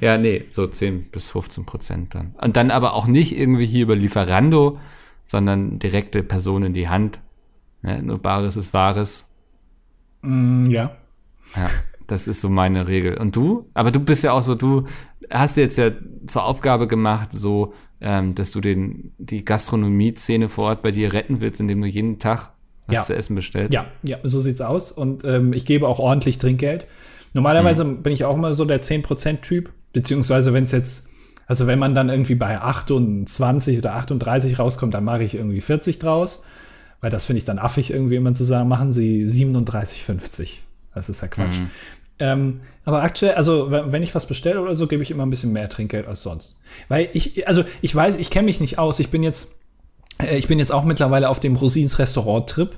Ja. 0.00 0.16
nee, 0.16 0.44
so 0.48 0.66
10 0.66 1.10
bis 1.10 1.28
15 1.30 1.66
Prozent 1.66 2.14
dann. 2.14 2.34
Und 2.40 2.56
dann 2.56 2.70
aber 2.70 2.94
auch 2.94 3.06
nicht 3.06 3.36
irgendwie 3.36 3.66
hier 3.66 3.82
über 3.82 3.96
Lieferando, 3.96 4.78
sondern 5.24 5.78
direkte 5.78 6.22
Person 6.22 6.62
in 6.62 6.72
die 6.72 6.88
Hand. 6.88 7.20
Ne, 7.82 8.02
nur 8.02 8.18
Bares 8.18 8.56
ist 8.56 8.72
Wahres. 8.72 9.26
Mm, 10.22 10.66
ja. 10.70 10.96
Ja, 11.54 11.68
das 12.06 12.28
ist 12.28 12.40
so 12.40 12.48
meine 12.48 12.88
Regel. 12.88 13.18
Und 13.18 13.36
du? 13.36 13.68
Aber 13.74 13.90
du 13.90 14.00
bist 14.00 14.24
ja 14.24 14.32
auch 14.32 14.42
so, 14.42 14.54
du 14.54 14.86
hast 15.30 15.56
dir 15.56 15.62
jetzt 15.62 15.76
ja 15.76 15.90
zur 16.26 16.44
Aufgabe 16.44 16.88
gemacht, 16.88 17.32
so 17.32 17.74
ähm, 18.00 18.34
dass 18.34 18.50
du 18.50 18.60
den, 18.60 19.12
die 19.18 19.44
Gastronomie-Szene 19.44 20.48
vor 20.48 20.66
Ort 20.66 20.82
bei 20.82 20.90
dir 20.90 21.12
retten 21.12 21.40
willst, 21.40 21.60
indem 21.60 21.80
du 21.80 21.86
jeden 21.88 22.18
Tag 22.18 22.50
was 22.86 22.94
Ja. 22.96 23.02
zu 23.02 23.14
essen 23.14 23.34
bestellst. 23.34 23.74
Ja, 23.74 23.86
ja, 24.02 24.18
so 24.22 24.40
sieht's 24.40 24.60
aus. 24.60 24.92
Und 24.92 25.24
ähm, 25.24 25.52
ich 25.52 25.64
gebe 25.66 25.86
auch 25.88 25.98
ordentlich 25.98 26.38
Trinkgeld. 26.38 26.86
Normalerweise 27.34 27.84
bin 27.84 28.12
ich 28.12 28.24
auch 28.24 28.34
immer 28.34 28.52
so 28.52 28.64
der 28.64 28.80
10%-Typ, 28.82 29.70
beziehungsweise 29.92 30.54
wenn 30.54 30.64
es 30.64 30.72
jetzt, 30.72 31.06
also 31.46 31.66
wenn 31.66 31.78
man 31.78 31.94
dann 31.94 32.08
irgendwie 32.08 32.34
bei 32.34 32.58
28 32.60 33.78
oder 33.78 33.94
38 33.94 34.58
rauskommt, 34.58 34.94
dann 34.94 35.04
mache 35.04 35.24
ich 35.24 35.34
irgendwie 35.34 35.60
40 35.60 35.98
draus. 35.98 36.42
Weil 37.00 37.10
das 37.10 37.26
finde 37.26 37.38
ich 37.38 37.44
dann 37.44 37.58
affig, 37.58 37.92
irgendwie 37.92 38.16
immer 38.16 38.32
zu 38.34 38.42
sagen, 38.42 38.68
machen 38.68 38.92
Sie 38.92 39.24
37,50. 39.26 40.58
Das 40.94 41.08
ist 41.08 41.20
ja 41.22 41.28
Quatsch. 41.28 41.60
Ähm, 42.20 42.60
aber 42.84 43.02
aktuell, 43.02 43.34
also 43.34 43.70
wenn 43.70 44.02
ich 44.02 44.14
was 44.14 44.26
bestelle 44.26 44.60
oder 44.60 44.74
so, 44.74 44.86
gebe 44.86 45.02
ich 45.02 45.10
immer 45.10 45.24
ein 45.24 45.30
bisschen 45.30 45.52
mehr 45.52 45.68
Trinkgeld 45.68 46.06
als 46.06 46.22
sonst. 46.22 46.58
Weil 46.88 47.08
ich, 47.12 47.46
also 47.46 47.64
ich 47.80 47.94
weiß, 47.94 48.16
ich 48.16 48.30
kenne 48.30 48.46
mich 48.46 48.60
nicht 48.60 48.78
aus. 48.78 48.98
Ich 48.98 49.10
bin 49.10 49.22
jetzt, 49.22 49.56
äh, 50.22 50.36
ich 50.36 50.48
bin 50.48 50.58
jetzt 50.58 50.72
auch 50.72 50.84
mittlerweile 50.84 51.28
auf 51.28 51.40
dem 51.40 51.56
Rosins 51.56 51.98
Restaurant-Trip. 51.98 52.76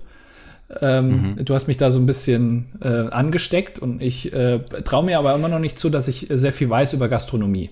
Ähm, 0.81 1.37
Du 1.45 1.55
hast 1.55 1.67
mich 1.67 1.79
da 1.79 1.91
so 1.91 1.99
ein 1.99 2.07
bisschen 2.07 2.79
äh, 2.81 2.89
angesteckt 2.89 3.79
und 3.79 4.01
ich 4.01 4.33
äh, 4.33 4.61
traue 4.85 5.05
mir 5.05 5.19
aber 5.19 5.35
immer 5.35 5.49
noch 5.49 5.59
nicht 5.59 5.79
zu, 5.79 5.91
dass 5.91 6.07
ich 6.07 6.31
äh, 6.31 6.39
sehr 6.39 6.53
viel 6.53 6.71
weiß 6.71 6.93
über 6.93 7.09
Gastronomie. 7.09 7.71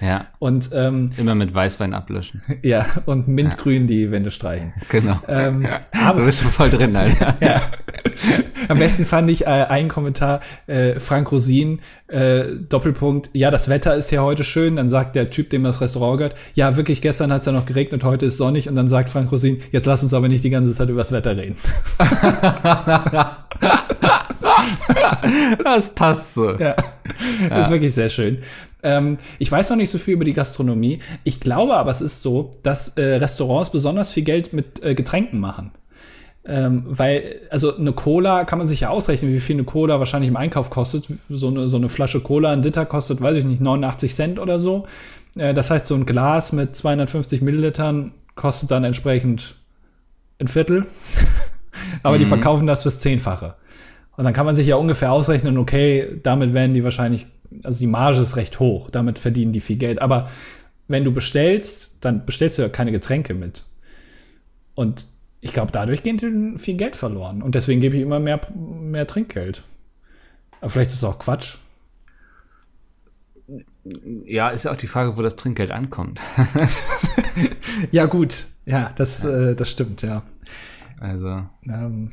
Ja, 0.00 0.26
Und 0.38 0.70
ähm, 0.74 1.10
immer 1.16 1.34
mit 1.34 1.54
Weißwein 1.54 1.94
ablöschen. 1.94 2.42
ja, 2.62 2.86
und 3.06 3.28
Mintgrün 3.28 3.86
die 3.86 4.10
Wände 4.10 4.30
streichen. 4.30 4.74
Genau. 4.88 5.18
Ähm, 5.26 5.62
Du 5.92 5.98
aber 6.00 6.24
bist 6.24 6.42
schon 6.42 6.50
voll 6.50 6.70
drin, 6.70 6.94
Alter. 6.94 7.36
am 8.68 8.78
besten 8.78 9.04
fand 9.04 9.30
ich 9.30 9.42
äh, 9.42 9.46
einen 9.46 9.88
Kommentar, 9.88 10.40
äh, 10.66 11.00
Frank 11.00 11.32
Rosin, 11.32 11.80
äh, 12.08 12.44
Doppelpunkt, 12.68 13.30
ja, 13.32 13.50
das 13.50 13.68
Wetter 13.68 13.94
ist 13.94 14.10
ja 14.10 14.22
heute 14.22 14.44
schön. 14.44 14.76
Dann 14.76 14.88
sagt 14.88 15.16
der 15.16 15.30
Typ, 15.30 15.50
dem 15.50 15.64
das 15.64 15.80
Restaurant 15.80 16.18
gehört, 16.18 16.36
ja, 16.54 16.76
wirklich, 16.76 17.00
gestern 17.02 17.32
hat 17.32 17.40
es 17.40 17.46
ja 17.46 17.52
noch 17.52 17.66
geregnet, 17.66 18.04
heute 18.04 18.26
ist 18.26 18.36
sonnig. 18.36 18.68
Und 18.68 18.76
dann 18.76 18.88
sagt 18.88 19.10
Frank 19.10 19.32
Rosin, 19.32 19.62
jetzt 19.72 19.86
lass 19.86 20.02
uns 20.02 20.14
aber 20.14 20.28
nicht 20.28 20.44
die 20.44 20.50
ganze 20.50 20.74
Zeit 20.74 20.88
über 20.88 20.98
das 20.98 21.12
Wetter 21.12 21.36
reden. 21.36 21.56
Das 25.64 25.90
passt 25.90 26.34
so. 26.34 26.52
Ja. 26.58 26.74
Das 27.48 27.66
ist 27.66 27.72
wirklich 27.72 27.94
sehr 27.94 28.08
schön. 28.08 28.38
Ähm, 28.86 29.18
ich 29.40 29.50
weiß 29.50 29.70
noch 29.70 29.76
nicht 29.76 29.90
so 29.90 29.98
viel 29.98 30.14
über 30.14 30.24
die 30.24 30.32
Gastronomie. 30.32 31.00
Ich 31.24 31.40
glaube 31.40 31.76
aber, 31.76 31.90
es 31.90 32.00
ist 32.00 32.20
so, 32.20 32.52
dass 32.62 32.90
äh, 32.90 33.16
Restaurants 33.16 33.70
besonders 33.70 34.12
viel 34.12 34.22
Geld 34.22 34.52
mit 34.52 34.82
äh, 34.82 34.94
Getränken 34.94 35.40
machen. 35.40 35.72
Ähm, 36.44 36.84
weil, 36.86 37.40
also 37.50 37.76
eine 37.76 37.92
Cola 37.92 38.44
kann 38.44 38.58
man 38.58 38.68
sich 38.68 38.80
ja 38.80 38.90
ausrechnen, 38.90 39.32
wie 39.32 39.40
viel 39.40 39.56
eine 39.56 39.64
Cola 39.64 39.98
wahrscheinlich 39.98 40.28
im 40.28 40.36
Einkauf 40.36 40.70
kostet. 40.70 41.08
So 41.28 41.48
eine, 41.48 41.66
so 41.66 41.76
eine 41.76 41.88
Flasche 41.88 42.20
Cola, 42.20 42.52
ein 42.52 42.62
Liter 42.62 42.86
kostet, 42.86 43.20
weiß 43.20 43.34
ich 43.34 43.44
nicht, 43.44 43.60
89 43.60 44.14
Cent 44.14 44.38
oder 44.38 44.60
so. 44.60 44.86
Äh, 45.36 45.52
das 45.52 45.72
heißt, 45.72 45.88
so 45.88 45.96
ein 45.96 46.06
Glas 46.06 46.52
mit 46.52 46.76
250 46.76 47.42
Millilitern 47.42 48.12
kostet 48.36 48.70
dann 48.70 48.84
entsprechend 48.84 49.56
ein 50.38 50.46
Viertel. 50.46 50.86
aber 52.04 52.18
die 52.18 52.26
verkaufen 52.26 52.68
das 52.68 52.82
fürs 52.82 53.00
Zehnfache. 53.00 53.56
Und 54.16 54.24
dann 54.24 54.32
kann 54.32 54.46
man 54.46 54.54
sich 54.54 54.68
ja 54.68 54.76
ungefähr 54.76 55.12
ausrechnen, 55.12 55.58
okay, 55.58 56.20
damit 56.22 56.54
werden 56.54 56.72
die 56.72 56.84
wahrscheinlich, 56.84 57.26
also 57.62 57.78
die 57.78 57.86
Marge 57.86 58.20
ist 58.20 58.36
recht 58.36 58.60
hoch, 58.60 58.90
damit 58.90 59.18
verdienen 59.18 59.52
die 59.52 59.60
viel 59.60 59.76
Geld. 59.76 60.00
Aber 60.00 60.30
wenn 60.88 61.04
du 61.04 61.12
bestellst, 61.12 61.96
dann 62.00 62.24
bestellst 62.26 62.58
du 62.58 62.62
ja 62.62 62.68
keine 62.68 62.92
Getränke 62.92 63.34
mit. 63.34 63.64
Und 64.74 65.06
ich 65.40 65.52
glaube, 65.52 65.72
dadurch 65.72 66.02
geht 66.02 66.22
denen 66.22 66.58
viel 66.58 66.76
Geld 66.76 66.96
verloren. 66.96 67.42
Und 67.42 67.54
deswegen 67.54 67.80
gebe 67.80 67.96
ich 67.96 68.02
immer 68.02 68.20
mehr, 68.20 68.40
mehr 68.54 69.06
Trinkgeld. 69.06 69.64
Aber 70.60 70.70
vielleicht 70.70 70.90
ist 70.90 70.96
es 70.96 71.04
auch 71.04 71.18
Quatsch. 71.18 71.56
Ja, 74.24 74.50
ist 74.50 74.64
ja 74.64 74.72
auch 74.72 74.76
die 74.76 74.88
Frage, 74.88 75.16
wo 75.16 75.22
das 75.22 75.36
Trinkgeld 75.36 75.70
ankommt. 75.70 76.20
Ja, 77.90 78.06
gut. 78.06 78.46
Ja, 78.64 78.92
das, 78.96 79.22
Äh, 79.24 79.54
das 79.54 79.70
stimmt, 79.70 80.00
ja. 80.02 80.22
Also, 80.98 81.42
Ähm, 81.68 82.10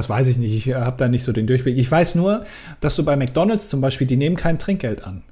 das 0.00 0.08
weiß 0.08 0.28
ich 0.28 0.38
nicht. 0.38 0.54
Ich 0.54 0.74
habe 0.74 0.96
da 0.96 1.08
nicht 1.08 1.24
so 1.24 1.32
den 1.32 1.46
Durchblick. 1.46 1.76
Ich 1.76 1.90
weiß 1.90 2.14
nur, 2.14 2.44
dass 2.80 2.96
du 2.96 3.04
bei 3.04 3.16
McDonalds 3.16 3.68
zum 3.68 3.82
Beispiel, 3.82 4.06
die 4.06 4.16
nehmen 4.16 4.34
kein 4.34 4.58
Trinkgeld 4.58 5.04
an. 5.04 5.22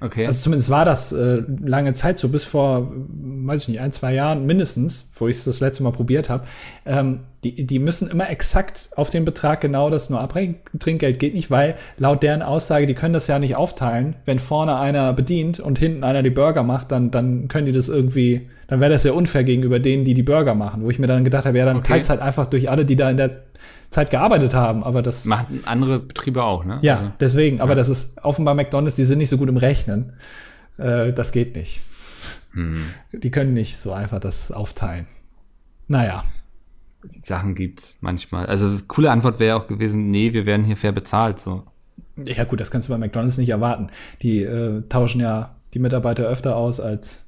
okay. 0.00 0.24
Also 0.24 0.40
zumindest 0.40 0.70
war 0.70 0.84
das 0.84 1.10
äh, 1.12 1.42
lange 1.64 1.92
Zeit 1.94 2.20
so, 2.20 2.28
bis 2.28 2.44
vor, 2.44 2.92
weiß 2.94 3.62
ich 3.62 3.68
nicht, 3.68 3.80
ein, 3.80 3.90
zwei 3.90 4.14
Jahren 4.14 4.46
mindestens, 4.46 5.08
wo 5.16 5.26
ich 5.26 5.36
es 5.36 5.44
das 5.44 5.58
letzte 5.58 5.82
Mal 5.82 5.90
probiert 5.90 6.28
habe. 6.28 6.46
Ähm, 6.86 7.20
die, 7.44 7.66
die 7.66 7.78
müssen 7.78 8.08
immer 8.10 8.28
exakt 8.30 8.90
auf 8.96 9.10
den 9.10 9.24
Betrag 9.24 9.60
genau 9.60 9.90
das 9.90 10.10
nur 10.10 10.20
abrechnen. 10.20 10.56
Trinkgeld 10.78 11.18
geht 11.18 11.34
nicht, 11.34 11.50
weil 11.50 11.76
laut 11.98 12.22
deren 12.22 12.42
Aussage, 12.42 12.86
die 12.86 12.94
können 12.94 13.14
das 13.14 13.26
ja 13.26 13.38
nicht 13.38 13.54
aufteilen. 13.56 14.16
Wenn 14.24 14.38
vorne 14.38 14.76
einer 14.78 15.12
bedient 15.12 15.60
und 15.60 15.78
hinten 15.78 16.02
einer 16.04 16.22
die 16.22 16.30
Burger 16.30 16.62
macht, 16.62 16.90
dann, 16.90 17.10
dann 17.10 17.46
können 17.48 17.66
die 17.66 17.72
das 17.72 17.88
irgendwie, 17.88 18.48
dann 18.66 18.80
wäre 18.80 18.90
das 18.90 19.04
ja 19.04 19.12
unfair 19.12 19.44
gegenüber 19.44 19.78
denen, 19.78 20.04
die 20.04 20.14
die 20.14 20.22
Burger 20.22 20.54
machen. 20.54 20.82
Wo 20.82 20.90
ich 20.90 20.98
mir 20.98 21.06
dann 21.06 21.22
gedacht 21.24 21.44
habe, 21.44 21.58
ja, 21.58 21.64
dann 21.66 21.76
Okay. 21.78 21.88
teilt 21.92 22.08
halt 22.08 22.20
einfach 22.20 22.46
durch 22.46 22.70
alle, 22.70 22.84
die 22.84 22.96
da 22.96 23.10
in 23.10 23.16
der 23.18 23.30
Zeit 23.90 24.10
gearbeitet 24.10 24.54
haben. 24.54 24.82
Aber 24.82 25.02
das 25.02 25.24
Machen 25.24 25.60
andere 25.66 26.00
Betriebe 26.00 26.42
auch, 26.42 26.64
ne? 26.64 26.78
ja, 26.82 26.94
Also, 26.96 27.12
deswegen. 27.20 27.60
Aber 27.60 27.74
das 27.74 27.88
ist 27.88 28.16
offenbar 28.24 28.54
McDonalds, 28.54 28.96
die 28.96 29.04
sind 29.04 29.18
nicht 29.18 29.28
so 29.28 29.38
gut 29.38 29.48
im 29.48 29.56
Rechnen. 29.56 30.14
Äh, 30.78 31.12
das 31.12 31.30
geht 31.30 31.54
nicht. 31.54 31.80
hm, 32.52 32.86
Die 33.12 33.30
können 33.30 33.52
nicht 33.54 33.76
so 33.76 33.92
einfach 33.92 34.18
das 34.18 34.50
aufteilen. 34.50 35.06
Naja. 35.86 36.24
Sachen 37.22 37.54
gibt's 37.54 37.96
manchmal. 38.00 38.46
Also, 38.46 38.78
coole 38.88 39.10
Antwort 39.10 39.40
wäre 39.40 39.56
auch 39.56 39.66
gewesen, 39.66 40.10
nee, 40.10 40.32
wir 40.32 40.46
werden 40.46 40.64
hier 40.64 40.76
fair 40.76 40.92
bezahlt, 40.92 41.38
so. 41.38 41.64
Ja, 42.16 42.44
gut, 42.44 42.60
das 42.60 42.70
kannst 42.70 42.88
du 42.88 42.92
bei 42.92 42.98
McDonalds 42.98 43.38
nicht 43.38 43.48
erwarten. 43.48 43.88
Die 44.22 44.42
äh, 44.42 44.82
tauschen 44.88 45.20
ja 45.20 45.56
die 45.74 45.78
Mitarbeiter 45.80 46.24
öfter 46.24 46.56
aus 46.56 46.80
als. 46.80 47.26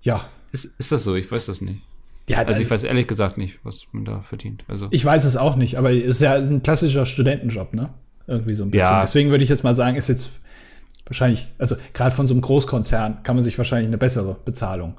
Ja. 0.00 0.24
Ist, 0.52 0.70
ist 0.78 0.92
das 0.92 1.04
so? 1.04 1.14
Ich 1.16 1.30
weiß 1.30 1.46
das 1.46 1.60
nicht. 1.60 1.80
Ja, 2.28 2.38
Also, 2.38 2.60
ich 2.60 2.70
weiß 2.70 2.82
ehrlich 2.82 3.06
gesagt 3.06 3.38
nicht, 3.38 3.64
was 3.64 3.86
man 3.92 4.04
da 4.04 4.20
verdient. 4.22 4.64
Also, 4.68 4.88
ich 4.90 5.04
weiß 5.04 5.24
es 5.24 5.36
auch 5.36 5.56
nicht, 5.56 5.76
aber 5.76 5.92
es 5.92 6.04
ist 6.04 6.20
ja 6.22 6.34
ein 6.34 6.62
klassischer 6.62 7.06
Studentenjob, 7.06 7.74
ne? 7.74 7.90
Irgendwie 8.26 8.54
so 8.54 8.64
ein 8.64 8.70
bisschen. 8.70 8.88
Ja. 8.88 9.00
Deswegen 9.02 9.30
würde 9.30 9.44
ich 9.44 9.50
jetzt 9.50 9.62
mal 9.62 9.74
sagen, 9.74 9.96
ist 9.96 10.08
jetzt 10.08 10.40
wahrscheinlich, 11.04 11.46
also 11.58 11.76
gerade 11.92 12.10
von 12.10 12.26
so 12.26 12.34
einem 12.34 12.40
Großkonzern 12.40 13.22
kann 13.22 13.36
man 13.36 13.44
sich 13.44 13.56
wahrscheinlich 13.58 13.86
eine 13.86 13.98
bessere 13.98 14.36
Bezahlung. 14.44 14.96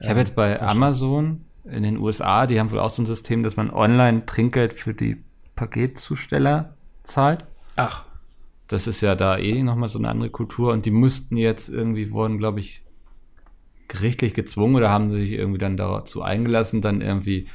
ich 0.00 0.08
habe 0.08 0.18
jetzt 0.18 0.34
bei 0.34 0.60
Amazon 0.60 1.44
in 1.70 1.82
den 1.82 1.98
USA, 1.98 2.46
die 2.46 2.58
haben 2.58 2.70
wohl 2.70 2.80
auch 2.80 2.90
so 2.90 3.02
ein 3.02 3.06
System, 3.06 3.42
dass 3.42 3.56
man 3.56 3.70
online 3.70 4.26
Trinkgeld 4.26 4.72
für 4.72 4.94
die 4.94 5.22
Paketzusteller 5.54 6.76
zahlt. 7.02 7.44
Ach, 7.76 8.04
Das 8.68 8.86
ist 8.86 9.00
ja 9.00 9.14
da 9.14 9.38
eh 9.38 9.62
nochmal 9.62 9.88
so 9.88 9.98
eine 9.98 10.08
andere 10.08 10.30
Kultur 10.30 10.72
und 10.72 10.84
die 10.84 10.90
mussten 10.90 11.36
jetzt 11.36 11.68
irgendwie, 11.68 12.10
wurden, 12.12 12.38
glaube 12.38 12.60
ich, 12.60 12.84
gerichtlich 13.88 14.34
gezwungen 14.34 14.76
oder 14.76 14.90
haben 14.90 15.10
sich 15.10 15.32
irgendwie 15.32 15.58
dann 15.58 15.76
dazu 15.78 16.20
eingelassen, 16.22 16.82
dann 16.82 17.00
irgendwie 17.00 17.48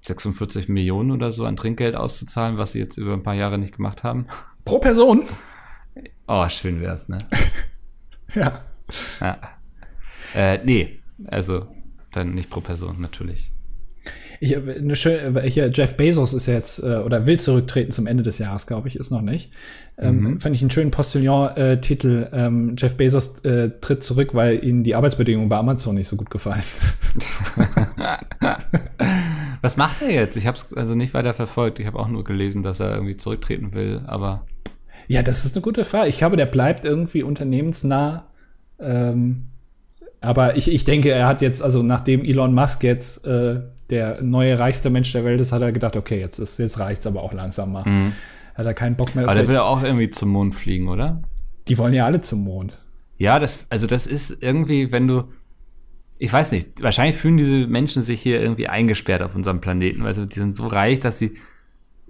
46 0.00 0.68
Millionen 0.68 1.12
oder 1.12 1.30
so 1.30 1.44
an 1.44 1.54
Trinkgeld 1.56 1.94
auszuzahlen, 1.94 2.58
was 2.58 2.72
sie 2.72 2.80
jetzt 2.80 2.96
über 2.96 3.12
ein 3.12 3.22
paar 3.22 3.34
Jahre 3.34 3.58
nicht 3.58 3.76
gemacht 3.76 4.02
haben. 4.02 4.26
pro 4.64 4.78
Person? 4.80 5.22
Oh, 6.26 6.48
schön 6.48 6.80
wär's, 6.80 7.08
ne? 7.08 7.18
Ja. 8.34 8.64
Ja. 9.20 9.38
Äh, 10.34 10.58
nee, 10.64 11.00
also 11.28 11.68
dann 12.16 12.34
nicht 12.34 12.50
pro 12.50 12.60
Person, 12.60 13.00
natürlich. 13.00 13.52
Ich 14.38 14.54
habe 14.54 14.74
eine 14.74 14.94
schöne, 14.96 15.40
hier 15.42 15.70
Jeff 15.72 15.96
Bezos 15.96 16.34
ist 16.34 16.46
ja 16.46 16.54
jetzt 16.54 16.82
äh, 16.82 16.98
oder 16.98 17.26
will 17.26 17.40
zurücktreten 17.40 17.90
zum 17.90 18.06
Ende 18.06 18.22
des 18.22 18.38
Jahres, 18.38 18.66
glaube 18.66 18.88
ich, 18.88 18.96
ist 18.96 19.10
noch 19.10 19.22
nicht. 19.22 19.50
Ähm, 19.98 20.38
Fand 20.40 20.54
ich 20.54 20.62
einen 20.62 20.70
schönen 20.70 20.90
Postillon-Titel. 20.90 22.28
ähm, 22.32 22.74
Jeff 22.76 22.96
Bezos 22.96 23.38
äh, 23.44 23.70
tritt 23.80 24.02
zurück, 24.02 24.34
weil 24.34 24.62
ihnen 24.62 24.84
die 24.84 24.94
Arbeitsbedingungen 24.94 25.48
bei 25.48 25.56
Amazon 25.56 25.94
nicht 25.94 26.08
so 26.08 26.16
gut 26.16 26.28
gefallen. 26.30 26.62
Was 29.62 29.78
macht 29.78 30.02
er 30.02 30.12
jetzt? 30.12 30.36
Ich 30.36 30.46
habe 30.46 30.58
es 30.58 30.72
also 30.74 30.94
nicht 30.94 31.14
weiter 31.14 31.32
verfolgt. 31.32 31.80
Ich 31.80 31.86
habe 31.86 31.98
auch 31.98 32.08
nur 32.08 32.24
gelesen, 32.24 32.62
dass 32.62 32.78
er 32.78 32.94
irgendwie 32.94 33.16
zurücktreten 33.16 33.72
will, 33.72 34.02
aber 34.06 34.44
Ja, 35.08 35.22
das 35.22 35.46
ist 35.46 35.56
eine 35.56 35.62
gute 35.62 35.84
Frage. 35.84 36.08
Ich 36.08 36.18
glaube, 36.18 36.36
der 36.36 36.46
bleibt 36.46 36.84
irgendwie 36.84 37.22
unternehmensnah. 37.22 38.26
Ähm, 38.78 39.46
aber 40.20 40.56
ich, 40.56 40.70
ich 40.72 40.84
denke, 40.84 41.10
er 41.10 41.26
hat 41.26 41.42
jetzt, 41.42 41.62
also 41.62 41.82
nachdem 41.82 42.24
Elon 42.24 42.54
Musk 42.54 42.82
jetzt 42.82 43.26
äh, 43.26 43.60
der 43.90 44.22
neue 44.22 44.58
reichste 44.58 44.90
Mensch 44.90 45.12
der 45.12 45.24
Welt 45.24 45.40
ist, 45.40 45.52
hat 45.52 45.62
er 45.62 45.72
gedacht, 45.72 45.96
okay, 45.96 46.18
jetzt 46.18 46.38
ist 46.38 46.58
jetzt 46.58 46.78
reicht's 46.78 47.06
aber 47.06 47.22
auch 47.22 47.32
langsam 47.32 47.72
mal. 47.72 47.84
Hat 48.54 48.66
er 48.66 48.74
keinen 48.74 48.96
Bock 48.96 49.14
mehr 49.14 49.24
aber 49.24 49.34
der 49.34 49.46
will 49.48 49.58
auch 49.58 49.82
irgendwie 49.82 50.10
zum 50.10 50.30
Mond 50.30 50.54
fliegen, 50.54 50.88
oder? 50.88 51.22
Die 51.68 51.78
wollen 51.78 51.92
ja 51.94 52.04
alle 52.06 52.20
zum 52.20 52.42
Mond. 52.44 52.78
Ja, 53.18 53.38
das, 53.38 53.66
also 53.70 53.86
das 53.86 54.06
ist 54.06 54.42
irgendwie, 54.42 54.90
wenn 54.92 55.06
du, 55.06 55.24
ich 56.18 56.32
weiß 56.32 56.52
nicht, 56.52 56.82
wahrscheinlich 56.82 57.16
fühlen 57.16 57.36
diese 57.36 57.66
Menschen 57.66 58.02
sich 58.02 58.20
hier 58.22 58.40
irgendwie 58.40 58.68
eingesperrt 58.68 59.22
auf 59.22 59.34
unserem 59.34 59.60
Planeten, 59.60 60.02
weil 60.02 60.14
sie- 60.14 60.26
die 60.26 60.38
sind 60.40 60.54
so 60.56 60.66
reich, 60.66 61.00
dass 61.00 61.18
sie, 61.18 61.34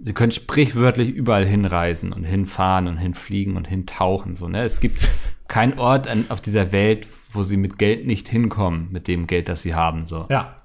sie 0.00 0.12
können 0.14 0.32
sprichwörtlich 0.32 1.08
überall 1.10 1.44
hinreisen 1.46 2.12
und 2.12 2.24
hinfahren 2.24 2.86
und 2.86 2.96
hinfliegen 2.98 3.56
und 3.56 3.66
hintauchen, 3.68 4.34
so, 4.34 4.48
ne? 4.48 4.62
Es 4.62 4.80
gibt 4.80 5.10
keinen 5.48 5.78
Ort 5.78 6.06
an, 6.08 6.24
auf 6.28 6.40
dieser 6.40 6.70
Welt, 6.72 7.06
wo 7.36 7.42
sie 7.42 7.56
mit 7.56 7.78
Geld 7.78 8.06
nicht 8.06 8.28
hinkommen, 8.28 8.88
mit 8.90 9.08
dem 9.08 9.26
Geld, 9.26 9.48
das 9.48 9.62
sie 9.62 9.74
haben, 9.74 10.04
so. 10.04 10.26
Ja. 10.30 10.56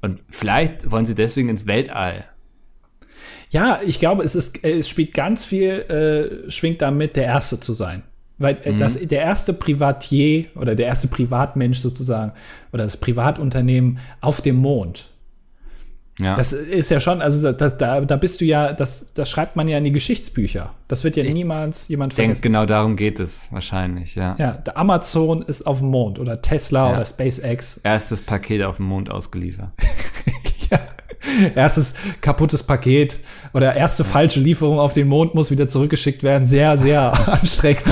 Und 0.00 0.22
vielleicht 0.30 0.90
wollen 0.90 1.06
sie 1.06 1.14
deswegen 1.14 1.48
ins 1.48 1.66
Weltall. 1.66 2.24
Ja, 3.50 3.80
ich 3.84 3.98
glaube, 3.98 4.22
es 4.22 4.34
ist, 4.34 4.64
äh, 4.64 4.78
es 4.78 4.88
spielt 4.88 5.14
ganz 5.14 5.44
viel, 5.44 5.70
äh, 5.70 6.50
schwingt 6.50 6.82
damit, 6.82 7.16
der 7.16 7.24
Erste 7.24 7.60
zu 7.60 7.72
sein. 7.72 8.02
Weil 8.38 8.56
äh, 8.62 8.74
das, 8.74 8.98
der 8.98 9.22
erste 9.22 9.52
Privatier 9.52 10.46
oder 10.54 10.74
der 10.74 10.86
erste 10.86 11.08
Privatmensch 11.08 11.78
sozusagen 11.78 12.32
oder 12.72 12.84
das 12.84 12.96
Privatunternehmen 12.96 13.98
auf 14.20 14.40
dem 14.40 14.56
Mond. 14.56 15.08
Ja. 16.20 16.34
Das 16.34 16.52
ist 16.52 16.90
ja 16.90 16.98
schon, 16.98 17.22
also 17.22 17.52
das, 17.52 17.78
da, 17.78 18.00
da 18.00 18.16
bist 18.16 18.40
du 18.40 18.44
ja, 18.44 18.72
das, 18.72 19.12
das 19.14 19.30
schreibt 19.30 19.54
man 19.54 19.68
ja 19.68 19.78
in 19.78 19.84
die 19.84 19.92
Geschichtsbücher. 19.92 20.74
Das 20.88 21.04
wird 21.04 21.16
ja 21.16 21.22
niemals 21.22 21.86
jemand 21.88 22.12
ich 22.12 22.16
denke, 22.16 22.34
vergessen. 22.34 22.42
genau 22.42 22.66
darum 22.66 22.96
geht 22.96 23.20
es 23.20 23.42
wahrscheinlich, 23.52 24.16
ja. 24.16 24.34
Ja, 24.38 24.52
der 24.52 24.76
Amazon 24.76 25.42
ist 25.42 25.62
auf 25.62 25.78
dem 25.78 25.88
Mond 25.88 26.18
oder 26.18 26.42
Tesla 26.42 26.88
Ja. 26.90 26.96
oder 26.96 27.04
SpaceX. 27.04 27.80
Erstes 27.84 28.20
Paket 28.20 28.62
auf 28.64 28.76
dem 28.76 28.86
Mond 28.86 29.10
ausgeliefert. 29.10 29.68
ja. 30.70 30.78
Erstes 31.54 31.94
kaputtes 32.20 32.62
Paket 32.64 33.20
oder 33.52 33.76
erste 33.76 34.02
falsche 34.02 34.40
Lieferung 34.40 34.78
auf 34.80 34.94
den 34.94 35.06
Mond 35.08 35.34
muss 35.36 35.50
wieder 35.52 35.68
zurückgeschickt 35.68 36.22
werden. 36.24 36.48
Sehr, 36.48 36.76
sehr 36.78 37.12
anstrengend. 37.28 37.84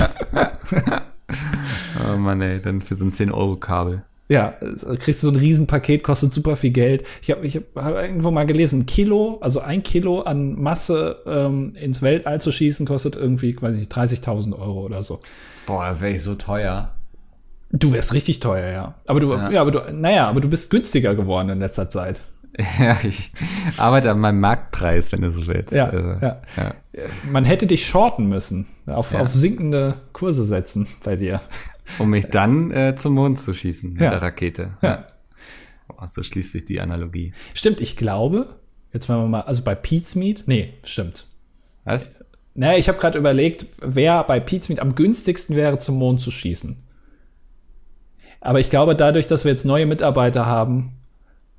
Oh 2.12 2.18
Mann, 2.18 2.40
ey, 2.40 2.60
dann 2.60 2.82
für 2.82 2.94
so 2.94 3.04
ein 3.04 3.12
10-Euro-Kabel. 3.12 4.02
Ja, 4.28 4.54
also 4.60 4.94
kriegst 4.98 5.22
du 5.22 5.28
so 5.28 5.32
ein 5.32 5.36
Riesenpaket, 5.36 6.02
kostet 6.02 6.32
super 6.32 6.56
viel 6.56 6.70
Geld. 6.70 7.04
Ich 7.22 7.30
habe 7.30 7.46
ich 7.46 7.56
hab, 7.56 7.94
irgendwo 7.94 8.30
mal 8.32 8.44
gelesen, 8.44 8.80
ein 8.80 8.86
Kilo, 8.86 9.38
also 9.40 9.60
ein 9.60 9.82
Kilo 9.84 10.22
an 10.22 10.60
Masse 10.60 11.18
ähm, 11.26 11.74
ins 11.80 12.02
Weltall 12.02 12.40
zu 12.40 12.50
schießen, 12.50 12.86
kostet 12.86 13.14
irgendwie, 13.14 13.56
weiß 13.60 13.74
ich 13.74 13.80
nicht, 13.80 13.92
30.000 13.92 14.58
Euro 14.58 14.84
oder 14.84 15.02
so. 15.02 15.20
Boah, 15.66 15.96
wäre 16.00 16.12
ich 16.12 16.22
so 16.22 16.34
teuer. 16.34 16.92
Du 17.70 17.92
wärst 17.92 18.12
richtig 18.14 18.40
teuer, 18.40 18.72
ja. 18.72 18.94
Aber 19.06 19.20
du, 19.20 19.32
ja. 19.32 19.50
Ja. 19.50 19.60
aber 19.60 19.70
du, 19.70 19.80
naja, 19.92 20.28
aber 20.28 20.40
du 20.40 20.48
bist 20.48 20.70
günstiger 20.70 21.14
geworden 21.14 21.48
in 21.48 21.58
letzter 21.60 21.88
Zeit. 21.88 22.20
Ja, 22.78 22.96
ich 23.02 23.32
arbeite 23.76 24.10
an 24.10 24.18
meinem 24.18 24.40
Marktpreis, 24.40 25.12
wenn 25.12 25.20
du 25.20 25.30
so 25.30 25.46
willst. 25.46 25.72
Ja, 25.72 25.90
Also, 25.90 26.24
ja. 26.24 26.40
ja. 26.56 26.72
Man 27.30 27.44
hätte 27.44 27.66
dich 27.66 27.84
shorten 27.84 28.28
müssen, 28.28 28.66
auf, 28.86 29.12
auf 29.14 29.34
sinkende 29.34 29.94
Kurse 30.14 30.42
setzen 30.42 30.86
bei 31.04 31.16
dir. 31.16 31.42
Um 31.98 32.10
mich 32.10 32.26
dann 32.26 32.70
äh, 32.70 32.94
zum 32.96 33.14
Mond 33.14 33.38
zu 33.38 33.52
schießen 33.52 33.92
mit 33.92 34.02
Ja. 34.02 34.10
der 34.10 34.22
Rakete. 34.22 34.76
Ja. 34.82 35.06
Boah, 35.88 36.06
so 36.08 36.22
schließt 36.22 36.52
sich 36.52 36.64
die 36.64 36.80
Analogie. 36.80 37.32
Stimmt, 37.54 37.80
ich 37.80 37.96
glaube, 37.96 38.56
jetzt 38.92 39.08
machen 39.08 39.22
wir 39.22 39.28
mal, 39.28 39.40
also 39.42 39.62
bei 39.62 39.74
Pete's 39.74 40.14
Meat, 40.16 40.44
nee, 40.46 40.74
stimmt. 40.84 41.26
Was? 41.84 42.10
Naja, 42.54 42.78
ich 42.78 42.88
habe 42.88 42.98
gerade 42.98 43.18
überlegt, 43.18 43.66
wer 43.80 44.24
bei 44.24 44.40
Pete's 44.40 44.68
Meat 44.68 44.80
am 44.80 44.94
günstigsten 44.94 45.54
wäre, 45.56 45.78
zum 45.78 45.96
Mond 45.98 46.20
zu 46.20 46.30
schießen. 46.30 46.76
Aber 48.40 48.60
ich 48.60 48.70
glaube, 48.70 48.94
dadurch, 48.96 49.26
dass 49.26 49.44
wir 49.44 49.52
jetzt 49.52 49.64
neue 49.64 49.86
Mitarbeiter 49.86 50.46
haben, 50.46 50.92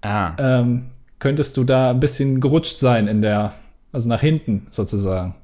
Ah, 0.01 0.35
ähm, 0.37 0.87
könntest 1.19 1.57
du 1.57 1.63
da 1.63 1.89
ein 1.91 1.99
bisschen 1.99 2.39
gerutscht 2.39 2.77
sein 2.77 3.07
in 3.07 3.21
der, 3.23 3.53
also 3.91 4.07
nach 4.09 4.21
hinten 4.21 4.67
sozusagen. 4.69 5.35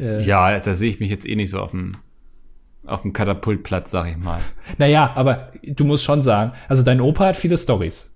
Äh, 0.00 0.22
ja, 0.22 0.58
da 0.58 0.74
sehe 0.74 0.88
ich 0.88 1.00
mich 1.00 1.10
jetzt 1.10 1.26
eh 1.28 1.36
nicht 1.36 1.50
so 1.50 1.60
auf 1.60 1.72
dem, 1.72 1.96
auf 2.88 3.02
dem 3.02 3.12
Katapultplatz, 3.12 3.90
sag 3.90 4.08
ich 4.10 4.16
mal. 4.16 4.40
Naja, 4.78 5.12
aber 5.14 5.52
du 5.62 5.84
musst 5.84 6.04
schon 6.04 6.22
sagen, 6.22 6.52
also 6.68 6.82
dein 6.82 7.00
Opa 7.00 7.26
hat 7.26 7.36
viele 7.36 7.56
Stories. 7.58 8.14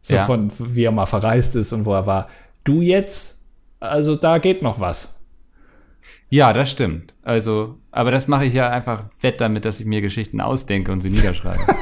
So 0.00 0.16
Ja. 0.16 0.24
von, 0.24 0.50
wie 0.58 0.84
er 0.84 0.92
mal 0.92 1.06
verreist 1.06 1.56
ist 1.56 1.72
und 1.72 1.84
wo 1.84 1.94
er 1.94 2.06
war. 2.06 2.28
Du 2.64 2.80
jetzt, 2.82 3.46
also 3.80 4.16
da 4.16 4.38
geht 4.38 4.62
noch 4.62 4.80
was. 4.80 5.18
Ja, 6.28 6.52
das 6.52 6.70
stimmt. 6.70 7.14
Also, 7.22 7.78
aber 7.90 8.10
das 8.10 8.26
mache 8.26 8.44
ich 8.46 8.54
ja 8.54 8.68
einfach 8.68 9.04
wett 9.20 9.40
damit, 9.40 9.64
dass 9.64 9.80
ich 9.80 9.86
mir 9.86 10.00
Geschichten 10.00 10.40
ausdenke 10.40 10.90
und 10.92 11.00
sie 11.00 11.10
niederschreibe. 11.10 11.60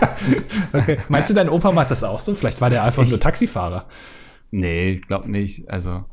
Okay. 0.72 0.98
Meinst 1.08 1.28
du, 1.30 1.34
dein 1.34 1.48
Opa 1.48 1.72
macht 1.72 1.90
das 1.90 2.04
auch 2.04 2.20
so? 2.20 2.34
Vielleicht 2.34 2.60
war 2.60 2.70
der 2.70 2.84
einfach 2.84 3.04
nur 3.06 3.18
Taxifahrer. 3.18 3.86
nee, 4.52 4.90
ich 4.92 5.02
glaube 5.02 5.28
nicht. 5.30 5.68
Also, 5.68 6.04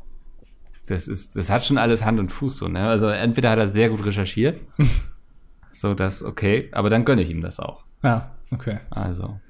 das 0.88 1.06
ist, 1.06 1.36
das 1.36 1.48
hat 1.50 1.64
schon 1.64 1.78
alles 1.78 2.04
Hand 2.04 2.18
und 2.18 2.30
Fuß 2.30 2.56
so, 2.56 2.66
ne? 2.68 2.88
Also, 2.88 3.06
entweder 3.08 3.50
hat 3.50 3.58
er 3.60 3.68
sehr 3.68 3.88
gut 3.88 4.04
recherchiert, 4.04 4.58
so 5.80 5.94
das, 5.94 6.22
okay, 6.22 6.68
aber 6.72 6.90
dann 6.90 7.04
gönne 7.04 7.22
ich 7.22 7.30
ihm 7.30 7.40
das 7.40 7.58
auch. 7.58 7.84
Ja, 8.02 8.32
okay. 8.50 8.80
Also. 8.90 9.40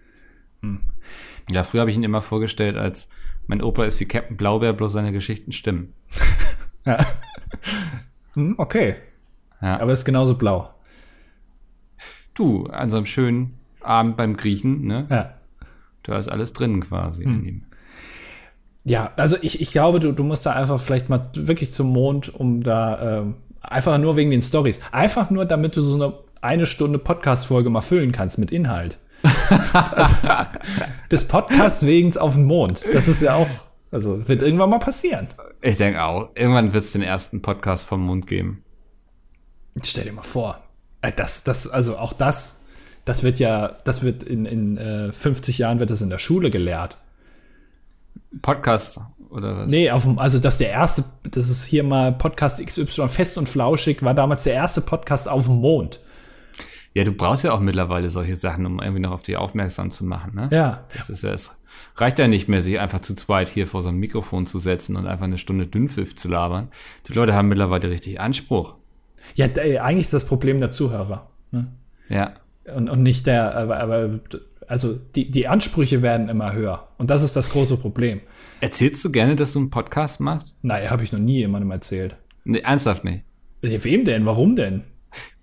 Ja, 1.50 1.64
früher 1.64 1.80
habe 1.80 1.90
ich 1.90 1.96
ihn 1.96 2.04
immer 2.04 2.22
vorgestellt 2.22 2.76
als 2.76 3.08
mein 3.46 3.62
Opa 3.62 3.84
ist 3.84 3.98
wie 3.98 4.04
Captain 4.04 4.36
Blaubeer, 4.36 4.72
bloß 4.72 4.92
seine 4.92 5.12
Geschichten 5.12 5.52
stimmen. 5.52 5.92
Hm, 8.34 8.54
okay. 8.58 8.94
Ja. 9.60 9.80
Aber 9.80 9.92
ist 9.92 10.04
genauso 10.04 10.36
blau. 10.36 10.72
Du, 12.34 12.66
an 12.66 12.88
so 12.88 12.96
einem 12.96 13.06
schönen 13.06 13.58
Abend 13.80 14.16
beim 14.16 14.36
Griechen, 14.36 14.82
ne? 14.82 15.08
Ja. 15.10 15.34
Da 16.04 16.16
ist 16.16 16.28
alles 16.28 16.52
drin 16.52 16.80
quasi 16.80 17.24
in 17.24 17.44
ihm. 17.44 17.62
Ja, 18.84 19.12
also 19.16 19.36
ich, 19.42 19.60
ich 19.60 19.72
glaube, 19.72 19.98
du, 19.98 20.12
du 20.12 20.22
musst 20.22 20.46
da 20.46 20.52
einfach 20.52 20.78
vielleicht 20.80 21.08
mal 21.08 21.28
wirklich 21.34 21.72
zum 21.72 21.88
Mond, 21.88 22.32
um 22.32 22.62
da 22.62 23.18
ähm, 23.18 23.34
einfach 23.60 23.98
nur 23.98 24.16
wegen 24.16 24.30
den 24.30 24.42
Stories. 24.42 24.80
Einfach 24.92 25.30
nur, 25.30 25.44
damit 25.44 25.76
du 25.76 25.80
so 25.80 25.94
eine 25.94 26.14
eine 26.40 26.66
Stunde 26.66 26.98
Podcast-Folge 26.98 27.70
mal 27.70 27.80
füllen 27.80 28.12
kannst 28.12 28.38
mit 28.38 28.50
Inhalt. 28.50 28.98
also, 29.72 30.16
des 31.10 31.28
Podcasts 31.28 31.84
wegen 31.84 32.16
auf 32.16 32.34
den 32.34 32.44
Mond. 32.44 32.86
Das 32.92 33.08
ist 33.08 33.20
ja 33.20 33.34
auch, 33.34 33.48
also 33.90 34.26
wird 34.28 34.42
irgendwann 34.42 34.70
mal 34.70 34.78
passieren. 34.78 35.28
Ich 35.60 35.76
denke 35.76 36.02
auch, 36.02 36.30
irgendwann 36.34 36.72
wird 36.72 36.84
es 36.84 36.92
den 36.92 37.02
ersten 37.02 37.42
Podcast 37.42 37.84
vom 37.86 38.00
Mund 38.00 38.26
geben. 38.26 38.64
Stell 39.82 40.04
dir 40.04 40.12
mal 40.12 40.22
vor. 40.22 40.62
Äh, 41.02 41.12
Das, 41.14 41.44
das, 41.44 41.68
also 41.68 41.98
auch 41.98 42.14
das, 42.14 42.60
das 43.04 43.22
wird 43.22 43.38
ja, 43.38 43.76
das 43.84 44.02
wird 44.02 44.22
in, 44.22 44.46
in 44.46 44.78
äh, 44.78 45.12
50 45.12 45.58
Jahren 45.58 45.78
wird 45.78 45.90
das 45.90 46.00
in 46.00 46.10
der 46.10 46.18
Schule 46.18 46.50
gelehrt. 46.50 46.96
Podcast 48.40 49.00
oder 49.30 49.56
was? 49.56 49.70
Nee, 49.70 49.90
auf 49.90 50.06
also 50.16 50.38
das 50.38 50.54
ist 50.54 50.60
der 50.60 50.70
erste, 50.70 51.04
das 51.22 51.48
ist 51.48 51.64
hier 51.64 51.84
mal 51.84 52.12
Podcast 52.12 52.64
XY 52.64 53.08
fest 53.08 53.38
und 53.38 53.48
flauschig, 53.48 54.02
war 54.02 54.14
damals 54.14 54.44
der 54.44 54.54
erste 54.54 54.80
Podcast 54.80 55.28
auf 55.28 55.46
dem 55.46 55.56
Mond. 55.56 56.00
Ja, 56.92 57.04
du 57.04 57.12
brauchst 57.12 57.44
ja 57.44 57.52
auch 57.52 57.60
mittlerweile 57.60 58.10
solche 58.10 58.34
Sachen, 58.34 58.66
um 58.66 58.80
irgendwie 58.80 59.00
noch 59.00 59.12
auf 59.12 59.22
dich 59.22 59.36
aufmerksam 59.36 59.92
zu 59.92 60.04
machen, 60.04 60.34
ne? 60.34 60.48
Ja. 60.50 60.84
Das 60.96 61.08
ist 61.08 61.22
ja, 61.22 61.32
es 61.32 61.56
reicht 61.96 62.18
ja 62.18 62.26
nicht 62.26 62.48
mehr, 62.48 62.62
sich 62.62 62.80
einfach 62.80 63.00
zu 63.00 63.14
zweit 63.14 63.48
hier 63.48 63.66
vor 63.66 63.80
so 63.80 63.90
ein 63.90 63.96
Mikrofon 63.96 64.46
zu 64.46 64.58
setzen 64.58 64.96
und 64.96 65.06
einfach 65.06 65.24
eine 65.24 65.38
Stunde 65.38 65.66
Dünnpfiff 65.66 66.16
zu 66.16 66.28
labern. 66.28 66.68
Die 67.06 67.12
Leute 67.12 67.34
haben 67.34 67.48
mittlerweile 67.48 67.90
richtig 67.90 68.20
Anspruch. 68.20 68.74
Ja, 69.36 69.46
äh, 69.46 69.78
eigentlich 69.78 70.06
ist 70.06 70.12
das 70.14 70.24
Problem 70.24 70.58
der 70.60 70.72
Zuhörer. 70.72 71.30
Ne? 71.52 71.68
Ja. 72.08 72.34
Und, 72.74 72.90
und 72.90 73.02
nicht 73.02 73.26
der, 73.26 73.56
aber, 73.56 73.78
aber 73.78 74.20
also 74.70 74.98
die, 75.16 75.30
die 75.30 75.48
Ansprüche 75.48 76.00
werden 76.00 76.28
immer 76.28 76.52
höher. 76.52 76.88
Und 76.96 77.10
das 77.10 77.22
ist 77.22 77.36
das 77.36 77.50
große 77.50 77.76
Problem. 77.76 78.20
Erzählst 78.60 79.04
du 79.04 79.10
gerne, 79.10 79.36
dass 79.36 79.52
du 79.52 79.58
einen 79.58 79.70
Podcast 79.70 80.20
machst? 80.20 80.54
Naja, 80.62 80.90
habe 80.90 81.02
ich 81.02 81.12
noch 81.12 81.18
nie 81.18 81.38
jemandem 81.38 81.70
erzählt. 81.70 82.16
Nee, 82.44 82.60
ernsthaft 82.60 83.04
nicht. 83.04 83.24
Wem 83.62 84.04
denn? 84.04 84.24
Warum 84.26 84.56
denn? 84.56 84.84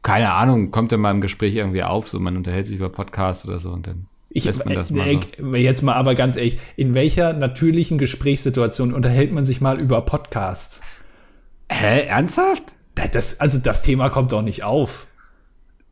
Keine 0.02 0.32
Ahnung, 0.32 0.72
kommt 0.72 0.92
ja 0.92 0.98
mal 0.98 1.12
im 1.12 1.22
Gespräch 1.22 1.54
irgendwie 1.56 1.84
auf, 1.84 2.08
so 2.08 2.20
man 2.20 2.38
unterhält 2.38 2.66
sich 2.66 2.78
über 2.78 2.90
Podcasts 2.90 3.46
oder 3.48 3.60
so 3.60 3.72
und 3.72 3.86
dann 3.88 4.08
Ich, 4.30 4.46
lässt 4.46 4.64
man 4.66 4.74
das 4.76 4.92
äh, 4.92 4.94
mal 4.94 5.20
so. 5.38 5.54
äh, 5.56 5.58
Jetzt 5.62 5.82
mal 5.84 5.96
aber 5.96 6.16
ganz 6.16 6.38
ehrlich, 6.38 6.60
in 6.78 6.94
welcher 6.94 7.34
natürlichen 7.34 7.98
Gesprächssituation 7.98 8.94
unterhält 8.94 9.34
man 9.34 9.44
sich 9.46 9.60
mal 9.60 9.80
über 9.80 10.02
Podcasts? 10.02 10.82
Hä, 11.70 12.04
ernsthaft? 12.08 12.76
Das, 13.12 13.40
also 13.42 13.60
das 13.60 13.84
Thema 13.84 14.10
kommt 14.10 14.32
doch 14.32 14.42
nicht 14.42 14.64
auf. 14.64 15.08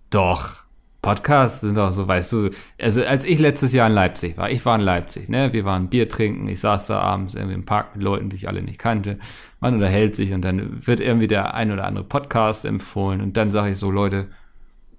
Doch. 0.09 0.64
Podcasts 1.05 1.61
sind 1.61 1.77
doch 1.77 1.91
so, 1.91 2.07
weißt 2.07 2.33
du, 2.33 2.49
also 2.81 3.03
als 3.03 3.25
ich 3.25 3.37
letztes 3.37 3.73
Jahr 3.73 3.85
in 3.87 3.93
Leipzig 3.93 4.37
war, 4.37 4.49
ich 4.49 4.65
war 4.65 4.73
in 4.75 4.81
Leipzig, 4.81 5.29
ne, 5.29 5.53
wir 5.53 5.63
waren 5.63 5.87
Bier 5.87 6.09
trinken, 6.09 6.47
ich 6.47 6.59
saß 6.59 6.87
da 6.87 6.99
abends 6.99 7.35
irgendwie 7.35 7.53
im 7.53 7.63
Park 7.63 7.95
mit 7.95 8.03
Leuten, 8.03 8.29
die 8.29 8.37
ich 8.37 8.47
alle 8.47 8.63
nicht 8.63 8.79
kannte, 8.79 9.19
man 9.59 9.75
unterhält 9.75 10.15
sich 10.15 10.33
und 10.33 10.41
dann 10.43 10.87
wird 10.87 10.99
irgendwie 10.99 11.27
der 11.27 11.53
ein 11.53 11.71
oder 11.71 11.85
andere 11.85 12.05
Podcast 12.05 12.65
empfohlen 12.65 13.21
und 13.21 13.37
dann 13.37 13.51
sage 13.51 13.73
ich 13.73 13.77
so, 13.77 13.91
Leute, 13.91 14.29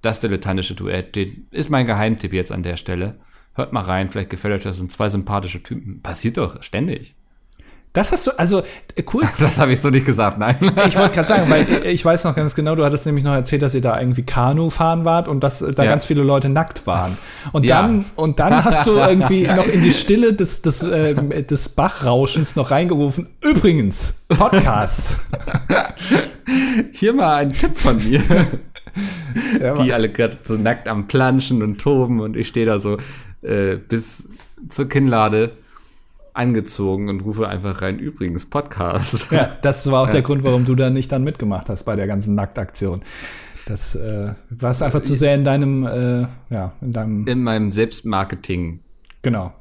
das 0.00 0.20
dilettantische 0.20 0.76
Duett, 0.76 1.16
den 1.16 1.48
ist 1.50 1.70
mein 1.70 1.88
Geheimtipp 1.88 2.32
jetzt 2.32 2.52
an 2.52 2.62
der 2.62 2.76
Stelle. 2.76 3.18
Hört 3.54 3.72
mal 3.72 3.80
rein, 3.80 4.08
vielleicht 4.08 4.30
gefällt 4.30 4.54
euch 4.54 4.62
das, 4.62 4.76
sind 4.76 4.92
zwei 4.92 5.08
sympathische 5.08 5.60
Typen. 5.60 6.02
Passiert 6.02 6.36
doch 6.36 6.62
ständig. 6.62 7.16
Das 7.96 8.12
hast 8.12 8.26
du, 8.26 8.38
also 8.38 8.62
äh, 8.94 9.02
kurz, 9.02 9.36
Das 9.38 9.58
habe 9.58 9.72
ich 9.72 9.80
so 9.80 9.88
nicht 9.88 10.04
gesagt, 10.04 10.36
nein. 10.38 10.56
ich 10.86 10.96
wollte 10.98 11.14
gerade 11.14 11.26
sagen, 11.26 11.48
weil 11.48 11.66
ich 11.86 12.04
weiß 12.04 12.24
noch 12.24 12.36
ganz 12.36 12.54
genau, 12.54 12.74
du 12.74 12.84
hattest 12.84 13.06
nämlich 13.06 13.24
noch 13.24 13.32
erzählt, 13.32 13.62
dass 13.62 13.74
ihr 13.74 13.80
da 13.80 13.98
irgendwie 13.98 14.22
Kanu 14.22 14.68
fahren 14.68 15.06
wart 15.06 15.28
und 15.28 15.40
dass 15.42 15.62
äh, 15.62 15.70
da 15.72 15.82
Ja. 15.84 15.90
ganz 15.92 16.04
viele 16.04 16.22
Leute 16.22 16.50
nackt 16.50 16.86
waren. 16.86 17.16
Und 17.52 17.64
Ja. 17.64 17.80
dann 17.82 18.04
und 18.14 18.38
dann 18.38 18.62
hast 18.64 18.86
du 18.86 18.90
irgendwie 19.08 19.46
noch 19.46 19.66
in 19.66 19.82
die 19.82 19.92
Stille 19.92 20.34
des 20.34 20.60
des, 20.60 20.82
ähm, 20.82 21.30
des 21.46 21.70
Bachrauschens 21.70 22.54
noch 22.54 22.70
reingerufen. 22.70 23.28
Übrigens 23.40 24.14
Podcasts. 24.28 25.20
Hier 26.92 27.14
mal 27.14 27.36
ein 27.36 27.52
Tipp 27.54 27.78
von 27.78 27.96
mir. 27.96 28.22
Ja, 29.60 29.74
die 29.74 29.92
alle 29.92 30.08
gerade 30.10 30.38
so 30.44 30.54
nackt 30.54 30.88
am 30.88 31.06
Planschen 31.06 31.62
und 31.62 31.78
toben 31.78 32.20
und 32.20 32.36
ich 32.36 32.48
stehe 32.48 32.66
da 32.66 32.78
so 32.78 32.98
äh, 33.42 33.76
bis 33.76 34.24
zur 34.68 34.88
Kinnlade 34.88 35.52
angezogen 36.36 37.08
und 37.08 37.20
rufe 37.20 37.48
einfach 37.48 37.82
rein, 37.82 37.98
übrigens, 37.98 38.46
Podcast. 38.48 39.30
Ja, 39.30 39.50
das 39.62 39.90
war 39.90 40.02
auch 40.02 40.10
der 40.10 40.22
Grund, 40.22 40.44
warum 40.44 40.64
du 40.64 40.74
da 40.74 40.90
nicht 40.90 41.10
dann 41.12 41.24
mitgemacht 41.24 41.68
hast 41.68 41.84
bei 41.84 41.96
der 41.96 42.06
ganzen 42.06 42.34
Nacktaktion. 42.34 43.02
Das 43.66 43.94
äh, 43.96 44.32
warst 44.50 44.82
einfach 44.82 45.00
zu 45.00 45.14
sehr 45.14 45.34
in 45.34 45.44
deinem, 45.44 45.84
äh, 45.86 46.26
ja, 46.50 46.72
in 46.80 46.92
deinem, 46.92 47.26
In 47.26 47.42
meinem 47.42 47.72
Selbstmarketing. 47.72 48.80
genau, 49.22 49.52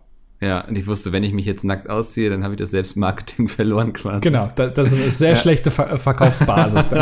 Ja, 0.42 0.62
und 0.68 0.78
ich 0.78 0.86
wusste, 0.86 1.12
wenn 1.12 1.24
ich 1.24 1.34
mich 1.34 1.46
jetzt 1.48 1.64
nackt 1.64 1.90
ausziehe, 1.90 2.30
dann 2.30 2.44
habe 2.44 2.54
ich 2.54 2.60
das 2.60 2.70
Selbstmarketing 2.72 3.48
verloren 3.50 3.94
quasi. 3.94 4.22
genau. 4.22 4.52
Da, 4.56 4.68
das 4.68 4.92
ist 4.92 5.02
eine 5.02 5.12
sehr 5.12 5.36
schlechte 5.36 5.72
Ver 5.72 5.98
Verkaufsbasis. 5.98 6.90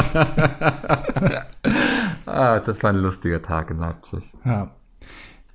Ah, 2.25 2.59
das 2.59 2.81
war 2.81 2.91
ein 2.91 2.97
lustiger 2.97 3.41
Tag 3.41 3.69
in 3.69 3.79
Leipzig. 3.79 4.23
Ja. 4.45 4.71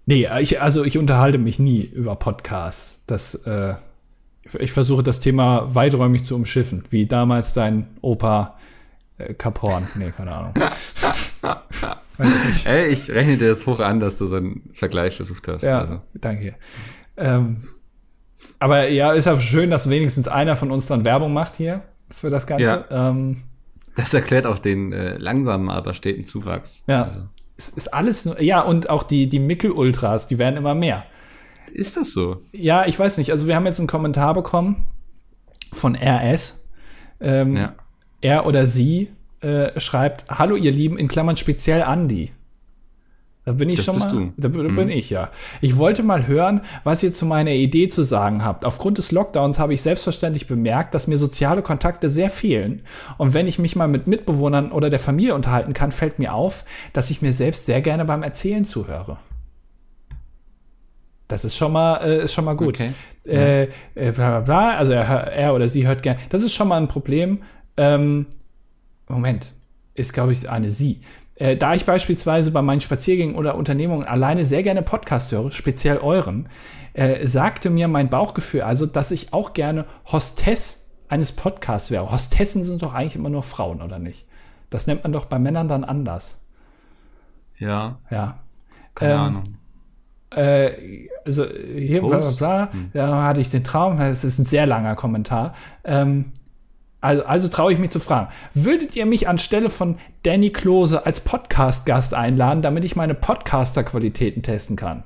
Nee, 0.06 0.28
ich, 0.40 0.60
also 0.60 0.84
ich 0.84 0.96
unterhalte 0.98 1.38
mich 1.38 1.58
nie 1.58 1.80
über 1.82 2.14
Podcasts. 2.16 3.00
Das, 3.06 3.34
äh, 3.46 3.74
ich 4.58 4.72
versuche 4.72 5.02
das 5.02 5.20
Thema 5.20 5.74
weiträumig 5.74 6.24
zu 6.24 6.34
umschiffen, 6.34 6.84
wie 6.90 7.06
damals 7.06 7.52
dein 7.52 7.88
Opa 8.00 8.58
äh, 9.18 9.34
Kaporn. 9.34 9.88
Nee, 9.94 10.10
keine 10.10 10.32
Ahnung. 10.32 10.54
Ey, 12.64 12.88
ich 12.88 13.10
rechne 13.10 13.36
dir 13.36 13.50
das 13.50 13.66
hoch 13.66 13.80
an, 13.80 14.00
dass 14.00 14.18
du 14.18 14.26
so 14.26 14.36
einen 14.36 14.70
Vergleich 14.74 15.16
versucht 15.16 15.46
hast. 15.48 15.62
Ja, 15.62 15.80
also. 15.80 16.00
danke. 16.14 16.54
Ähm, 17.16 17.62
aber 18.58 18.88
ja, 18.88 19.12
ist 19.12 19.26
ja 19.26 19.38
schön, 19.38 19.70
dass 19.70 19.88
wenigstens 19.88 20.26
einer 20.26 20.56
von 20.56 20.70
uns 20.70 20.86
dann 20.86 21.04
Werbung 21.04 21.32
macht 21.32 21.56
hier 21.56 21.82
für 22.10 22.30
das 22.30 22.46
Ganze. 22.46 22.86
Ja. 22.90 23.10
Ähm, 23.10 23.42
das 23.94 24.14
erklärt 24.14 24.46
auch 24.46 24.58
den 24.58 24.92
äh, 24.92 25.16
langsamen, 25.16 25.70
aber 25.70 25.94
steten 25.94 26.24
Zuwachs. 26.24 26.84
Ja. 26.86 27.04
Also. 27.04 27.20
Es 27.56 27.68
ist 27.68 27.92
alles 27.92 28.24
nur, 28.24 28.40
ja, 28.40 28.60
und 28.60 28.88
auch 28.88 29.02
die, 29.02 29.28
die 29.28 29.40
Mickel-Ultras, 29.40 30.28
die 30.28 30.38
werden 30.38 30.56
immer 30.56 30.76
mehr. 30.76 31.04
Ist 31.72 31.96
das 31.96 32.12
so? 32.12 32.42
Ja, 32.52 32.86
ich 32.86 32.98
weiß 32.98 33.18
nicht. 33.18 33.30
Also 33.30 33.48
wir 33.48 33.56
haben 33.56 33.66
jetzt 33.66 33.78
einen 33.78 33.88
Kommentar 33.88 34.34
bekommen 34.34 34.86
von 35.72 35.94
RS. 35.96 36.64
Ähm, 37.20 37.56
ja. 37.56 37.74
Er 38.20 38.46
oder 38.46 38.66
sie 38.66 39.10
äh, 39.40 39.78
schreibt, 39.78 40.26
hallo 40.28 40.56
ihr 40.56 40.72
Lieben, 40.72 40.98
in 40.98 41.08
Klammern 41.08 41.36
speziell 41.36 41.82
Andi. 41.82 42.32
Da 43.48 43.54
bin 43.54 43.70
ich 43.70 43.76
das 43.76 43.86
schon 43.86 43.98
mal. 43.98 44.10
Du. 44.10 44.32
Da, 44.36 44.48
da 44.48 44.58
mhm. 44.58 44.76
bin 44.76 44.90
ich 44.90 45.08
ja. 45.08 45.30
Ich 45.62 45.78
wollte 45.78 46.02
mal 46.02 46.26
hören, 46.26 46.60
was 46.84 47.02
ihr 47.02 47.14
zu 47.14 47.24
meiner 47.24 47.52
Idee 47.52 47.88
zu 47.88 48.02
sagen 48.02 48.44
habt. 48.44 48.66
Aufgrund 48.66 48.98
des 48.98 49.10
Lockdowns 49.10 49.58
habe 49.58 49.72
ich 49.72 49.80
selbstverständlich 49.80 50.46
bemerkt, 50.46 50.92
dass 50.92 51.06
mir 51.06 51.16
soziale 51.16 51.62
Kontakte 51.62 52.10
sehr 52.10 52.28
fehlen. 52.28 52.82
Und 53.16 53.32
wenn 53.32 53.46
ich 53.46 53.58
mich 53.58 53.74
mal 53.74 53.88
mit 53.88 54.06
Mitbewohnern 54.06 54.70
oder 54.70 54.90
der 54.90 54.98
Familie 54.98 55.34
unterhalten 55.34 55.72
kann, 55.72 55.92
fällt 55.92 56.18
mir 56.18 56.34
auf, 56.34 56.64
dass 56.92 57.08
ich 57.08 57.22
mir 57.22 57.32
selbst 57.32 57.64
sehr 57.64 57.80
gerne 57.80 58.04
beim 58.04 58.22
Erzählen 58.22 58.66
zuhöre. 58.66 59.16
Das 61.28 61.44
ist 61.44 61.56
schon 61.56 61.72
mal, 61.72 61.96
äh, 61.98 62.24
ist 62.24 62.32
schon 62.32 62.44
mal 62.46 62.56
gut. 62.56 62.68
Okay. 62.68 62.92
Äh, 63.26 63.64
äh, 63.64 63.68
bla, 63.94 64.12
bla, 64.12 64.40
bla. 64.40 64.76
Also 64.78 64.92
er, 64.92 65.04
er, 65.04 65.54
oder 65.54 65.68
sie 65.68 65.86
hört 65.86 66.02
gerne. 66.02 66.18
Das 66.30 66.42
ist 66.42 66.54
schon 66.54 66.68
mal 66.68 66.78
ein 66.78 66.88
Problem. 66.88 67.42
Ähm, 67.76 68.26
Moment, 69.06 69.54
ist 69.94 70.12
glaube 70.12 70.32
ich 70.32 70.48
eine 70.48 70.70
sie. 70.70 71.02
Äh, 71.36 71.56
da 71.56 71.74
ich 71.74 71.84
beispielsweise 71.84 72.50
bei 72.50 72.62
meinen 72.62 72.80
Spaziergängen 72.80 73.36
oder 73.36 73.54
Unternehmungen 73.54 74.06
alleine 74.06 74.44
sehr 74.44 74.62
gerne 74.62 74.82
Podcasts 74.82 75.30
höre, 75.30 75.50
speziell 75.52 75.98
euren, 75.98 76.48
äh, 76.94 77.26
sagte 77.26 77.70
mir 77.70 77.88
mein 77.88 78.08
Bauchgefühl 78.08 78.62
also, 78.62 78.86
dass 78.86 79.10
ich 79.10 79.32
auch 79.32 79.52
gerne 79.52 79.84
Hostess 80.10 80.90
eines 81.08 81.32
Podcasts 81.32 81.90
wäre. 81.90 82.10
Hostessen 82.10 82.64
sind 82.64 82.82
doch 82.82 82.94
eigentlich 82.94 83.16
immer 83.16 83.30
nur 83.30 83.42
Frauen, 83.42 83.82
oder 83.82 83.98
nicht? 83.98 84.26
Das 84.70 84.86
nennt 84.86 85.04
man 85.04 85.12
doch 85.12 85.26
bei 85.26 85.38
Männern 85.38 85.68
dann 85.68 85.84
anders. 85.84 86.40
Ja. 87.58 87.98
Ja. 88.10 88.40
Keine 88.94 89.12
ähm, 89.12 89.20
Ahnung. 89.20 89.42
Äh, 90.30 91.08
also 91.24 91.46
hier, 91.46 92.00
bla 92.02 92.18
bla 92.18 92.30
bla, 92.30 92.72
hm. 92.72 92.90
da 92.92 93.24
hatte 93.24 93.40
ich 93.40 93.50
den 93.50 93.64
Traum, 93.64 93.98
das 93.98 94.24
ist 94.24 94.38
ein 94.38 94.44
sehr 94.44 94.66
langer 94.66 94.94
Kommentar. 94.94 95.54
Ähm, 95.84 96.32
also, 97.00 97.24
also 97.24 97.48
traue 97.48 97.72
ich 97.72 97.78
mich 97.78 97.90
zu 97.90 98.00
fragen, 98.00 98.28
würdet 98.54 98.96
ihr 98.96 99.06
mich 99.06 99.28
anstelle 99.28 99.70
von 99.70 99.98
Danny 100.24 100.50
Klose 100.50 101.06
als 101.06 101.20
Podcast-Gast 101.20 102.12
einladen, 102.12 102.60
damit 102.60 102.84
ich 102.84 102.96
meine 102.96 103.14
Podcaster-Qualitäten 103.14 104.42
testen 104.42 104.76
kann? 104.76 105.04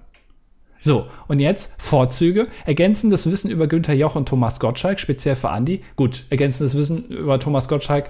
So, 0.81 1.07
und 1.29 1.39
jetzt 1.39 1.75
Vorzüge. 1.79 2.49
Ergänzendes 2.65 3.31
Wissen 3.31 3.51
über 3.51 3.69
Günther 3.69 3.95
Joch 3.95 4.17
und 4.17 4.29
Thomas 4.29 4.59
Gottschalk, 4.59 4.99
speziell 4.99 5.37
für 5.37 5.51
Andi. 5.51 5.85
Gut, 5.95 6.25
ergänzendes 6.31 6.77
Wissen 6.77 7.07
über 7.07 7.39
Thomas 7.39 7.69
Gottschalk 7.69 8.09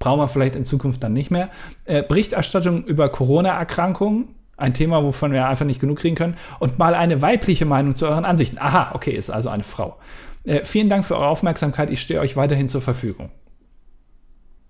brauchen 0.00 0.18
wir 0.18 0.28
vielleicht 0.28 0.56
in 0.56 0.64
Zukunft 0.64 1.02
dann 1.04 1.12
nicht 1.12 1.30
mehr. 1.30 1.50
Äh, 1.84 2.02
Berichterstattung 2.02 2.84
über 2.84 3.08
Corona-Erkrankungen, 3.08 4.34
ein 4.60 4.74
Thema, 4.74 5.02
wovon 5.02 5.32
wir 5.32 5.46
einfach 5.46 5.66
nicht 5.66 5.80
genug 5.80 5.98
kriegen 5.98 6.16
können. 6.16 6.36
Und 6.58 6.78
mal 6.78 6.94
eine 6.94 7.22
weibliche 7.22 7.64
Meinung 7.64 7.94
zu 7.94 8.06
euren 8.06 8.24
Ansichten. 8.24 8.58
Aha, 8.58 8.92
okay, 8.94 9.12
ist 9.12 9.30
also 9.30 9.48
eine 9.48 9.62
Frau. 9.62 9.98
Äh, 10.44 10.64
vielen 10.64 10.88
Dank 10.88 11.04
für 11.04 11.16
eure 11.16 11.28
Aufmerksamkeit. 11.28 11.90
Ich 11.90 12.00
stehe 12.00 12.20
euch 12.20 12.36
weiterhin 12.36 12.68
zur 12.68 12.80
Verfügung. 12.80 13.30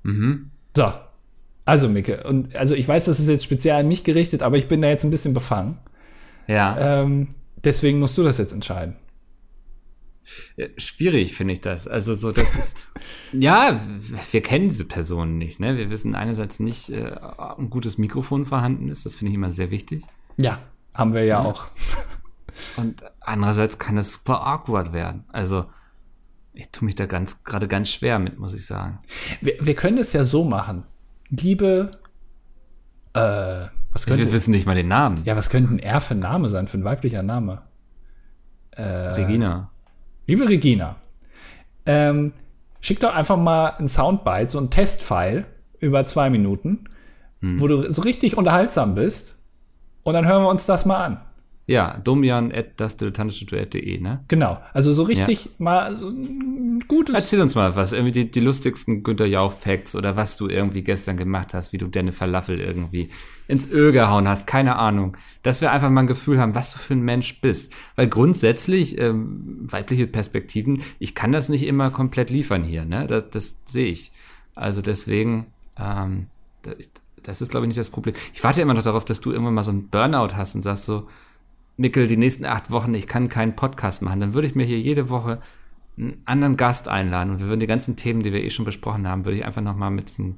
Mhm. 0.03 0.51
So. 0.76 0.93
Also, 1.64 1.88
Micke, 1.88 2.24
und 2.24 2.57
also 2.57 2.74
ich 2.74 2.88
weiß, 2.88 3.05
das 3.05 3.20
ist 3.20 3.28
jetzt 3.28 3.45
speziell 3.45 3.76
an 3.76 3.86
mich 3.86 4.03
gerichtet, 4.03 4.43
aber 4.43 4.57
ich 4.57 4.66
bin 4.66 4.82
da 4.82 4.88
jetzt 4.88 5.05
ein 5.05 5.11
bisschen 5.11 5.34
befangen. 5.34 5.78
Ja. 6.49 7.03
Ähm, 7.03 7.28
deswegen 7.62 8.01
musst 8.01 8.18
du 8.18 8.24
das 8.24 8.38
jetzt 8.38 8.53
entscheiden. 8.53 8.97
Ja, 10.57 10.66
schwierig 10.77 11.35
finde 11.35 11.55
ich 11.55 11.61
das. 11.61 11.89
Also 11.89 12.14
so, 12.14 12.33
das 12.33 12.55
ist 12.57 12.77
ja, 13.33 13.81
wir 14.31 14.43
kennen 14.43 14.68
diese 14.68 14.85
Personen 14.85 15.39
nicht. 15.39 15.61
Ne? 15.61 15.77
Wir 15.77 15.91
wissen 15.91 16.14
einerseits 16.14 16.61
nicht, 16.61 16.91
äh, 16.91 17.16
ein 17.59 17.71
gutes 17.71 17.99
Mikrofon 17.99 18.47
vorhanden 18.47 18.89
ist. 18.89 19.07
Das 19.07 19.16
finde 19.16 19.31
ich 19.31 19.35
immer 19.35 19.53
sehr 19.53 19.71
wichtig. 19.71 20.05
Ja, 20.37 20.61
haben 20.95 21.14
wir 21.14 21.25
ja, 21.25 21.43
ja. 21.43 21.49
auch. 21.49 21.66
Und 22.77 23.03
andererseits 23.21 23.79
kann 23.79 23.97
es 23.97 24.12
super 24.12 24.47
awkward 24.47 24.93
werden. 24.93 25.25
Also, 25.29 25.66
ich 26.53 26.68
tue 26.71 26.87
mich 26.87 26.95
da 26.95 27.07
ganz 27.07 27.45
gerade 27.45 27.68
ganz 27.68 27.91
schwer 27.91 28.18
mit, 28.18 28.39
muss 28.39 28.55
ich 28.55 28.66
sagen. 28.66 28.99
Wir, 29.41 29.55
wir 29.61 29.75
können 29.75 29.99
es 29.99 30.12
ja 30.12 30.25
so 30.25 30.45
machen. 30.45 30.85
Liebe, 31.29 31.93
äh, 33.14 33.66
was 33.93 34.07
könnte, 34.07 34.25
wir 34.25 34.33
wissen 34.33 34.51
nicht 34.51 34.66
mal 34.66 34.75
den 34.75 34.89
Namen. 34.89 35.23
Ja, 35.25 35.37
was 35.37 35.51
könnte 35.51 35.75
ein 35.75 35.79
R 35.79 36.01
für 36.01 36.14
ein 36.14 36.21
Name 36.21 36.49
sein, 36.49 36.68
für 36.68 36.79
ein 36.79 36.85
weiblicher 36.85 37.23
Name? 37.23 37.62
Äh, 38.73 38.83
Regina. 38.83 39.70
Liebe 40.31 40.49
Regina, 40.49 40.95
ähm, 41.87 42.33
schick 42.81 43.01
doch 43.01 43.12
einfach 43.12 43.37
mal 43.37 43.74
ein 43.81 43.89
Soundbite, 43.89 44.49
so 44.49 44.61
ein 44.61 44.70
Testfile 44.70 45.45
über 45.81 46.05
zwei 46.05 46.31
Minuten, 46.31 46.85
hm. 47.41 47.61
wo 47.61 47.66
du 47.66 47.91
so 47.91 48.03
richtig 48.03 48.37
unterhaltsam 48.37 48.95
bist. 48.95 49.41
Und 50.05 50.14
dann 50.14 50.28
hören 50.28 50.45
wir 50.45 50.49
uns 50.49 50.66
das 50.66 50.87
mal 50.87 51.05
an. 51.05 51.20
Ja, 51.66 51.98
domian 52.02 52.50
at 52.52 52.80
dasdilettantische.de, 52.80 54.00
ne? 54.00 54.24
Genau. 54.26 54.61
Also 54.72 54.92
so 54.92 55.04
richtig 55.04 55.44
ja. 55.44 55.50
mal 55.58 55.96
so 55.96 56.08
ein 56.08 56.80
gutes. 56.88 57.14
Erzähl 57.14 57.40
uns 57.40 57.54
mal 57.54 57.76
was, 57.76 57.92
irgendwie 57.92 58.12
die, 58.12 58.30
die 58.30 58.40
lustigsten 58.40 59.04
Günter 59.04 59.26
Jauch-Facts 59.26 59.94
oder 59.94 60.16
was 60.16 60.36
du 60.36 60.48
irgendwie 60.48 60.82
gestern 60.82 61.16
gemacht 61.16 61.54
hast, 61.54 61.72
wie 61.72 61.78
du 61.78 61.86
deine 61.86 62.12
Falafel 62.12 62.58
irgendwie 62.58 63.11
ins 63.46 63.70
Öl 63.70 63.92
gehauen 63.92 64.26
hast, 64.28 64.46
keine 64.46 64.76
Ahnung. 64.76 65.16
Dass 65.42 65.61
wir 65.61 65.70
einfach 65.70 65.90
mal 65.90 66.02
ein 66.02 66.06
Gefühl 66.06 66.40
haben, 66.40 66.54
was 66.54 66.72
du 66.72 66.78
für 66.78 66.94
ein 66.94 67.02
Mensch 67.02 67.40
bist. 67.40 67.72
Weil 67.96 68.08
grundsätzlich, 68.08 68.98
ähm, 68.98 69.58
weibliche 69.62 70.06
Perspektiven, 70.06 70.82
ich 70.98 71.14
kann 71.14 71.32
das 71.32 71.48
nicht 71.48 71.64
immer 71.64 71.90
komplett 71.90 72.30
liefern 72.30 72.64
hier, 72.64 72.84
ne? 72.84 73.06
Das, 73.06 73.30
das 73.30 73.61
sehe 73.66 73.88
ich. 73.88 74.12
Also 74.54 74.82
deswegen, 74.82 75.46
ähm, 75.78 76.26
das 77.22 77.40
ist, 77.40 77.50
glaube 77.50 77.66
ich, 77.66 77.68
nicht 77.68 77.78
das 77.78 77.90
Problem. 77.90 78.14
Ich 78.34 78.42
warte 78.44 78.61
immer 78.61 78.74
noch 78.74 78.82
darauf, 78.82 79.04
dass 79.04 79.20
du 79.20 79.30
irgendwann 79.30 79.54
mal 79.54 79.64
so 79.64 79.70
einen 79.70 79.88
Burnout 79.88 80.34
hast 80.34 80.54
und 80.54 80.62
sagst 80.62 80.86
so, 80.86 81.08
Mickel, 81.81 82.07
die 82.07 82.18
nächsten 82.18 82.45
acht 82.45 82.70
Wochen, 82.70 82.95
ich 82.95 83.07
kann 83.07 83.28
keinen 83.28 83.57
Podcast 83.57 84.03
machen, 84.03 84.20
dann 84.20 84.35
würde 84.35 84.47
ich 84.47 84.55
mir 84.55 84.64
hier 84.64 84.78
jede 84.78 85.09
Woche 85.09 85.41
einen 85.99 86.20
anderen 86.26 86.57
Gast 86.57 86.89
einladen 86.89 87.31
und 87.31 87.39
wir 87.41 87.47
würden 87.47 87.61
die 87.61 87.66
ganzen 87.66 87.97
Themen, 87.97 88.22
die 88.22 88.33
wir 88.33 88.45
eh 88.45 88.51
schon 88.51 88.66
besprochen 88.66 89.09
haben, 89.09 89.24
würde 89.24 89.39
ich 89.39 89.45
einfach 89.45 89.62
nochmal 89.62 89.91
mit 89.91 90.09
diesen 90.09 90.37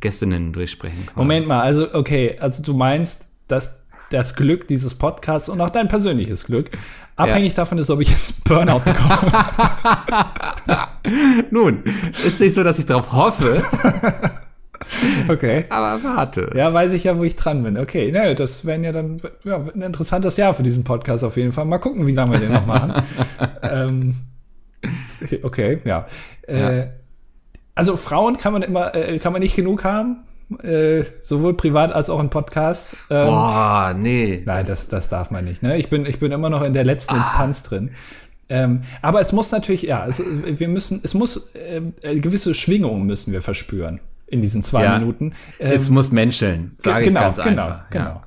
Gästinnen 0.00 0.52
durchsprechen. 0.52 1.06
Können. 1.06 1.16
Moment 1.16 1.46
mal, 1.46 1.60
also 1.60 1.94
okay, 1.94 2.36
also 2.40 2.62
du 2.62 2.74
meinst, 2.74 3.26
dass 3.46 3.84
das 4.10 4.34
Glück 4.34 4.66
dieses 4.66 4.96
Podcasts 4.96 5.48
und 5.48 5.60
auch 5.60 5.70
dein 5.70 5.86
persönliches 5.86 6.44
Glück 6.44 6.70
abhängig 7.14 7.52
ja. 7.52 7.56
davon 7.56 7.78
ist, 7.78 7.90
ob 7.90 8.00
ich 8.00 8.10
jetzt 8.10 8.42
Burnout 8.44 8.80
bekomme. 8.80 9.32
Nun, 11.50 11.84
ist 12.24 12.40
nicht 12.40 12.54
so, 12.54 12.64
dass 12.64 12.78
ich 12.78 12.86
darauf 12.86 13.12
hoffe. 13.12 13.62
Okay. 15.28 15.64
Aber 15.68 16.02
warte. 16.02 16.50
Ja, 16.54 16.72
weiß 16.72 16.92
ich 16.92 17.04
ja, 17.04 17.16
wo 17.16 17.24
ich 17.24 17.36
dran 17.36 17.62
bin. 17.62 17.78
Okay, 17.78 18.10
naja, 18.12 18.34
das 18.34 18.64
wäre 18.64 18.80
ja 18.82 18.92
dann 18.92 19.18
ja, 19.44 19.56
ein 19.56 19.82
interessantes 19.82 20.36
Jahr 20.36 20.54
für 20.54 20.62
diesen 20.62 20.84
Podcast 20.84 21.24
auf 21.24 21.36
jeden 21.36 21.52
Fall. 21.52 21.64
Mal 21.64 21.78
gucken, 21.78 22.06
wie 22.06 22.12
lange 22.12 22.32
wir 22.32 22.40
den 22.40 22.52
noch 22.52 22.66
machen. 22.66 23.02
ähm, 23.62 24.14
okay, 25.42 25.78
ja. 25.84 26.06
Äh, 26.46 26.78
ja. 26.78 26.84
Also 27.74 27.96
Frauen 27.96 28.36
kann 28.36 28.52
man 28.52 28.62
immer, 28.62 28.94
äh, 28.94 29.18
kann 29.18 29.32
man 29.32 29.42
nicht 29.42 29.56
genug 29.56 29.84
haben. 29.84 30.24
Äh, 30.62 31.04
sowohl 31.20 31.56
privat 31.56 31.92
als 31.92 32.10
auch 32.10 32.18
im 32.18 32.28
Podcast. 32.28 32.96
Ähm, 33.08 33.26
Boah, 33.26 33.94
nee. 33.96 34.42
Nein, 34.44 34.66
das, 34.66 34.88
das 34.88 35.08
darf 35.08 35.30
man 35.30 35.44
nicht. 35.44 35.62
Ne? 35.62 35.76
Ich, 35.78 35.88
bin, 35.88 36.04
ich 36.06 36.18
bin 36.18 36.32
immer 36.32 36.50
noch 36.50 36.62
in 36.62 36.74
der 36.74 36.84
letzten 36.84 37.14
ah. 37.14 37.18
Instanz 37.18 37.62
drin. 37.62 37.90
Ähm, 38.48 38.82
aber 39.00 39.20
es 39.20 39.32
muss 39.32 39.52
natürlich, 39.52 39.82
ja, 39.82 40.04
es, 40.08 40.20
wir 40.20 40.66
müssen, 40.66 41.00
es 41.04 41.14
muss 41.14 41.54
äh, 41.54 41.80
gewisse 42.02 42.52
Schwingungen 42.52 43.06
müssen 43.06 43.32
wir 43.32 43.42
verspüren 43.42 44.00
in 44.30 44.40
diesen 44.40 44.62
zwei 44.62 44.84
ja, 44.84 44.98
Minuten. 44.98 45.32
Ähm, 45.58 45.72
es 45.72 45.90
muss 45.90 46.10
menscheln, 46.12 46.72
sage 46.78 47.04
genau, 47.04 47.20
ich 47.20 47.36
ganz 47.36 47.48
genau, 47.48 47.66
einfach. 47.66 47.90
Genau, 47.90 48.22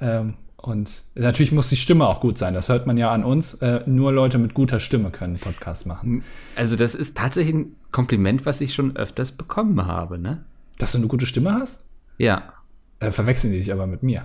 ja. 0.00 0.20
ähm, 0.20 0.34
und 0.56 1.04
natürlich 1.14 1.52
muss 1.52 1.70
die 1.70 1.76
Stimme 1.76 2.06
auch 2.06 2.20
gut 2.20 2.36
sein. 2.36 2.52
Das 2.52 2.68
hört 2.68 2.86
man 2.86 2.98
ja 2.98 3.10
an 3.10 3.24
uns. 3.24 3.54
Äh, 3.54 3.82
nur 3.86 4.12
Leute 4.12 4.36
mit 4.36 4.52
guter 4.52 4.78
Stimme 4.78 5.10
können 5.10 5.38
Podcast 5.38 5.86
machen. 5.86 6.22
Also 6.54 6.76
das 6.76 6.94
ist 6.94 7.16
tatsächlich 7.16 7.54
ein 7.54 7.76
Kompliment, 7.92 8.44
was 8.44 8.60
ich 8.60 8.74
schon 8.74 8.94
öfters 8.94 9.32
bekommen 9.32 9.86
habe, 9.86 10.18
ne? 10.18 10.44
Dass 10.76 10.92
du 10.92 10.98
eine 10.98 11.06
gute 11.06 11.24
Stimme 11.24 11.54
hast? 11.54 11.86
Ja. 12.18 12.52
Äh, 12.98 13.10
verwechseln 13.10 13.54
die 13.54 13.60
sich 13.60 13.72
aber 13.72 13.86
mit 13.86 14.02
mir? 14.02 14.24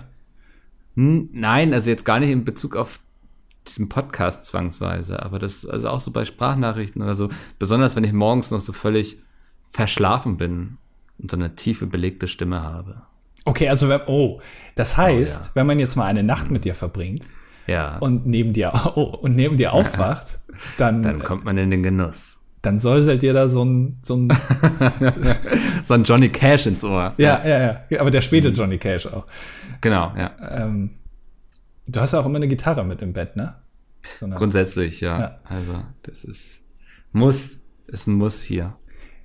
Nein, 0.94 1.72
also 1.74 1.90
jetzt 1.90 2.04
gar 2.04 2.20
nicht 2.20 2.30
in 2.30 2.44
Bezug 2.44 2.76
auf 2.76 3.00
diesen 3.66 3.88
Podcast 3.88 4.44
zwangsweise, 4.44 5.22
aber 5.22 5.38
das 5.38 5.66
also 5.66 5.88
auch 5.88 6.00
so 6.00 6.10
bei 6.10 6.24
Sprachnachrichten 6.24 7.02
oder 7.02 7.14
so, 7.14 7.28
besonders 7.58 7.96
wenn 7.96 8.04
ich 8.04 8.12
morgens 8.12 8.50
noch 8.50 8.60
so 8.60 8.72
völlig 8.72 9.18
verschlafen 9.64 10.36
bin 10.36 10.78
und 11.18 11.30
so 11.30 11.36
eine 11.36 11.54
tiefe, 11.56 11.86
belegte 11.86 12.28
Stimme 12.28 12.62
habe. 12.62 13.02
Okay, 13.44 13.68
also 13.68 13.88
wenn, 13.88 14.00
oh, 14.06 14.40
das 14.74 14.96
heißt, 14.96 15.40
Oh, 15.42 15.46
ja. 15.46 15.50
wenn 15.54 15.66
man 15.66 15.78
jetzt 15.78 15.96
mal 15.96 16.04
eine 16.06 16.22
Nacht 16.22 16.50
mit 16.50 16.64
dir 16.64 16.74
verbringt 16.74 17.26
Ja. 17.66 17.98
und 17.98 18.26
neben 18.26 18.52
dir 18.52 18.72
oh, 18.96 19.02
und 19.02 19.36
neben 19.36 19.56
dir 19.56 19.72
aufwacht, 19.72 20.38
dann 20.78 21.02
dann 21.02 21.20
kommt 21.20 21.44
man 21.44 21.56
in 21.58 21.70
den 21.70 21.82
Genuss. 21.82 22.36
dann 22.62 22.78
säuselt 22.80 23.22
dir 23.22 23.32
da 23.32 23.46
so 23.48 23.64
ein 23.64 23.98
so 24.02 24.16
ein 24.16 24.28
So 25.84 25.94
ein 25.94 26.02
Johnny 26.04 26.28
Cash 26.28 26.66
ins 26.66 26.82
Ohr. 26.84 27.14
ja, 27.18 27.40
ja, 27.46 27.80
ja, 27.88 28.00
aber 28.00 28.10
der 28.10 28.20
späte 28.20 28.48
Mhm. 28.48 28.54
Johnny 28.54 28.78
Cash 28.78 29.06
auch. 29.06 29.26
Genau, 29.80 30.12
ja. 30.16 30.32
Ähm, 30.50 30.90
du 31.86 32.00
hast 32.00 32.12
ja 32.12 32.20
auch 32.20 32.26
immer 32.26 32.36
eine 32.36 32.48
Gitarre 32.48 32.84
mit 32.84 33.00
im 33.02 33.12
Bett, 33.12 33.36
ne? 33.36 33.54
So 34.20 34.26
Grundsätzlich, 34.28 35.00
ja. 35.00 35.18
Ja. 35.20 35.38
Also, 35.44 35.74
das 36.02 36.24
ist, 36.24 36.56
muss, 37.12 37.58
es 37.88 38.06
muss 38.06 38.42
hier. 38.42 38.74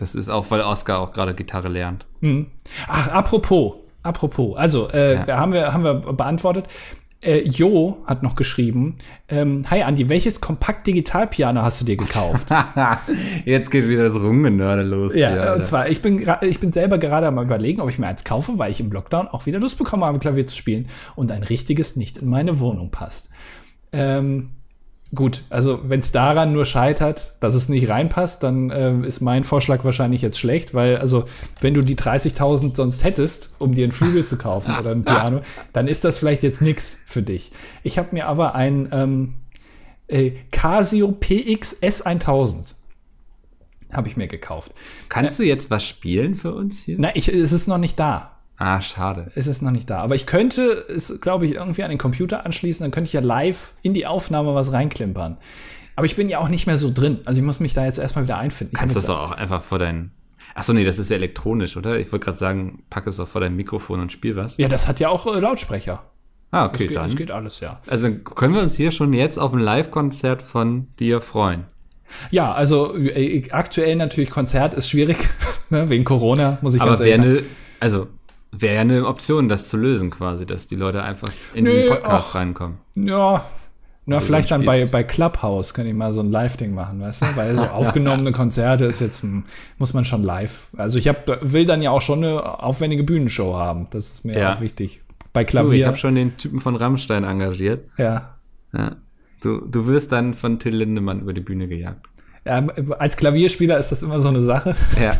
Das 0.01 0.15
ist 0.15 0.29
auch, 0.29 0.49
weil 0.49 0.61
Oscar 0.61 0.97
auch 0.99 1.13
gerade 1.13 1.35
Gitarre 1.35 1.69
lernt. 1.69 2.05
Mhm. 2.21 2.47
Ach, 2.87 3.07
apropos, 3.09 3.73
apropos, 4.01 4.57
also 4.57 4.89
äh, 4.89 5.13
Ja. 5.27 5.37
haben 5.37 5.53
wir 5.53 5.71
haben 5.73 5.83
wir 5.83 5.93
beantwortet. 5.93 6.65
Äh, 7.23 7.41
Jo 7.47 7.99
hat 8.07 8.23
noch 8.23 8.33
geschrieben, 8.35 8.95
ähm, 9.29 9.63
hi 9.69 9.83
Andi, 9.83 10.09
welches 10.09 10.41
Kompakt-Digital-Piano 10.41 11.61
hast 11.61 11.79
du 11.79 11.85
dir 11.85 11.95
gekauft? 11.97 12.47
Jetzt 13.45 13.69
geht 13.69 13.87
wieder 13.87 14.05
das 14.05 14.15
Rumgenörde 14.15 14.81
los. 14.81 15.13
Ja, 15.13 15.29
hier, 15.29 15.41
und 15.41 15.47
Alter. 15.47 15.61
zwar, 15.63 15.87
ich 15.87 16.01
bin, 16.01 16.27
ich 16.41 16.59
bin 16.59 16.71
selber 16.71 16.97
gerade 16.97 17.27
am 17.27 17.37
überlegen, 17.37 17.79
ob 17.79 17.89
ich 17.91 17.99
mir 17.99 18.07
eins 18.07 18.23
kaufe, 18.23 18.57
weil 18.57 18.71
ich 18.71 18.79
im 18.79 18.91
Lockdown 18.91 19.27
auch 19.27 19.45
wieder 19.45 19.59
Lust 19.59 19.77
bekommen 19.77 20.03
habe, 20.03 20.17
Klavier 20.17 20.47
zu 20.47 20.55
spielen 20.55 20.87
und 21.15 21.31
ein 21.31 21.43
richtiges 21.43 21.95
nicht 21.95 22.17
in 22.17 22.27
meine 22.27 22.59
Wohnung 22.59 22.89
passt. 22.89 23.29
Ähm, 23.93 24.49
gut, 25.13 25.43
also 25.49 25.79
wenn 25.83 25.99
es 25.99 26.11
daran 26.11 26.53
nur 26.53 26.65
scheitert, 26.65 27.33
dass 27.39 27.53
es 27.53 27.69
nicht 27.69 27.89
reinpasst, 27.89 28.43
dann 28.43 28.71
ähm, 28.73 29.03
ist 29.03 29.21
mein 29.21 29.43
Vorschlag 29.43 29.83
wahrscheinlich 29.83 30.21
jetzt 30.21 30.39
schlecht, 30.39 30.73
weil 30.73 30.97
also 30.97 31.25
wenn 31.59 31.73
du 31.73 31.81
die 31.81 31.95
30.000 31.95 32.75
sonst 32.75 33.03
hättest, 33.03 33.53
um 33.59 33.73
dir 33.73 33.83
einen 33.83 33.91
Flügel 33.91 34.23
zu 34.23 34.37
kaufen 34.37 34.75
oder 34.77 34.91
ein 34.91 35.03
Piano, 35.03 35.41
dann 35.73 35.87
ist 35.87 36.03
das 36.03 36.17
vielleicht 36.17 36.43
jetzt 36.43 36.61
nix 36.61 36.99
für 37.05 37.21
dich. 37.21 37.51
Ich 37.83 37.97
habe 37.97 38.09
mir 38.11 38.27
aber 38.27 38.55
ein 38.55 38.89
ähm, 38.91 39.33
äh, 40.07 40.31
Casio 40.51 41.11
PX 41.11 41.81
S1000 41.81 42.75
habe 43.91 44.07
ich 44.07 44.15
mir 44.15 44.27
gekauft. 44.27 44.73
Kannst 45.09 45.37
du 45.39 45.43
jetzt 45.43 45.69
was 45.69 45.83
spielen 45.83 46.35
für 46.35 46.53
uns 46.53 46.79
hier? 46.79 46.95
Na, 46.97 47.13
ich, 47.13 47.27
es 47.27 47.51
ist 47.51 47.67
noch 47.67 47.77
nicht 47.77 47.99
da. 47.99 48.30
Ah, 48.63 48.79
schade. 48.79 49.31
Es 49.33 49.47
ist 49.47 49.63
noch 49.63 49.71
nicht 49.71 49.89
da. 49.89 49.97
Aber 50.01 50.13
ich 50.13 50.27
könnte 50.27 50.61
es, 50.61 51.19
glaube 51.19 51.47
ich, 51.47 51.55
irgendwie 51.55 51.81
an 51.81 51.89
den 51.89 51.97
Computer 51.97 52.45
anschließen. 52.45 52.83
Dann 52.83 52.91
könnte 52.91 53.07
ich 53.07 53.13
ja 53.13 53.19
live 53.19 53.73
in 53.81 53.95
die 53.95 54.05
Aufnahme 54.05 54.53
was 54.53 54.71
reinklimpern. 54.71 55.37
Aber 55.95 56.05
ich 56.05 56.15
bin 56.15 56.29
ja 56.29 56.37
auch 56.37 56.47
nicht 56.47 56.67
mehr 56.67 56.77
so 56.77 56.91
drin. 56.93 57.21
Also 57.25 57.39
ich 57.39 57.45
muss 57.45 57.59
mich 57.59 57.73
da 57.73 57.85
jetzt 57.85 57.97
erstmal 57.97 58.25
wieder 58.25 58.37
einfinden. 58.37 58.75
Kannst 58.77 58.95
du 58.95 58.99
das 58.99 59.07
doch 59.07 59.19
auch 59.19 59.31
einfach 59.31 59.63
vor 59.63 59.79
dein. 59.79 60.11
Achso, 60.53 60.73
nee, 60.73 60.83
das 60.83 60.99
ist 60.99 61.09
ja 61.09 61.15
elektronisch, 61.15 61.75
oder? 61.75 61.97
Ich 61.97 62.11
wollte 62.11 62.25
gerade 62.25 62.37
sagen, 62.37 62.83
pack 62.91 63.07
es 63.07 63.15
doch 63.15 63.27
vor 63.27 63.41
dein 63.41 63.55
Mikrofon 63.55 63.99
und 63.99 64.11
spiel 64.11 64.35
was. 64.35 64.57
ja, 64.57 64.67
das 64.67 64.87
hat 64.87 64.99
ja 64.99 65.09
auch 65.09 65.25
äh, 65.25 65.39
Lautsprecher. 65.39 66.03
Ah, 66.51 66.67
okay, 66.67 66.85
geht, 66.85 66.95
dann. 66.95 67.07
es 67.07 67.15
geht 67.15 67.31
alles, 67.31 67.61
ja. 67.61 67.81
Also 67.87 68.11
können 68.13 68.53
wir 68.53 68.61
uns 68.61 68.75
hier 68.75 68.91
schon 68.91 69.11
jetzt 69.13 69.39
auf 69.39 69.53
ein 69.53 69.59
Live-Konzert 69.59 70.43
von 70.43 70.85
dir 70.99 71.21
freuen. 71.21 71.65
Ja, 72.29 72.51
also 72.53 72.95
äh, 72.95 73.49
aktuell 73.49 73.95
natürlich 73.95 74.29
Konzert 74.29 74.75
ist 74.75 74.87
schwierig, 74.87 75.17
ne, 75.71 75.89
wegen 75.89 76.03
Corona, 76.03 76.59
muss 76.61 76.75
ich 76.75 76.81
Aber 76.81 76.91
ganz 76.91 76.99
ehrlich 76.99 77.15
sagen. 77.15 77.29
eine, 77.29 77.43
also 77.79 78.07
wäre 78.51 78.75
ja 78.75 78.81
eine 78.81 79.05
Option, 79.07 79.49
das 79.49 79.67
zu 79.69 79.77
lösen 79.77 80.09
quasi, 80.09 80.45
dass 80.45 80.67
die 80.67 80.75
Leute 80.75 81.03
einfach 81.03 81.29
in 81.53 81.63
Nö, 81.65 81.71
diesen 81.71 81.89
Podcast 81.89 82.29
ach. 82.31 82.35
reinkommen. 82.35 82.77
Ja, 82.95 83.45
na, 84.05 84.15
Also 84.15 84.25
vielleicht 84.27 84.49
dann 84.51 84.65
bei, 84.65 84.85
bei 84.85 85.03
Clubhouse 85.03 85.73
kann 85.73 85.85
ich 85.85 85.93
mal 85.93 86.11
so 86.11 86.21
ein 86.21 86.31
Live-Ding 86.31 86.73
machen, 86.73 86.99
weißt 86.99 87.21
du? 87.21 87.25
Weil 87.35 87.55
so 87.55 87.61
aufgenommene 87.71 88.31
Konzerte 88.31 88.85
ist 88.85 88.99
jetzt, 88.99 89.21
hm, 89.21 89.43
muss 89.77 89.93
man 89.93 90.05
schon 90.05 90.23
live. 90.23 90.69
Also 90.75 90.97
ich 90.99 91.07
hab, 91.07 91.27
will 91.53 91.65
dann 91.65 91.81
ja 91.81 91.91
auch 91.91 92.01
schon 92.01 92.23
eine 92.23 92.61
aufwendige 92.63 93.03
Bühnenshow 93.03 93.53
haben. 93.55 93.87
Das 93.91 94.09
ist 94.09 94.25
mir 94.25 94.37
Ja. 94.39 94.55
auch 94.55 94.61
wichtig. 94.61 95.01
Bei 95.33 95.43
Du, 95.43 95.47
ich 95.47 95.51
Klavier. 95.51 95.87
habe 95.87 95.97
schon 95.97 96.15
den 96.15 96.35
Typen 96.37 96.59
von 96.59 96.75
Rammstein 96.75 97.23
engagiert. 97.23 97.85
ja. 97.97 98.35
Ja. 98.73 98.95
Du, 99.41 99.59
du 99.65 99.87
wirst 99.87 100.11
dann 100.11 100.33
von 100.35 100.59
Till 100.59 100.75
Lindemann 100.75 101.21
über 101.21 101.33
die 101.33 101.41
Bühne 101.41 101.67
gejagt. 101.67 102.05
Ja. 102.45 102.65
Als 102.97 103.17
Klavierspieler 103.17 103.77
ist 103.77 103.91
das 103.91 104.01
immer 104.03 104.19
so 104.19 104.29
eine 104.29 104.41
Sache. 104.41 104.75
Ja. 104.99 105.11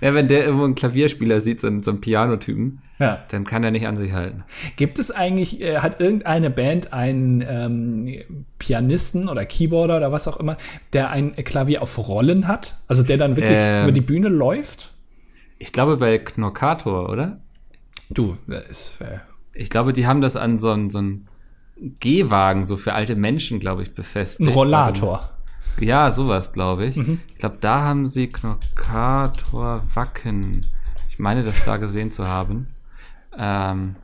ja, 0.00 0.14
wenn 0.14 0.28
der 0.28 0.44
irgendwo 0.44 0.64
einen 0.64 0.74
Klavierspieler 0.74 1.40
sieht, 1.40 1.60
so 1.60 1.66
einen, 1.68 1.82
so 1.82 1.90
einen 1.90 2.00
Pianotypen, 2.00 2.82
Ja. 2.98 3.24
dann 3.30 3.44
kann 3.46 3.64
er 3.64 3.70
nicht 3.70 3.86
an 3.86 3.96
sich 3.96 4.12
halten. 4.12 4.44
Gibt 4.76 4.98
es 4.98 5.10
eigentlich, 5.10 5.60
äh, 5.62 5.78
hat 5.78 6.00
irgendeine 6.00 6.50
Band 6.50 6.92
einen 6.92 7.42
ähm, 7.48 8.44
Pianisten 8.58 9.28
oder 9.28 9.44
Keyboarder 9.46 9.96
oder 9.96 10.12
was 10.12 10.28
auch 10.28 10.36
immer, 10.38 10.56
der 10.92 11.10
ein 11.10 11.34
Klavier 11.36 11.80
auf 11.82 11.96
Rollen 12.08 12.46
hat? 12.48 12.76
Also 12.88 13.02
der 13.02 13.16
dann 13.16 13.36
wirklich 13.36 13.56
Ähm. 13.58 13.84
über 13.84 13.92
die 13.92 14.00
Bühne 14.02 14.28
läuft? 14.28 14.92
Ich 15.58 15.72
glaube 15.72 15.96
bei 15.96 16.18
Knorkator, 16.18 17.08
oder? 17.10 17.40
Du, 18.10 18.36
das 18.46 18.66
ist, 18.68 19.00
äh, 19.00 19.18
Ich 19.54 19.70
glaube, 19.70 19.92
die 19.92 20.06
haben 20.06 20.20
das 20.20 20.36
an 20.36 20.58
so 20.58 20.70
einen, 20.70 20.90
so 20.90 20.98
einen 20.98 21.26
Gehwagen, 22.00 22.64
so 22.64 22.76
für 22.76 22.92
alte 22.92 23.16
Menschen, 23.16 23.60
glaube 23.60 23.82
ich, 23.82 23.94
befestigt. 23.94 24.48
ein 24.50 24.52
Rollator. 24.54 25.30
Ja, 25.78 26.12
sowas, 26.12 26.52
glaube 26.52 26.86
ich. 26.86 26.96
Mhm. 26.96 27.20
Ich 27.28 27.38
glaube, 27.38 27.58
da 27.60 27.82
haben 27.82 28.06
sie 28.06 28.28
Knorkator 28.28 29.82
Wacken. 29.94 30.66
Ich 31.08 31.18
meine, 31.18 31.42
das 31.42 31.64
da 31.64 31.76
gesehen 31.76 32.10
zu 32.10 32.26
haben. 32.26 32.66
Ähm, 33.36 33.96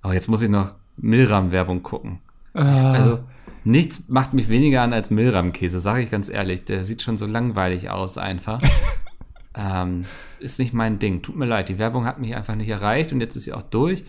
aber 0.00 0.14
jetzt 0.14 0.28
muss 0.28 0.42
ich 0.42 0.50
noch 0.50 0.74
Milram-Werbung 0.96 1.82
gucken. 1.82 2.20
Ah. 2.54 2.92
Also, 2.92 3.20
nichts 3.64 4.08
macht 4.08 4.34
mich 4.34 4.48
weniger 4.48 4.82
an 4.82 4.92
als 4.92 5.10
Milram-Käse, 5.10 5.80
sage 5.80 6.02
ich 6.02 6.10
ganz 6.10 6.28
ehrlich. 6.28 6.64
Der 6.64 6.84
sieht 6.84 7.02
schon 7.02 7.16
so 7.16 7.26
langweilig 7.26 7.90
aus, 7.90 8.18
einfach. 8.18 8.60
ähm, 9.54 10.04
ist 10.38 10.58
nicht 10.58 10.74
mein 10.74 10.98
Ding. 10.98 11.22
Tut 11.22 11.36
mir 11.36 11.46
leid, 11.46 11.68
die 11.68 11.78
Werbung 11.78 12.04
hat 12.04 12.18
mich 12.18 12.34
einfach 12.34 12.54
nicht 12.54 12.68
erreicht 12.68 13.12
und 13.12 13.20
jetzt 13.20 13.36
ist 13.36 13.44
sie 13.44 13.52
auch 13.52 13.62
durch. 13.62 14.04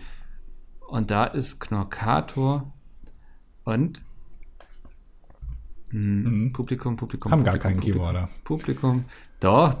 Und 0.88 1.10
da 1.10 1.24
ist 1.24 1.60
Knorkator 1.60 2.72
und 3.64 4.00
hm, 5.94 6.52
Publikum, 6.52 6.96
Publikum. 6.96 7.30
Mhm. 7.30 7.32
Haben 7.32 7.44
gar 7.44 7.54
Publikum, 7.54 7.70
keinen 7.70 7.80
Publikum, 7.80 8.00
Keyboarder. 8.02 8.28
Publikum. 8.44 9.04
Doch. 9.40 9.76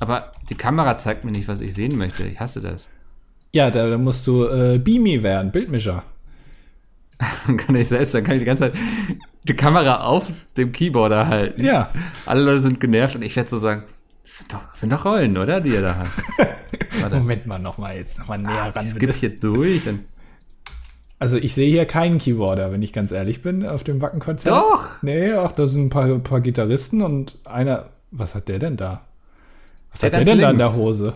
Aber 0.00 0.32
die 0.48 0.54
Kamera 0.54 0.96
zeigt 0.96 1.24
mir 1.24 1.32
nicht, 1.32 1.48
was 1.48 1.60
ich 1.60 1.74
sehen 1.74 1.98
möchte. 1.98 2.24
Ich 2.24 2.40
hasse 2.40 2.60
das. 2.60 2.88
Ja, 3.52 3.70
da, 3.70 3.88
da 3.88 3.98
musst 3.98 4.26
du 4.26 4.44
äh, 4.44 4.78
Beamy 4.78 5.22
werden, 5.22 5.52
Bildmischer. 5.52 6.04
Dann 7.46 7.56
kann 7.58 7.74
ich 7.74 7.88
selbst, 7.88 8.14
dann 8.14 8.24
kann 8.24 8.36
ich 8.36 8.40
die 8.40 8.46
ganze 8.46 8.70
Zeit 8.70 8.74
die 9.44 9.56
Kamera 9.56 10.02
auf 10.02 10.32
dem 10.56 10.72
Keyboarder 10.72 11.26
halten. 11.26 11.64
Ja. 11.64 11.90
Alle 12.26 12.42
Leute 12.42 12.62
sind 12.62 12.80
genervt 12.80 13.16
und 13.16 13.22
ich 13.22 13.34
werde 13.36 13.48
so 13.48 13.58
sagen, 13.58 13.84
das 14.22 14.38
sind 14.38 14.52
doch, 14.52 14.60
das 14.70 14.80
sind 14.80 14.92
doch 14.92 15.04
Rollen, 15.04 15.36
oder? 15.36 15.60
Die 15.60 15.70
ihr 15.70 15.82
da 15.82 15.96
habt. 15.96 17.12
Moment 17.14 17.46
mal, 17.46 17.58
noch 17.58 17.78
mal 17.78 17.96
jetzt 17.96 18.18
noch 18.18 18.28
mal 18.28 18.38
näher 18.38 18.72
ran. 18.74 18.84
ich 18.84 18.90
skippe 18.92 19.14
hier 19.14 19.40
durch 19.40 19.88
und 19.88 20.00
Also 21.20 21.36
ich 21.36 21.54
sehe 21.54 21.68
hier 21.68 21.84
keinen 21.84 22.18
Keyboarder, 22.18 22.70
wenn 22.70 22.82
ich 22.82 22.92
ganz 22.92 23.10
ehrlich 23.10 23.42
bin, 23.42 23.66
auf 23.66 23.82
dem 23.82 24.00
Wackenkonzert. 24.00 24.54
Doch! 24.54 24.88
Nee, 25.02 25.32
ach, 25.32 25.52
da 25.52 25.66
sind 25.66 25.86
ein 25.86 25.90
paar, 25.90 26.06
paar 26.20 26.40
Gitarristen 26.40 27.02
und 27.02 27.38
einer. 27.44 27.86
Was 28.10 28.34
hat 28.34 28.48
der 28.48 28.58
denn 28.58 28.76
da? 28.76 29.02
Was 29.90 30.00
Der 30.00 30.10
hat 30.10 30.18
der 30.18 30.24
denn 30.24 30.40
da 30.40 30.50
in 30.50 30.56
links. 30.58 30.72
der 30.74 30.80
Hose? 30.80 31.12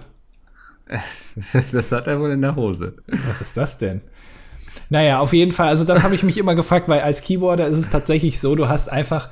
das 1.73 1.93
hat 1.93 2.07
er 2.07 2.21
wohl 2.21 2.31
in 2.33 2.43
der 2.43 2.57
Hose. 2.57 2.95
Was 3.29 3.41
ist 3.41 3.57
das 3.57 3.79
denn? 3.79 4.03
Naja, 4.91 5.21
auf 5.21 5.33
jeden 5.33 5.53
Fall, 5.53 5.69
also 5.69 5.85
das 5.85 6.03
habe 6.03 6.15
ich 6.15 6.23
mich 6.23 6.37
immer 6.37 6.55
gefragt, 6.55 6.89
weil 6.89 7.01
als 7.01 7.23
Keyboarder 7.23 7.67
ist 7.67 7.79
es 7.79 7.89
tatsächlich 7.89 8.41
so, 8.41 8.55
du 8.57 8.69
hast 8.69 8.91
einfach 8.91 9.31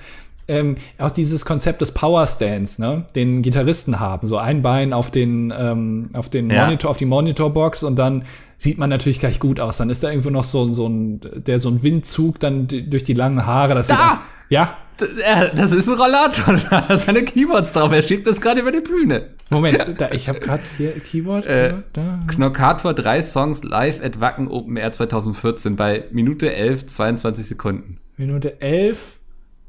ähm, 0.48 0.76
auch 0.98 1.10
dieses 1.10 1.44
Konzept 1.44 1.82
des 1.82 1.92
Power 1.92 2.26
Stands, 2.26 2.78
ne, 2.78 3.04
den 3.14 3.42
Gitarristen 3.42 4.00
haben, 4.00 4.26
so 4.26 4.38
ein 4.38 4.62
Bein 4.62 4.92
auf 4.94 5.10
den 5.10 5.52
ähm, 5.56 6.08
auf 6.14 6.30
den 6.30 6.48
Ja. 6.48 6.64
Monitor, 6.64 6.90
auf 6.90 6.96
die 6.96 7.04
Monitorbox 7.04 7.82
und 7.82 7.96
dann 7.98 8.24
sieht 8.62 8.76
man 8.78 8.90
natürlich 8.90 9.18
gleich 9.20 9.40
gut 9.40 9.58
aus. 9.58 9.78
Dann 9.78 9.88
ist 9.90 10.04
da 10.04 10.10
irgendwo 10.10 10.28
noch 10.30 10.44
so, 10.44 10.70
so 10.72 10.86
ein, 10.86 11.20
der 11.46 11.58
so 11.58 11.70
ein 11.70 11.82
Windzug 11.82 12.38
dann 12.40 12.68
durch 12.68 13.04
die 13.04 13.14
langen 13.14 13.46
Haare. 13.46 13.74
Das 13.74 13.86
Da! 13.88 13.94
auch- 13.94 14.18
ja, 14.50 14.76
Das, 14.98 15.14
äh, 15.14 15.54
das 15.56 15.72
ist 15.72 15.88
ein 15.88 15.94
Rollator, 15.94 16.54
da 16.70 16.70
hat 16.82 16.90
er 16.90 16.98
seine 16.98 17.22
Keyboards 17.22 17.72
drauf. 17.72 17.90
Er 17.92 18.02
schiebt 18.02 18.26
das 18.26 18.40
gerade 18.40 18.60
über 18.60 18.70
die 18.72 18.80
Bühne. 18.80 19.28
Moment, 19.48 19.94
da, 19.98 20.10
ich 20.10 20.28
habe 20.28 20.40
gerade 20.40 20.62
hier 20.76 20.90
Keyboard. 20.92 21.46
Äh, 21.46 21.74
da. 21.94 22.20
Knorkator, 22.26 22.92
drei 22.92 23.22
Songs 23.22 23.62
live 23.64 24.02
at 24.04 24.20
Wacken 24.20 24.48
Open 24.48 24.76
Air 24.76 24.92
2014 24.92 25.76
bei 25.76 26.04
Minute 26.10 26.52
11, 26.54 26.86
22 26.86 27.46
Sekunden. 27.46 27.98
Minute 28.18 28.60
11, 28.60 29.14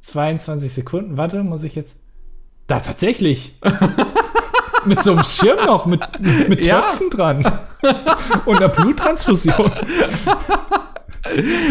22 0.01 0.73
Sekunden. 0.73 1.15
Warte, 1.15 1.41
muss 1.43 1.63
ich 1.63 1.75
jetzt. 1.75 1.97
Da 2.67 2.79
tatsächlich. 2.81 3.57
mit 4.85 5.03
so 5.03 5.11
einem 5.13 5.23
Schirm 5.23 5.65
noch, 5.65 5.85
mit, 5.85 6.01
mit 6.49 6.65
Ja. 6.65 6.81
Töpfen 6.81 7.09
dran. 7.09 7.45
Und 8.45 8.57
einer 8.57 8.69
Bluttransfusion. 8.69 9.71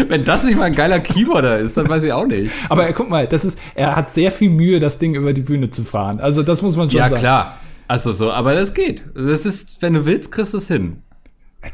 Wenn 0.07 0.23
das 0.23 0.43
nicht 0.43 0.57
mal 0.57 0.65
ein 0.65 0.75
geiler 0.75 0.99
Keyboarder 0.99 1.59
ist, 1.59 1.75
dann 1.77 1.87
weiß 1.89 2.03
ich 2.03 2.13
auch 2.13 2.25
nicht. 2.25 2.53
Aber 2.69 2.91
guck 2.93 3.09
mal, 3.09 3.27
das 3.27 3.43
ist, 3.45 3.59
er 3.75 3.95
hat 3.95 4.09
sehr 4.09 4.31
viel 4.31 4.49
Mühe, 4.49 4.79
das 4.79 4.97
Ding 4.97 5.13
über 5.15 5.33
die 5.33 5.41
Bühne 5.41 5.69
zu 5.69 5.83
fahren. 5.83 6.19
Also, 6.19 6.41
das 6.43 6.61
muss 6.61 6.75
man 6.77 6.89
schon 6.89 6.99
Ja, 6.99 7.09
sagen. 7.09 7.21
klar. 7.21 7.57
Also 7.87 8.13
so, 8.13 8.31
aber 8.31 8.55
das 8.55 8.73
geht. 8.73 9.03
Das 9.13 9.45
ist, 9.45 9.81
wenn 9.81 9.93
du 9.93 10.05
willst, 10.05 10.31
kriegst 10.31 10.53
du 10.53 10.57
es 10.57 10.67
hin. 10.67 11.03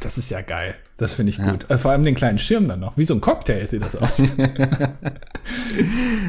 Das 0.00 0.18
ist 0.18 0.30
ja 0.30 0.40
geil. 0.42 0.74
Das 0.96 1.12
finde 1.12 1.30
ich 1.30 1.38
gut. 1.38 1.64
Äh, 1.70 1.78
Vor 1.78 1.92
allem 1.92 2.02
den 2.02 2.16
kleinen 2.16 2.40
Schirm 2.40 2.66
dann 2.66 2.80
noch. 2.80 2.96
Wie 2.96 3.04
so 3.04 3.14
ein 3.14 3.20
Cocktail 3.20 3.64
sieht 3.66 3.84
das 3.84 3.94
aus. 3.96 4.10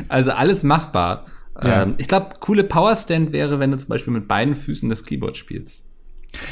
Also 0.07 0.31
alles 0.31 0.63
machbar. 0.63 1.25
Ja. 1.61 1.83
Ähm, 1.83 1.93
ich 1.97 2.07
glaube, 2.07 2.35
coole 2.39 2.63
Powerstand 2.63 3.31
wäre, 3.31 3.59
wenn 3.59 3.71
du 3.71 3.77
zum 3.77 3.89
Beispiel 3.89 4.13
mit 4.13 4.27
beiden 4.27 4.55
Füßen 4.55 4.89
das 4.89 5.03
Keyboard 5.03 5.37
spielst. 5.37 5.83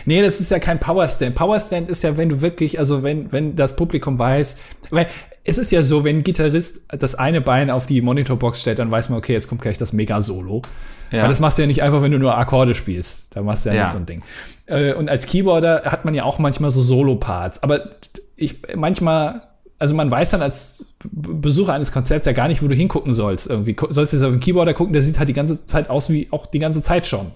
Nee, 0.06 0.22
das 0.22 0.40
ist 0.42 0.52
ja 0.52 0.60
kein 0.60 0.80
Powerstand. 0.80 1.36
Powerstand 1.36 1.90
ist 1.90 2.04
ja, 2.04 2.18
wenn 2.18 2.30
du 2.30 2.42
wirklich, 2.42 2.80
also 2.80 3.04
wenn, 3.04 3.32
wenn 3.32 3.56
das 3.56 3.76
Publikum 3.76 4.18
weiß, 4.18 4.58
weil 4.90 5.08
es 5.44 5.58
ist 5.58 5.72
ja 5.72 5.82
so, 5.82 6.04
wenn 6.04 6.18
ein 6.18 6.24
Gitarrist 6.24 6.82
das 6.90 7.16
eine 7.16 7.42
Bein 7.42 7.70
auf 7.70 7.86
die 7.86 8.02
Monitorbox 8.02 8.62
stellt, 8.62 8.80
dann 8.80 8.92
weiß 8.92 9.10
man, 9.10 9.18
okay, 9.20 9.34
jetzt 9.34 9.48
kommt 9.48 9.62
gleich 9.62 9.78
das 9.78 9.94
Mega-Solo. 9.94 10.62
Ja. 11.12 11.22
Weil 11.22 11.30
das 11.30 11.40
machst 11.40 11.58
du 11.58 11.62
ja 11.62 11.68
nicht 11.68 11.84
einfach, 11.84 12.02
wenn 12.02 12.12
du 12.12 12.20
nur 12.20 12.38
Akkorde 12.38 12.76
spielst. 12.76 13.36
Da 13.36 13.42
machst 13.42 13.66
du 13.66 13.70
ja, 13.70 13.76
ja. 13.76 13.82
nicht 13.84 13.92
so 13.92 13.98
ein 13.98 14.06
Ding. 14.06 14.24
Äh, 14.66 14.94
und 14.94 15.10
als 15.10 15.26
Keyboarder 15.26 15.84
hat 15.86 16.04
man 16.04 16.14
ja 16.14 16.24
auch 16.24 16.38
manchmal 16.40 16.72
so 16.72 16.82
Solo-Parts. 16.82 17.64
Aber 17.64 17.92
ich 18.36 18.58
manchmal, 18.76 19.44
also 19.80 19.94
man 19.94 20.10
weiß 20.10 20.32
dann 20.32 20.42
als 20.42 20.88
Besucher 21.12 21.74
eines 21.74 21.92
Konzerts 21.92 22.26
ja 22.26 22.32
gar 22.32 22.48
nicht, 22.48 22.64
wo 22.64 22.68
du 22.68 22.76
hingucken 22.76 23.14
sollst. 23.14 23.48
Irgendwie 23.48 23.76
sollst 23.90 24.14
du 24.14 24.18
jetzt 24.18 24.26
auf 24.26 24.32
den 24.32 24.40
Keyboarder 24.40 24.74
gucken, 24.74 24.94
der 24.94 25.02
sieht 25.02 25.20
halt 25.20 25.30
die 25.30 25.34
ganze 25.34 25.66
Zeit 25.66 25.90
aus 25.90 26.10
wie 26.10 26.28
auch 26.32 26.46
die 26.46 26.60
ganze 26.60 26.82
Zeit 26.82 27.06
schon. 27.06 27.32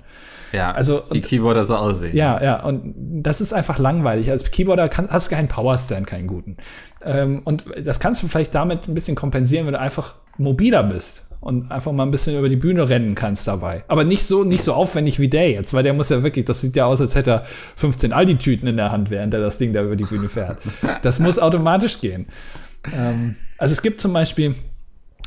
Ja, 0.52 0.72
also 0.72 1.04
die 1.14 1.22
Keyboarder 1.22 1.64
so 1.64 1.76
aussehen. 1.76 2.16
Ja, 2.16 2.44
ja, 2.44 2.62
und 2.62 2.94
das 3.24 3.40
ist 3.40 3.54
einfach 3.54 3.80
langweilig. 3.80 4.30
Als 4.30 4.50
Keyboarder 4.52 4.90
kann, 4.90 5.08
hast 5.10 5.32
du 5.32 5.36
keinen 5.36 5.48
Powerstand, 5.48 6.08
keinen 6.08 6.28
guten. 6.28 6.58
Ähm, 7.04 7.42
und 7.46 7.66
das 7.84 8.00
kannst 8.00 8.22
du 8.22 8.28
vielleicht 8.28 8.54
damit 8.54 8.88
ein 8.88 8.94
bisschen 8.94 9.16
kompensieren, 9.16 9.66
wenn 9.66 9.74
du 9.74 9.80
einfach 9.80 10.16
mobiler 10.38 10.84
bist 10.84 11.31
und 11.42 11.72
einfach 11.72 11.92
mal 11.92 12.04
ein 12.04 12.12
bisschen 12.12 12.38
über 12.38 12.50
die 12.50 12.56
Bühne 12.56 12.88
rennen 12.88 13.16
kannst 13.16 13.48
dabei. 13.48 13.84
Aber 13.88 14.04
nicht 14.04 14.24
so, 14.24 14.44
nicht 14.44 14.64
so 14.64 14.74
aufwendig 14.74 15.20
wie 15.20 15.28
der 15.28 15.50
jetzt, 15.50 15.74
weil 15.74 15.84
der 15.84 15.94
muss 15.94 16.10
ja 16.10 16.22
wirklich, 16.24 16.46
das 16.46 16.62
sieht 16.62 16.76
ja 16.76 16.86
aus, 16.86 17.02
als 17.02 17.16
hätte 17.16 17.32
er 17.32 17.46
15 17.76 18.14
Aldi-Tüten 18.14 18.68
in 18.68 18.78
der 18.78 18.92
Hand, 18.92 19.10
während 19.10 19.34
er 19.34 19.42
das 19.42 19.58
Ding 19.58 19.74
da 19.74 19.84
über 19.84 19.96
die 19.96 20.04
Bühne 20.04 20.30
fährt. 20.30 20.60
Das 21.02 21.20
muss 21.20 21.40
automatisch 21.40 22.00
gehen. 22.00 22.28
Ähm, 22.96 23.36
also 23.58 23.74
es 23.74 23.82
gibt 23.82 24.02
zum 24.02 24.14
Beispiel 24.14 24.56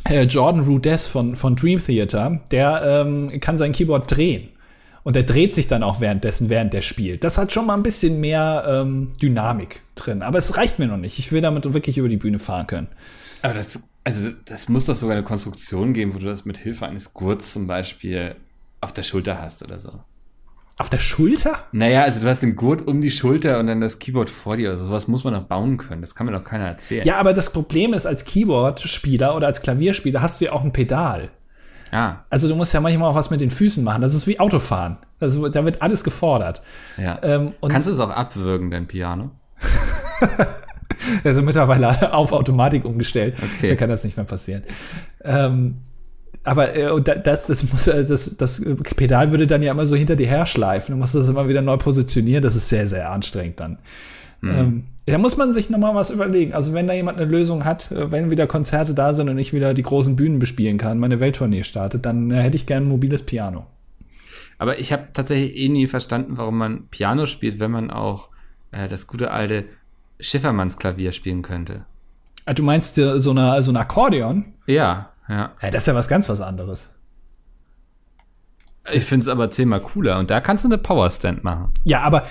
äh, 0.09 0.23
Jordan 0.23 0.63
Rudess 0.63 1.09
von, 1.09 1.35
von 1.35 1.57
Dream 1.57 1.81
Theater, 1.81 2.41
der 2.53 2.83
ähm, 2.85 3.41
kann 3.41 3.59
sein 3.59 3.73
Keyboard 3.73 4.17
drehen. 4.17 4.51
Und 5.03 5.17
er 5.17 5.25
dreht 5.25 5.55
sich 5.55 5.69
dann 5.69 5.83
auch 5.83 6.01
währenddessen, 6.01 6.49
während 6.49 6.73
der 6.73 6.81
spielt. 6.81 7.25
Das 7.25 7.37
hat 7.37 7.53
schon 7.53 7.67
mal 7.67 7.75
ein 7.75 7.83
bisschen 7.83 8.21
mehr 8.21 8.65
ähm, 8.67 9.13
Dynamik 9.21 9.83
drin. 9.97 10.23
Aber 10.23 10.39
es 10.39 10.57
reicht 10.57 10.79
mir 10.79 10.87
noch 10.87 10.97
nicht. 10.97 11.19
Ich 11.19 11.31
will 11.31 11.43
damit 11.43 11.71
wirklich 11.75 11.99
über 11.99 12.09
die 12.09 12.17
Bühne 12.17 12.39
fahren 12.39 12.67
können. 12.67 12.89
Aber 13.45 13.53
das, 13.53 13.87
also 14.05 14.31
das 14.47 14.71
muss 14.71 14.87
doch 14.87 14.95
sogar 14.95 15.17
eine 15.17 15.25
Konstruktion 15.25 15.93
geben, 15.93 16.15
wo 16.15 16.19
du 16.19 16.25
das 16.25 16.47
mit 16.47 16.57
Hilfe 16.57 16.87
eines 16.87 17.13
Gurts 17.13 17.53
zum 17.53 17.67
Beispiel 17.67 18.37
auf 18.81 18.95
der 18.95 19.03
Schulter 19.03 19.39
hast 19.39 19.63
oder 19.63 19.79
so. 19.79 20.01
Auf 20.79 20.89
der 20.89 20.99
Schulter? 20.99 21.53
Naja, 21.71 22.05
also 22.05 22.23
du 22.23 22.29
hast 22.29 22.43
den 22.43 22.57
Gurt 22.57 22.89
um 22.89 23.03
die 23.03 23.11
Schulter 23.11 23.61
und 23.61 23.67
dann 23.67 23.83
das 23.83 23.99
Keyboard 23.99 24.31
vor 24.31 24.57
dir. 24.57 24.71
Also 24.71 24.87
sowas 24.87 25.09
muss 25.09 25.25
man 25.25 25.35
doch 25.35 25.43
bauen 25.43 25.77
können. 25.77 26.01
Das 26.01 26.15
kann 26.15 26.25
mir 26.27 26.33
doch 26.33 26.43
keiner 26.43 26.65
erzählen. 26.65 27.05
Ja, 27.05 27.19
aber 27.19 27.35
das 27.35 27.53
Problem 27.53 27.93
ist, 27.93 28.07
als 28.07 28.25
Keyboard-Spieler 28.25 29.37
oder 29.37 29.47
als 29.47 29.61
Klavierspieler 29.61 30.23
hast 30.23 30.41
du 30.41 30.47
ja 30.47 30.53
auch 30.53 30.65
ein 30.65 30.73
Pedal. 30.73 31.31
Ah. 31.93 32.25
Also 32.31 32.49
du 32.49 32.57
musst 32.57 32.73
ja 32.73 32.81
manchmal 32.81 33.11
auch 33.11 33.15
was 33.15 33.29
mit 33.29 33.43
den 33.43 33.51
Füßen 33.51 33.85
machen. 33.85 34.01
Das 34.01 34.15
ist 34.15 34.27
wie 34.27 34.41
Autofahren. 34.41 34.97
Also, 35.21 35.49
da 35.49 35.67
wird 35.67 35.83
alles 35.83 36.03
gefordert. 36.03 36.63
Ja. 36.97 37.19
Ähm, 37.23 37.53
Kannst 37.61 37.89
du 37.89 37.93
es 37.93 38.01
auch 38.01 38.11
abwürgen, 38.11 38.71
dein 38.71 38.87
Piano? 38.87 39.33
also 41.23 41.43
mittlerweile 41.43 42.13
auf 42.15 42.33
Automatik 42.33 42.85
umgestellt. 42.85 43.37
Okay. 43.37 43.71
Da 43.71 43.77
kann 43.77 43.91
das 43.91 44.05
nicht 44.05 44.17
mehr 44.17 44.27
passieren. 44.27 44.63
Ähm, 45.25 45.77
aber 46.45 46.75
äh, 46.75 47.01
das, 47.01 47.47
das, 47.47 47.73
muss, 47.73 47.89
äh, 47.89 48.05
das, 48.05 48.37
das 48.37 48.63
Pedal 48.97 49.31
würde 49.31 49.47
dann 49.47 49.63
ja 49.63 49.73
immer 49.73 49.87
so 49.87 49.97
hinter 49.97 50.17
dir 50.17 50.27
her 50.27 50.47
schleifen. 50.47 50.95
Du 50.95 50.99
musst 50.99 51.15
das 51.15 51.29
immer 51.29 51.49
wieder 51.49 51.63
neu 51.63 51.79
positionieren. 51.79 52.43
Das 52.43 52.55
ist 52.55 52.69
sehr, 52.69 52.87
sehr 52.87 53.11
anstrengend 53.11 53.61
dann. 53.61 53.79
Mhm. 54.41 54.51
Ähm, 54.51 54.83
da 55.07 55.19
muss 55.19 55.37
man 55.37 55.53
sich 55.53 55.71
nochmal 55.71 55.95
was 55.95 56.11
überlegen. 56.11 56.53
Also 56.55 56.73
wenn 56.73 56.87
da 56.87 56.95
jemand 56.95 57.19
eine 57.19 57.31
Lösung 57.31 57.65
hat, 57.65 57.91
äh, 57.91 58.11
wenn 58.11 58.31
wieder 58.31 58.47
Konzerte 58.47 58.95
da 58.95 59.15
sind 59.15 59.29
und 59.29 59.39
ich 59.39 59.53
wieder 59.53 59.75
die 59.75 59.83
großen 59.83 60.17
Bühnen 60.17 60.39
bespielen 60.39 60.79
kann, 60.79 60.99
meine 60.99 61.21
Welttournee 61.21 61.65
startet, 61.65 62.05
dann 62.07 62.31
äh, 62.31 62.37
hätte 62.37 62.57
ich 62.57 62.67
gerne 62.67 62.87
ein 62.87 62.91
mobiles 62.91 63.23
Piano. 63.23 63.67
Aber 64.59 64.79
ich 64.79 64.93
habe 64.93 65.09
tatsächlich 65.13 65.57
eh 65.57 65.69
nie 65.69 65.87
verstanden, 65.87 66.37
warum 66.37 66.59
man 66.59 66.89
Piano 66.89 67.27
spielt, 67.27 67.59
wenn 67.59 67.71
man 67.71 67.91
auch 67.91 68.29
äh, 68.71 68.89
das 68.89 69.07
gute 69.07 69.31
alte 69.31 69.65
Schiffermanns 70.21 70.77
Klavier 70.77 71.13
spielen 71.13 71.43
könnte. 71.43 71.85
Ah, 72.47 72.53
du 72.53 72.63
meinst 72.63 72.99
äh, 72.99 73.19
so, 73.19 73.31
eine, 73.31 73.63
so 73.63 73.73
ein 73.73 73.77
Akkordeon? 73.77 74.55
Ja, 74.67 75.11
ja. 75.29 75.53
ja. 75.63 75.71
Das 75.71 75.83
ist 75.83 75.87
ja 75.87 75.95
was 75.95 76.09
ganz 76.09 76.29
was 76.29 76.41
anderes. 76.41 76.91
Ich 78.93 79.05
finde 79.05 79.25
es 79.25 79.29
aber 79.29 79.51
zehnmal 79.51 79.81
cooler 79.81 80.19
und 80.19 80.31
da 80.31 80.41
kannst 80.41 80.65
du 80.65 80.69
eine 80.69 80.77
Powerstand 80.77 81.43
machen. 81.43 81.73
Ja, 81.85 82.03
aber 82.03 82.27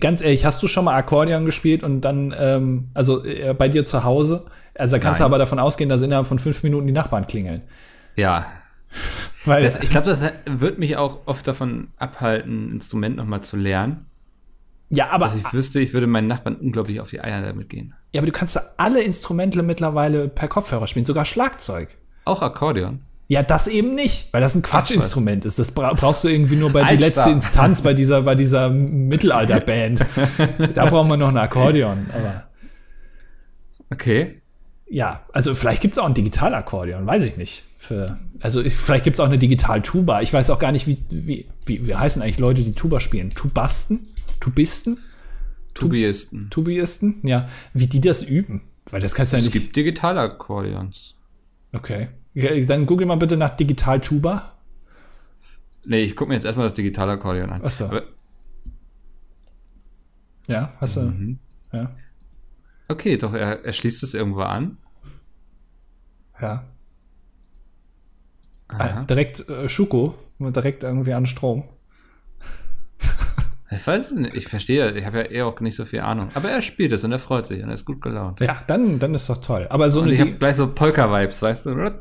ganz 0.00 0.22
ehrlich, 0.22 0.46
hast 0.46 0.62
du 0.62 0.68
schon 0.68 0.86
mal 0.86 0.94
Akkordeon 0.94 1.44
gespielt 1.44 1.82
und 1.82 2.00
dann, 2.00 2.34
ähm, 2.38 2.88
also 2.94 3.24
äh, 3.24 3.54
bei 3.54 3.68
dir 3.68 3.84
zu 3.84 4.04
Hause? 4.04 4.46
Also 4.74 4.96
da 4.96 5.02
kannst 5.02 5.20
Nein. 5.20 5.26
du 5.28 5.34
aber 5.34 5.38
davon 5.38 5.58
ausgehen, 5.58 5.90
dass 5.90 6.00
innerhalb 6.00 6.26
von 6.26 6.38
fünf 6.38 6.62
Minuten 6.62 6.86
die 6.86 6.92
Nachbarn 6.92 7.26
klingeln. 7.26 7.62
Ja. 8.16 8.46
Weil, 9.44 9.62
das, 9.62 9.80
ich 9.82 9.90
glaube, 9.90 10.06
das 10.06 10.24
wird 10.46 10.78
mich 10.78 10.96
auch 10.96 11.26
oft 11.26 11.46
davon 11.46 11.88
abhalten, 11.98 12.68
ein 12.68 12.72
Instrument 12.72 13.16
nochmal 13.16 13.42
zu 13.42 13.56
lernen. 13.58 14.06
Ja, 14.94 15.10
aber. 15.10 15.26
Dass 15.26 15.36
ich 15.36 15.52
wüsste, 15.52 15.80
ich 15.80 15.92
würde 15.92 16.06
meinen 16.06 16.28
Nachbarn 16.28 16.56
unglaublich 16.56 17.00
auf 17.00 17.10
die 17.10 17.20
Eier 17.20 17.42
damit 17.42 17.68
gehen. 17.68 17.94
Ja, 18.12 18.20
aber 18.20 18.26
du 18.26 18.32
kannst 18.32 18.56
da 18.56 18.62
alle 18.76 19.02
Instrumente 19.02 19.62
mittlerweile 19.62 20.28
per 20.28 20.48
Kopfhörer 20.48 20.86
spielen, 20.86 21.04
sogar 21.04 21.24
Schlagzeug. 21.24 21.96
Auch 22.24 22.42
Akkordeon. 22.42 23.00
Ja, 23.26 23.42
das 23.42 23.68
eben 23.68 23.94
nicht, 23.94 24.28
weil 24.32 24.42
das 24.42 24.54
ein 24.54 24.62
Quatschinstrument 24.62 25.46
ist. 25.46 25.58
Das 25.58 25.72
brauchst 25.72 26.24
du 26.24 26.28
irgendwie 26.28 26.56
nur 26.56 26.70
bei 26.70 26.84
die 26.84 27.02
letzte 27.02 27.30
Instanz, 27.30 27.80
bei 27.80 27.94
dieser, 27.94 28.22
bei 28.22 28.34
dieser 28.34 28.68
Mittelalterband. 28.68 30.04
da 30.74 30.86
braucht 30.86 31.08
man 31.08 31.18
noch 31.18 31.28
ein 31.28 31.36
Akkordeon, 31.38 32.06
aber. 32.12 32.44
Okay. 33.90 34.42
Ja, 34.86 35.24
also 35.32 35.54
vielleicht 35.54 35.80
gibt 35.80 35.94
es 35.94 35.98
auch 35.98 36.06
ein 36.06 36.14
Digitalakkordeon, 36.14 37.06
weiß 37.06 37.22
ich 37.22 37.36
nicht. 37.36 37.64
Für, 37.78 38.18
also 38.40 38.62
ich, 38.62 38.76
vielleicht 38.76 39.04
gibt 39.04 39.16
es 39.16 39.20
auch 39.20 39.26
eine 39.26 39.38
Digital-Tuba. 39.38 40.20
Ich 40.20 40.32
weiß 40.32 40.50
auch 40.50 40.58
gar 40.58 40.72
nicht, 40.72 40.86
wie, 40.86 40.98
wie, 41.10 41.46
wie, 41.64 41.86
wie 41.86 41.94
heißen 41.94 42.20
eigentlich 42.22 42.38
Leute, 42.38 42.62
die 42.62 42.72
Tuba 42.72 43.00
spielen? 43.00 43.30
Tubasten? 43.30 44.08
Tubisten? 44.44 44.98
Tubiisten. 45.72 46.50
Tubiisten, 46.50 47.20
ja. 47.24 47.48
Wie 47.72 47.86
die 47.86 48.02
das 48.02 48.22
üben. 48.22 48.60
Weil 48.90 49.00
das 49.00 49.14
kannst 49.14 49.32
du 49.32 49.38
ja 49.38 49.42
nicht. 49.42 49.54
Es 49.54 49.62
gibt 49.62 49.74
Digitalakkordeons. 49.74 51.14
Okay. 51.72 52.08
Dann 52.34 52.84
google 52.84 53.06
mal 53.06 53.16
bitte 53.16 53.38
nach 53.38 53.56
Digital 53.56 54.02
Tuba. 54.02 54.58
Nee, 55.86 56.02
ich 56.02 56.14
gucke 56.14 56.28
mir 56.28 56.34
jetzt 56.34 56.44
erstmal 56.44 56.66
das 56.66 56.74
Digitalakkordeon 56.74 57.50
an. 57.50 57.64
Achso. 57.64 57.90
Ja, 60.46 60.74
hast 60.78 60.96
du. 60.96 61.00
Mhm. 61.00 61.38
Ja. 61.72 61.96
Okay, 62.88 63.16
doch, 63.16 63.32
er, 63.32 63.64
er 63.64 63.72
schließt 63.72 64.02
es 64.02 64.12
irgendwo 64.12 64.42
an. 64.42 64.76
Ja. 66.38 66.66
Ah, 68.68 69.04
direkt 69.04 69.48
äh, 69.48 69.70
Schuko, 69.70 70.14
direkt 70.38 70.82
irgendwie 70.82 71.14
an 71.14 71.24
Strom. 71.24 71.64
Ich 73.76 73.86
weiß 73.86 74.10
es 74.10 74.16
nicht, 74.16 74.34
ich 74.34 74.48
verstehe, 74.48 74.92
ich 74.92 75.04
habe 75.04 75.18
ja 75.18 75.30
eh 75.30 75.42
auch 75.42 75.60
nicht 75.60 75.76
so 75.76 75.84
viel 75.84 76.00
Ahnung. 76.00 76.30
Aber 76.34 76.50
er 76.50 76.62
spielt 76.62 76.92
es 76.92 77.04
und 77.04 77.12
er 77.12 77.18
freut 77.18 77.46
sich 77.46 77.62
und 77.62 77.68
er 77.68 77.74
ist 77.74 77.84
gut 77.84 78.00
gelaunt. 78.00 78.40
Ja, 78.40 78.56
dann, 78.66 78.98
dann 78.98 79.14
ist 79.14 79.28
doch 79.28 79.38
toll. 79.38 79.66
Aber 79.70 79.90
so 79.90 80.00
und 80.00 80.06
eine. 80.06 80.14
Ich 80.14 80.20
habe 80.20 80.32
gleich 80.32 80.56
so 80.56 80.68
Polka-Vibes, 80.68 81.42
weißt 81.42 81.66
du? 81.66 81.74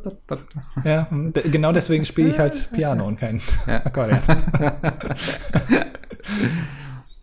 Ja, 0.84 1.07
genau 1.11 1.71
deswegen 1.71 2.05
spiele 2.05 2.30
ich 2.30 2.39
halt 2.39 2.71
Piano 2.71 3.05
und 3.05 3.19
kein 3.19 3.39
ja. 3.67 3.86
Akkordeon. 3.86 4.19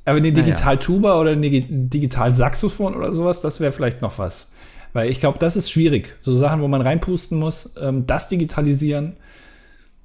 Aber 0.05 0.17
eine 0.17 0.33
Digital-Tuba 0.33 1.21
oder 1.21 1.33
eine 1.33 1.51
Digital-Saxophon 1.51 2.95
oder 2.95 3.13
sowas, 3.13 3.43
das 3.43 3.61
wäre 3.61 3.73
vielleicht 3.73 4.03
noch 4.03 4.19
was. 4.19 4.49
Weil 4.93 5.11
ich 5.11 5.21
glaube, 5.21 5.39
das 5.39 5.57
ist 5.57 5.71
schwierig. 5.71 6.17
So 6.21 6.35
Sachen, 6.35 6.61
wo 6.63 6.69
man 6.69 6.81
reinpusten 6.81 7.39
muss, 7.39 7.73
ähm, 7.81 8.07
das 8.07 8.29
digitalisieren, 8.29 9.15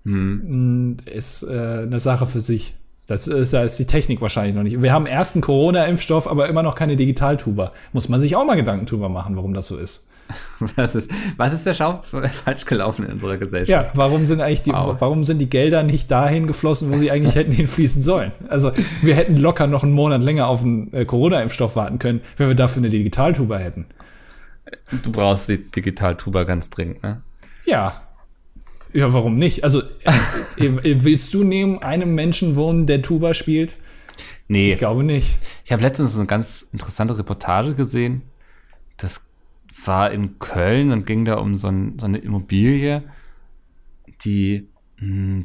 hm. 0.03 0.97
ist 1.05 1.43
äh, 1.43 1.83
eine 1.83 1.99
Sache 1.99 2.25
für 2.25 2.39
sich. 2.39 2.75
Das 3.07 3.27
ist, 3.27 3.53
da 3.53 3.63
ist 3.63 3.77
die 3.77 3.85
Technik 3.85 4.21
wahrscheinlich 4.21 4.55
noch 4.55 4.63
nicht. 4.63 4.81
Wir 4.81 4.91
haben 4.91 5.05
ersten 5.05 5.41
Corona-Impfstoff, 5.41 6.27
aber 6.27 6.49
immer 6.49 6.63
noch 6.63 6.75
keine 6.75 6.95
Digitaltuber. 6.95 7.71
Muss 7.93 8.09
man 8.09 8.19
sich 8.19 8.35
auch 8.35 8.45
mal 8.45 8.55
Gedanken 8.55 8.87
drüber 8.87 9.09
machen, 9.09 9.35
warum 9.35 9.53
das 9.53 9.67
so 9.67 9.77
ist. 9.77 10.07
Was 10.75 10.95
ist, 10.95 11.11
was 11.37 11.53
ist 11.53 11.67
der 11.67 11.75
Schau 11.75 11.93
falsch 11.93 12.65
gelaufen 12.65 13.05
in 13.05 13.13
unserer 13.13 13.37
Gesellschaft? 13.37 13.69
Ja, 13.69 13.91
warum 13.93 14.25
sind 14.25 14.41
eigentlich 14.41 14.63
die, 14.63 14.71
wow. 14.71 14.95
warum 14.97 15.23
sind 15.23 15.37
die 15.37 15.49
Gelder 15.49 15.83
nicht 15.83 16.09
dahin 16.09 16.47
geflossen, 16.47 16.91
wo 16.91 16.97
sie 16.97 17.11
eigentlich 17.11 17.35
hätten 17.35 17.51
hinfließen 17.51 18.01
sollen? 18.01 18.31
Also, 18.49 18.71
wir 19.03 19.13
hätten 19.13 19.37
locker 19.37 19.67
noch 19.67 19.83
einen 19.83 19.93
Monat 19.93 20.23
länger 20.23 20.47
auf 20.47 20.63
einen 20.63 20.91
äh, 20.93 21.05
Corona-Impfstoff 21.05 21.75
warten 21.75 21.99
können, 21.99 22.21
wenn 22.37 22.47
wir 22.47 22.55
dafür 22.55 22.81
eine 22.81 22.89
Digitaltuber 22.89 23.59
hätten. 23.59 23.85
Du 25.03 25.11
brauchst 25.11 25.47
die 25.47 25.59
Digitaltuber 25.59 26.45
ganz 26.45 26.71
dringend, 26.71 27.03
ne? 27.03 27.21
Ja, 27.65 28.04
ja, 28.95 29.11
warum 29.11 29.37
nicht? 29.37 29.65
Also, 29.65 29.81
äh, 30.57 30.65
äh, 30.65 31.03
willst 31.03 31.33
du 31.33 31.43
neben 31.43 31.83
einem 31.83 32.15
Menschen 32.15 32.55
wohnen, 32.55 32.87
der 32.87 33.01
Tuba 33.01 33.33
spielt? 33.33 33.75
Nee. 34.47 34.71
Ich 34.71 34.77
glaube 34.77 35.03
nicht. 35.03 35.37
Ich 35.65 35.73
habe 35.73 35.81
letztens 35.81 36.15
eine 36.15 36.27
ganz 36.27 36.65
interessante 36.71 37.17
Reportage 37.17 37.75
gesehen. 37.75 38.21
Das 38.95 39.27
war 39.83 40.11
in 40.11 40.39
Köln 40.39 40.91
und 40.91 41.05
ging 41.05 41.25
da 41.25 41.35
um 41.35 41.57
so, 41.57 41.67
ein, 41.67 41.99
so 41.99 42.05
eine 42.05 42.19
Immobilie, 42.19 43.03
die 44.23 44.69
hm, 44.99 45.43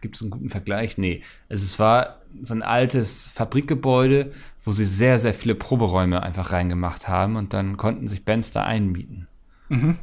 gibt 0.00 0.16
es 0.16 0.22
einen 0.22 0.30
guten 0.30 0.48
Vergleich? 0.48 0.96
Nee. 0.96 1.20
Also 1.50 1.64
es 1.64 1.78
war 1.78 2.22
so 2.40 2.54
ein 2.54 2.62
altes 2.62 3.26
Fabrikgebäude, 3.26 4.32
wo 4.64 4.72
sie 4.72 4.86
sehr, 4.86 5.18
sehr 5.18 5.34
viele 5.34 5.54
Proberäume 5.54 6.22
einfach 6.22 6.52
reingemacht 6.52 7.06
haben 7.06 7.36
und 7.36 7.52
dann 7.52 7.76
konnten 7.76 8.08
sich 8.08 8.24
Bands 8.24 8.50
da 8.50 8.64
einmieten. 8.64 9.28
Mhm 9.68 9.98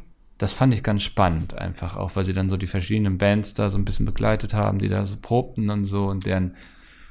das 0.46 0.52
fand 0.52 0.76
ich 0.76 0.84
ganz 0.84 1.02
spannend, 1.02 1.56
einfach 1.56 1.98
auch, 1.98 2.16
weil 2.16 2.24
sie 2.24 2.34
dann 2.34 2.50
so 2.50 2.56
die 2.56 2.68
verschiedenen 2.68 3.18
Bands 3.18 3.56
da 3.56 3.72
so 3.72 3.80
ein 3.80 3.84
bisschen 3.84 4.06
begleitet 4.06 4.54
haben, 4.54 4.78
die 4.78 4.90
da 4.90 5.04
so 5.04 5.16
probten 5.20 5.72
und 5.72 5.86
so 5.86 6.06
und 6.06 6.28
deren 6.28 6.56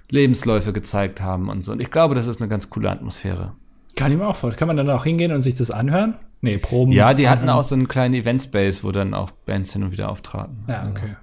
Lebensläufe 0.09 0.73
gezeigt 0.73 1.21
haben 1.21 1.49
und 1.49 1.63
so. 1.65 1.73
Und 1.73 1.81
ich 1.81 1.91
glaube, 1.91 2.15
das 2.15 2.29
ist 2.29 2.41
eine 2.41 2.49
ganz 2.49 2.71
coole 2.71 2.89
Atmosphäre. 2.89 3.57
Kann 3.97 4.13
ich 4.13 4.19
mir 4.19 4.29
auch 4.29 4.37
vorstellen. 4.37 4.61
Kann 4.61 4.69
man 4.69 4.77
dann 4.77 4.89
auch 4.89 5.03
hingehen 5.03 5.33
und 5.33 5.43
sich 5.43 5.57
das 5.57 5.73
anhören? 5.73 6.15
Nee, 6.43 6.59
Proben. 6.59 6.93
Ja, 6.93 7.13
die 7.13 7.29
hatten 7.29 7.49
auch 7.49 7.65
so 7.65 7.75
einen 7.75 7.89
kleinen 7.89 8.15
Event-Space, 8.15 8.85
wo 8.85 8.93
dann 8.93 9.15
auch 9.15 9.33
Bands 9.33 9.73
hin 9.73 9.83
und 9.83 9.91
wieder 9.91 10.11
auftraten. 10.11 10.65
Ja, 10.69 10.89
okay. 10.89 11.17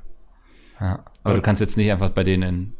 Ja. 0.81 1.05
Aber 1.23 1.35
du 1.35 1.41
kannst 1.41 1.61
jetzt 1.61 1.77
nicht 1.77 1.93
einfach 1.93 2.09
bei 2.09 2.25
denen 2.25 2.43
in 2.43 2.73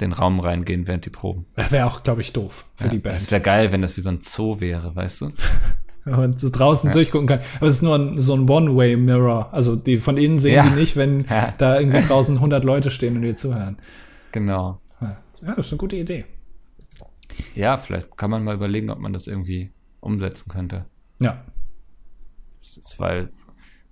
den 0.00 0.12
Raum 0.12 0.40
reingehen 0.40 0.86
während 0.86 1.04
die 1.04 1.10
Proben. 1.10 1.44
Das 1.56 1.72
wäre 1.72 1.84
auch, 1.84 2.02
glaube 2.02 2.22
ich, 2.22 2.32
doof 2.32 2.64
für 2.74 2.84
Ja, 2.84 2.90
die 2.90 2.98
Band. 3.00 3.16
Es 3.16 3.30
wäre 3.30 3.42
geil, 3.42 3.70
wenn 3.70 3.82
das 3.82 3.98
wie 3.98 4.00
so 4.00 4.08
ein 4.08 4.20
Zoo 4.22 4.60
wäre, 4.60 4.96
weißt 4.96 5.20
du? 5.20 5.32
Wenn 6.04 6.16
man 6.16 6.32
so 6.36 6.48
draußen 6.50 6.92
durchgucken 6.92 7.26
kann. 7.28 7.40
Aber 7.56 7.66
es 7.66 7.74
ist 7.74 7.82
nur 7.82 7.94
ein, 7.96 8.18
so 8.20 8.34
ein 8.34 8.48
One-Way-Mirror. 8.48 9.52
Also 9.52 9.76
die 9.76 9.98
von 9.98 10.16
innen 10.16 10.38
sehen 10.38 10.54
Ja. 10.54 10.68
die 10.68 10.74
nicht, 10.80 10.96
wenn 10.96 11.24
Ja. 11.28 11.52
da 11.58 11.78
irgendwie 11.78 12.00
draußen 12.02 12.38
100 12.40 12.64
Leute 12.64 12.90
stehen 12.90 13.16
und 13.16 13.22
dir 13.22 13.36
zuhören. 13.36 13.76
Genau. 14.32 14.80
Ja, 15.00 15.18
Ja, 15.42 15.54
das 15.54 15.66
ist 15.66 15.72
eine 15.72 15.78
gute 15.78 15.96
Idee. 15.96 16.24
Ja, 17.54 17.78
vielleicht 17.78 18.16
kann 18.16 18.30
man 18.30 18.44
mal 18.44 18.54
überlegen, 18.54 18.90
ob 18.90 18.98
man 18.98 19.12
das 19.12 19.26
irgendwie 19.26 19.70
umsetzen 20.00 20.50
könnte. 20.50 20.86
Ja. 21.20 21.44
Das 22.58 22.76
ist, 22.76 22.98
weil, 22.98 23.30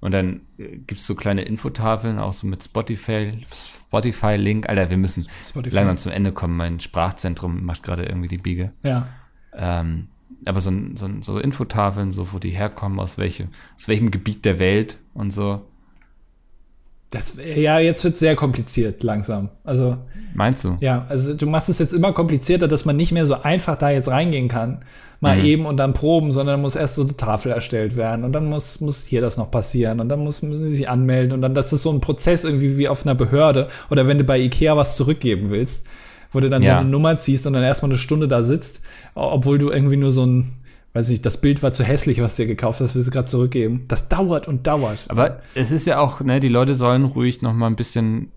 und 0.01 0.13
dann 0.13 0.43
äh, 0.59 0.79
gibt's 0.79 1.07
so 1.07 1.15
kleine 1.15 1.43
Infotafeln, 1.43 2.19
auch 2.19 2.33
so 2.33 2.47
mit 2.47 2.63
Spotify, 2.65 3.45
Spotify-Link. 3.53 4.69
Alter, 4.69 4.91
wir 4.91 4.97
müssen 4.97 5.27
Spotify. 5.45 5.75
langsam 5.77 5.99
zum 5.99 6.13
Ende 6.13 6.33
kommen. 6.33 6.57
Mein 6.57 6.81
Sprachzentrum 6.81 7.65
macht 7.65 7.83
gerade 7.83 8.05
irgendwie 8.05 8.29
die 8.29 8.39
Biege. 8.39 8.73
Ja. 8.83 9.09
Ähm, 9.55 10.09
aber 10.47 10.61
so, 10.61 10.71
ein- 10.71 10.97
so, 10.97 11.07
ein- 11.07 11.23
so 11.23 11.39
Infotafeln, 11.39 12.13
so 12.13 12.29
wo 12.33 12.39
die 12.39 12.51
herkommen, 12.51 12.99
aus, 13.01 13.19
welche, 13.19 13.49
aus 13.77 13.89
welchem 13.89 14.11
Gebiet 14.11 14.45
der 14.45 14.59
Welt 14.59 14.99
und 15.15 15.33
so. 15.33 15.63
Das, 17.11 17.35
ja, 17.43 17.79
jetzt 17.79 18.05
wird 18.05 18.19
sehr 18.19 18.37
kompliziert 18.37 19.03
langsam. 19.03 19.49
Also, 19.65 19.97
Meinst 20.35 20.63
du? 20.65 20.77
ja, 20.81 21.07
also 21.09 21.33
du 21.33 21.47
machst 21.47 21.71
es 21.71 21.79
jetzt 21.79 21.95
immer 21.95 22.13
komplizierter, 22.13 22.69
dass 22.69 22.85
man 22.85 22.97
nicht 22.99 23.13
mehr 23.13 23.25
so 23.25 23.41
einfach 23.43 23.77
da 23.79 23.89
jetzt 23.91 24.09
reingehen 24.09 24.49
kann. 24.49 24.81
Mal 25.21 25.45
eben 25.45 25.67
und 25.67 25.79
dann 25.79 25.95
proben, 25.95 26.31
sondern 26.31 26.61
muss 26.61 26.77
erst 26.77 26.95
so 26.95 27.03
eine 27.03 27.17
Tafel 27.17 27.51
erstellt 27.51 27.97
werden 27.97 28.25
und 28.25 28.31
dann 28.33 28.47
muss, 28.49 28.81
muss 28.81 29.05
hier 29.05 29.21
das 29.21 29.37
noch 29.37 29.51
passieren 29.51 29.99
und 29.99 30.09
dann 30.09 30.21
muss, 30.21 30.43
müssen 30.43 30.69
sie 30.69 30.77
sich 30.77 30.89
anmelden 30.89 31.33
und 31.33 31.43
dann, 31.43 31.55
das 31.57 31.73
ist 31.73 31.83
so 31.83 31.91
ein 31.91 32.01
Prozess 32.01 32.45
irgendwie 32.45 32.77
wie 32.79 32.87
auf 32.87 33.05
einer 33.05 33.17
Behörde 33.17 33.67
oder 33.91 34.07
wenn 34.07 34.19
du 34.19 34.23
bei 34.23 34.39
Ikea 34.39 34.77
was 34.77 34.97
zurückgeben 34.97 35.51
willst, 35.51 35.85
wo 36.33 36.41
du 36.41 36.51
dann 36.51 36.63
so 36.63 36.69
Ja. 36.69 36.81
eine 36.81 36.89
Nummer 36.89 37.17
ziehst 37.17 37.47
und 37.47 37.53
dann 37.55 37.63
erstmal 37.63 37.91
eine 37.91 37.99
Stunde 37.99 38.29
da 38.29 38.43
sitzt, 38.43 38.83
obwohl 39.15 39.59
du 39.59 39.71
irgendwie 39.71 39.97
nur 39.97 40.11
so 40.13 40.25
ein, 40.27 40.53
weiß 40.93 41.11
ich, 41.11 41.23
das 41.23 41.41
Bild 41.41 41.63
war 41.63 41.73
zu 41.73 41.85
hässlich, 41.85 42.21
was 42.23 42.37
dir 42.37 42.47
gekauft 42.47 42.81
hast, 42.81 42.95
willst 42.95 43.09
du 43.09 43.13
gerade 43.13 43.27
zurückgeben. 43.27 43.85
Das 43.89 44.09
dauert 44.09 44.49
und 44.49 44.67
dauert. 44.67 45.05
Aber 45.09 45.41
es 45.55 45.71
ist 45.71 45.87
ja 45.87 45.99
auch, 46.01 46.21
ne, 46.21 46.41
die 46.41 46.49
Leute 46.49 46.75
sollen 46.75 47.05
ruhig 47.05 47.43
noch 47.43 47.53
mal 47.53 47.67
ein 47.67 47.77
bisschen 47.77 48.31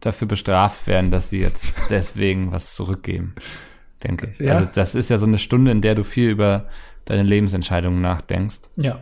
dafür 0.00 0.28
bestraft 0.28 0.86
werden, 0.86 1.10
dass 1.10 1.30
sie 1.30 1.38
jetzt 1.40 1.78
deswegen 1.90 2.52
was 2.52 2.74
zurückgeben, 2.74 3.34
denke 4.04 4.30
ich. 4.32 4.38
Ja. 4.40 4.54
Also 4.54 4.68
das 4.74 4.94
ist 4.94 5.10
ja 5.10 5.18
so 5.18 5.26
eine 5.26 5.38
Stunde, 5.38 5.70
in 5.70 5.80
der 5.80 5.94
du 5.94 6.04
viel 6.04 6.30
über 6.30 6.66
deine 7.04 7.22
Lebensentscheidungen 7.22 8.00
nachdenkst. 8.00 8.58
ja. 8.76 8.98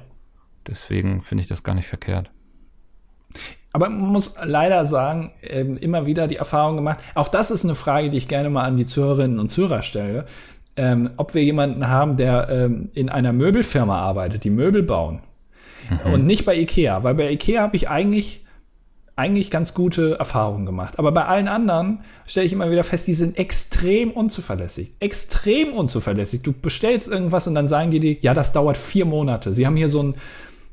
Deswegen 0.68 1.22
finde 1.22 1.42
ich 1.42 1.46
das 1.46 1.62
gar 1.62 1.74
nicht 1.76 1.86
verkehrt. 1.86 2.28
Aber 3.76 3.90
man 3.90 4.08
muss 4.08 4.32
leider 4.42 4.86
sagen, 4.86 5.32
ähm, 5.42 5.76
immer 5.76 6.06
wieder 6.06 6.28
die 6.28 6.36
Erfahrung 6.36 6.76
gemacht, 6.76 6.98
auch 7.14 7.28
das 7.28 7.50
ist 7.50 7.62
eine 7.62 7.74
Frage, 7.74 8.08
die 8.08 8.16
ich 8.16 8.26
gerne 8.26 8.48
mal 8.48 8.64
an 8.64 8.78
die 8.78 8.86
Zuhörerinnen 8.86 9.38
und 9.38 9.50
Zuhörer 9.50 9.82
stelle, 9.82 10.24
ähm, 10.76 11.10
ob 11.18 11.34
wir 11.34 11.44
jemanden 11.44 11.86
haben, 11.86 12.16
der 12.16 12.48
ähm, 12.48 12.88
in 12.94 13.10
einer 13.10 13.34
Möbelfirma 13.34 13.98
arbeitet, 13.98 14.44
die 14.44 14.50
Möbel 14.50 14.82
bauen. 14.82 15.20
Und 16.10 16.24
nicht 16.24 16.46
bei 16.46 16.56
Ikea, 16.56 17.04
weil 17.04 17.16
bei 17.16 17.30
Ikea 17.30 17.60
habe 17.60 17.76
ich 17.76 17.90
eigentlich 17.90 18.46
eigentlich 19.14 19.50
ganz 19.50 19.74
gute 19.74 20.18
Erfahrungen 20.18 20.64
gemacht. 20.64 20.98
Aber 20.98 21.12
bei 21.12 21.26
allen 21.26 21.46
anderen 21.46 22.00
stelle 22.24 22.46
ich 22.46 22.54
immer 22.54 22.70
wieder 22.70 22.82
fest, 22.82 23.06
die 23.06 23.14
sind 23.14 23.36
extrem 23.36 24.10
unzuverlässig. 24.10 24.94
Extrem 25.00 25.74
unzuverlässig. 25.74 26.40
Du 26.40 26.54
bestellst 26.54 27.08
irgendwas 27.08 27.46
und 27.46 27.54
dann 27.54 27.68
sagen 27.68 27.90
die 27.90 28.00
dir, 28.00 28.16
ja, 28.22 28.32
das 28.32 28.54
dauert 28.54 28.78
vier 28.78 29.04
Monate. 29.04 29.52
Sie 29.52 29.66
haben 29.66 29.76
hier 29.76 29.90
so 29.90 30.02
ein 30.02 30.14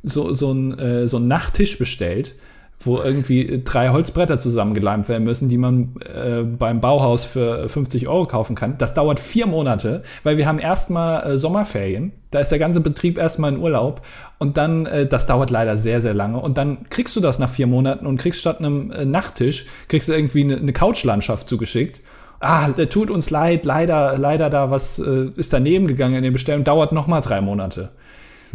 so, 0.04 0.32
so 0.32 0.54
ein 0.54 0.80
äh, 0.80 1.08
so 1.10 1.18
ein 1.18 1.28
Nachttisch 1.28 1.78
bestellt, 1.78 2.36
wo 2.80 2.98
irgendwie 3.02 3.62
drei 3.64 3.90
Holzbretter 3.90 4.40
zusammengeleimt 4.40 5.08
werden 5.10 5.24
müssen, 5.24 5.50
die 5.50 5.58
man 5.58 5.96
äh, 6.02 6.44
beim 6.44 6.82
Bauhaus 6.82 7.26
für 7.26 7.70
50 7.70 8.08
Euro 8.08 8.26
kaufen 8.26 8.56
kann. 8.56 8.78
Das 8.78 8.94
dauert 8.94 9.20
vier 9.20 9.48
Monate, 9.48 10.04
weil 10.24 10.38
wir 10.38 10.48
haben 10.48 10.60
erstmal 10.60 11.24
äh, 11.34 11.38
Sommerferien. 11.38 12.12
Da 12.32 12.40
ist 12.40 12.50
der 12.50 12.60
ganze 12.60 12.82
Betrieb 12.82 13.18
erstmal 13.18 13.54
in 13.54 13.60
Urlaub 13.60 14.02
und 14.40 14.58
dann, 14.58 14.86
äh, 14.86 15.06
das 15.06 15.28
dauert 15.28 15.50
leider 15.50 15.78
sehr, 15.78 16.02
sehr 16.02 16.14
lange. 16.14 16.40
Und 16.40 16.58
dann 16.58 16.90
kriegst 16.90 17.16
du 17.16 17.20
das 17.20 17.40
nach 17.40 17.50
vier 17.50 17.68
Monaten 17.68 18.06
und 18.06 18.18
kriegst 18.18 18.42
statt 18.42 18.60
einem 18.60 18.92
äh, 18.92 19.06
Nachttisch, 19.06 19.66
kriegst 19.88 20.10
du 20.10 20.14
irgendwie 20.14 20.44
eine, 20.44 20.58
eine 20.58 20.74
Couchlandschaft 20.74 21.48
zugeschickt. 21.48 22.02
Ah, 22.40 22.70
äh, 22.76 22.88
tut 22.88 23.10
uns 23.10 23.30
leid, 23.30 23.66
leider, 23.66 24.18
leider 24.18 24.50
da 24.50 24.70
was 24.72 25.00
äh, 25.00 25.30
ist 25.36 25.54
daneben 25.54 25.88
gegangen 25.88 26.16
in 26.16 26.24
der 26.24 26.32
Bestellung, 26.32 26.64
dauert 26.64 26.92
noch 26.92 27.08
mal 27.08 27.22
drei 27.22 27.40
Monate. 27.42 27.92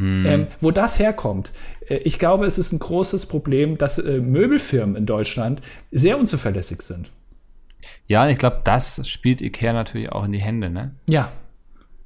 Ähm, 0.00 0.46
wo 0.60 0.70
das 0.70 1.00
herkommt, 1.00 1.52
ich 1.96 2.18
glaube, 2.18 2.46
es 2.46 2.58
ist 2.58 2.72
ein 2.72 2.78
großes 2.78 3.26
Problem, 3.26 3.78
dass 3.78 3.98
äh, 3.98 4.20
Möbelfirmen 4.20 4.96
in 4.96 5.06
Deutschland 5.06 5.60
sehr 5.90 6.18
unzuverlässig 6.18 6.82
sind. 6.82 7.10
Ja, 8.06 8.28
ich 8.28 8.38
glaube, 8.38 8.60
das 8.64 9.06
spielt 9.08 9.40
Ikea 9.40 9.72
natürlich 9.72 10.10
auch 10.12 10.24
in 10.24 10.32
die 10.32 10.40
Hände, 10.40 10.70
ne? 10.70 10.94
Ja, 11.08 11.30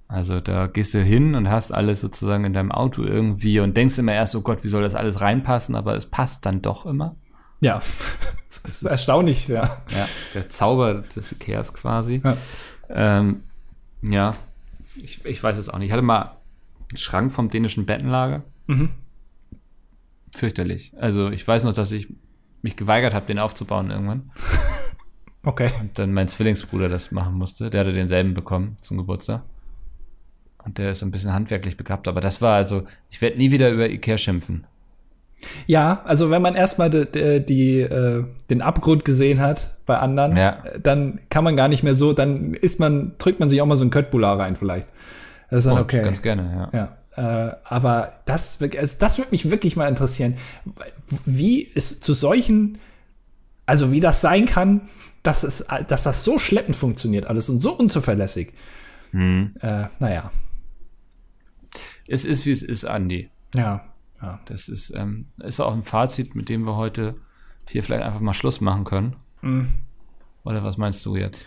Also 0.09 0.41
da 0.41 0.67
gehst 0.67 0.95
du 0.95 1.03
hin 1.03 1.35
und 1.35 1.49
hast 1.49 1.73
alles 1.73 2.01
sozusagen 2.01 2.45
in 2.45 2.53
deinem 2.53 2.71
Auto 2.73 3.03
irgendwie 3.03 3.61
und 3.61 3.77
denkst 3.77 3.99
immer 3.99 4.13
erst, 4.13 4.35
oh 4.35 4.43
Gott, 4.43 4.63
wie 4.63 4.69
soll 4.69 4.83
das 4.83 4.95
alles 4.95 5.21
reinpassen, 5.21 5.75
aber 5.75 5.97
es 5.97 6.07
passt 6.07 6.45
dann 6.45 6.61
doch 6.61 6.85
immer. 6.87 7.17
ja. 7.61 7.81
das 8.49 8.59
ist 8.65 8.83
erstaunlich, 8.83 9.49
ja. 9.49 9.83
Ja, 9.97 10.09
der 10.35 10.51
Zauber 10.51 10.95
des 10.95 11.33
Ikeas 11.33 11.73
quasi. 11.73 12.21
Ja. 12.23 12.37
Ähm, 12.91 13.45
ja, 14.03 14.35
ich, 14.97 15.25
ich 15.25 15.43
weiß 15.43 15.57
es 15.57 15.69
auch 15.69 15.79
nicht. 15.79 15.87
Ich 15.87 15.93
hatte 15.93 16.03
mal 16.03 16.37
einen 16.91 16.99
Schrank 16.99 17.33
vom 17.33 17.49
dänischen 17.49 17.87
Bettenlager. 17.87 18.43
Mhm. 18.67 18.91
Fürchterlich. 20.33 20.93
Also 20.99 21.31
ich 21.31 21.47
weiß 21.47 21.65
noch, 21.65 21.75
dass 21.75 21.93
ich 21.93 22.09
mich 22.63 22.77
geweigert 22.77 23.15
habe, 23.15 23.27
den 23.27 23.39
aufzubauen 23.39 23.91
irgendwann. 23.91 24.31
Okay. 25.45 25.71
Und 25.81 25.99
dann 25.99 26.13
mein 26.13 26.29
Zwillingsbruder 26.29 26.89
das 26.89 27.11
machen 27.11 27.35
musste. 27.35 27.69
Der 27.69 27.81
hatte 27.81 27.93
denselben 27.93 28.33
bekommen 28.33 28.77
zum 28.81 28.97
Geburtstag. 28.97 29.43
Und 30.65 30.79
der 30.79 30.93
ist 30.93 31.03
ein 31.03 31.11
bisschen 31.11 31.33
handwerklich 31.33 31.77
begabt. 31.77 32.07
Aber 32.07 32.21
das 32.21 32.41
war 32.41 32.55
also, 32.55 32.85
ich 33.11 33.21
werde 33.21 33.39
nie 33.39 33.51
wieder 33.51 33.71
über 33.71 33.91
Ikea 33.91 34.19
schimpfen. 34.19 34.69
Ja, 35.67 36.03
also 36.05 36.31
wenn 36.31 36.43
man 36.43 36.55
erstmal 36.55 36.91
die, 36.91 37.07
die, 37.11 37.45
die, 37.45 37.81
äh, 37.81 38.25
den 38.51 38.63
Abgrund 38.63 39.05
gesehen 39.05 39.41
hat 39.41 39.75
bei 39.85 39.99
anderen, 39.99 40.37
Ja. 40.37 40.59
dann 40.81 41.19
kann 41.29 41.43
man 41.43 41.57
gar 41.57 41.67
nicht 41.67 41.83
mehr 41.83 41.97
so, 41.97 42.13
dann 42.13 42.55
ist 42.55 42.79
man, 42.79 43.17
drückt 43.19 43.41
man 43.41 43.49
sich 43.49 43.61
auch 43.61 43.67
mal 43.67 43.77
so 43.77 43.85
ein 43.85 43.91
Köttbullar 43.91 44.39
rein 44.39 44.55
vielleicht. 44.55 44.87
Das 45.51 45.59
ist 45.61 45.67
dann 45.67 45.79
Und 45.79 45.83
okay. 45.83 46.05
Ganz 46.05 46.23
gerne, 46.23 46.69
ja. 46.73 46.79
Ja, 46.79 46.97
äh, 47.17 47.21
aber 47.65 48.15
das, 48.25 48.61
also 48.61 48.97
das 48.99 49.19
würde 49.19 49.31
mich 49.31 49.51
wirklich 49.51 49.77
mal 49.77 49.89
interessieren. 49.89 50.37
Wie 51.25 51.71
es 51.75 52.01
zu 52.01 52.13
solchen, 52.13 52.79
also 53.67 53.93
wie 53.93 54.01
das 54.01 54.21
sein 54.21 54.47
kann, 54.47 54.83
dass, 55.23 55.45
es, 55.45 55.65
dass 55.89 56.03
das 56.05 56.25
so 56.25 56.39
schleppend 56.39 56.77
funktioniert 56.77 57.27
alles 57.27 57.49
und 57.49 57.61
so 57.61 57.77
unzuverlässig. 57.77 58.53
Hm. 59.13 59.55
Äh, 59.61 59.85
naja, 59.99 60.33
Es 62.09 62.25
ist, 62.25 62.47
wie 62.47 62.51
es 62.51 62.63
ist, 62.63 62.85
Andi. 62.85 63.31
ja, 63.55 63.85
ja. 64.21 64.41
Das 64.47 64.69
ist, 64.69 64.93
ähm, 64.95 65.27
ist 65.39 65.61
auch 65.61 65.73
ein 65.73 65.85
Fazit, 65.85 66.35
mit 66.35 66.49
dem 66.49 66.65
wir 66.65 66.77
heute 66.77 67.17
hier 67.69 67.83
vielleicht 67.83 68.03
einfach 68.03 68.21
mal 68.21 68.35
Schluss 68.35 68.61
machen 68.61 68.85
können. 68.85 69.17
Mhm. 69.43 69.69
Oder 70.45 70.65
was 70.65 70.77
meinst 70.77 71.05
du 71.07 71.17
jetzt? 71.17 71.47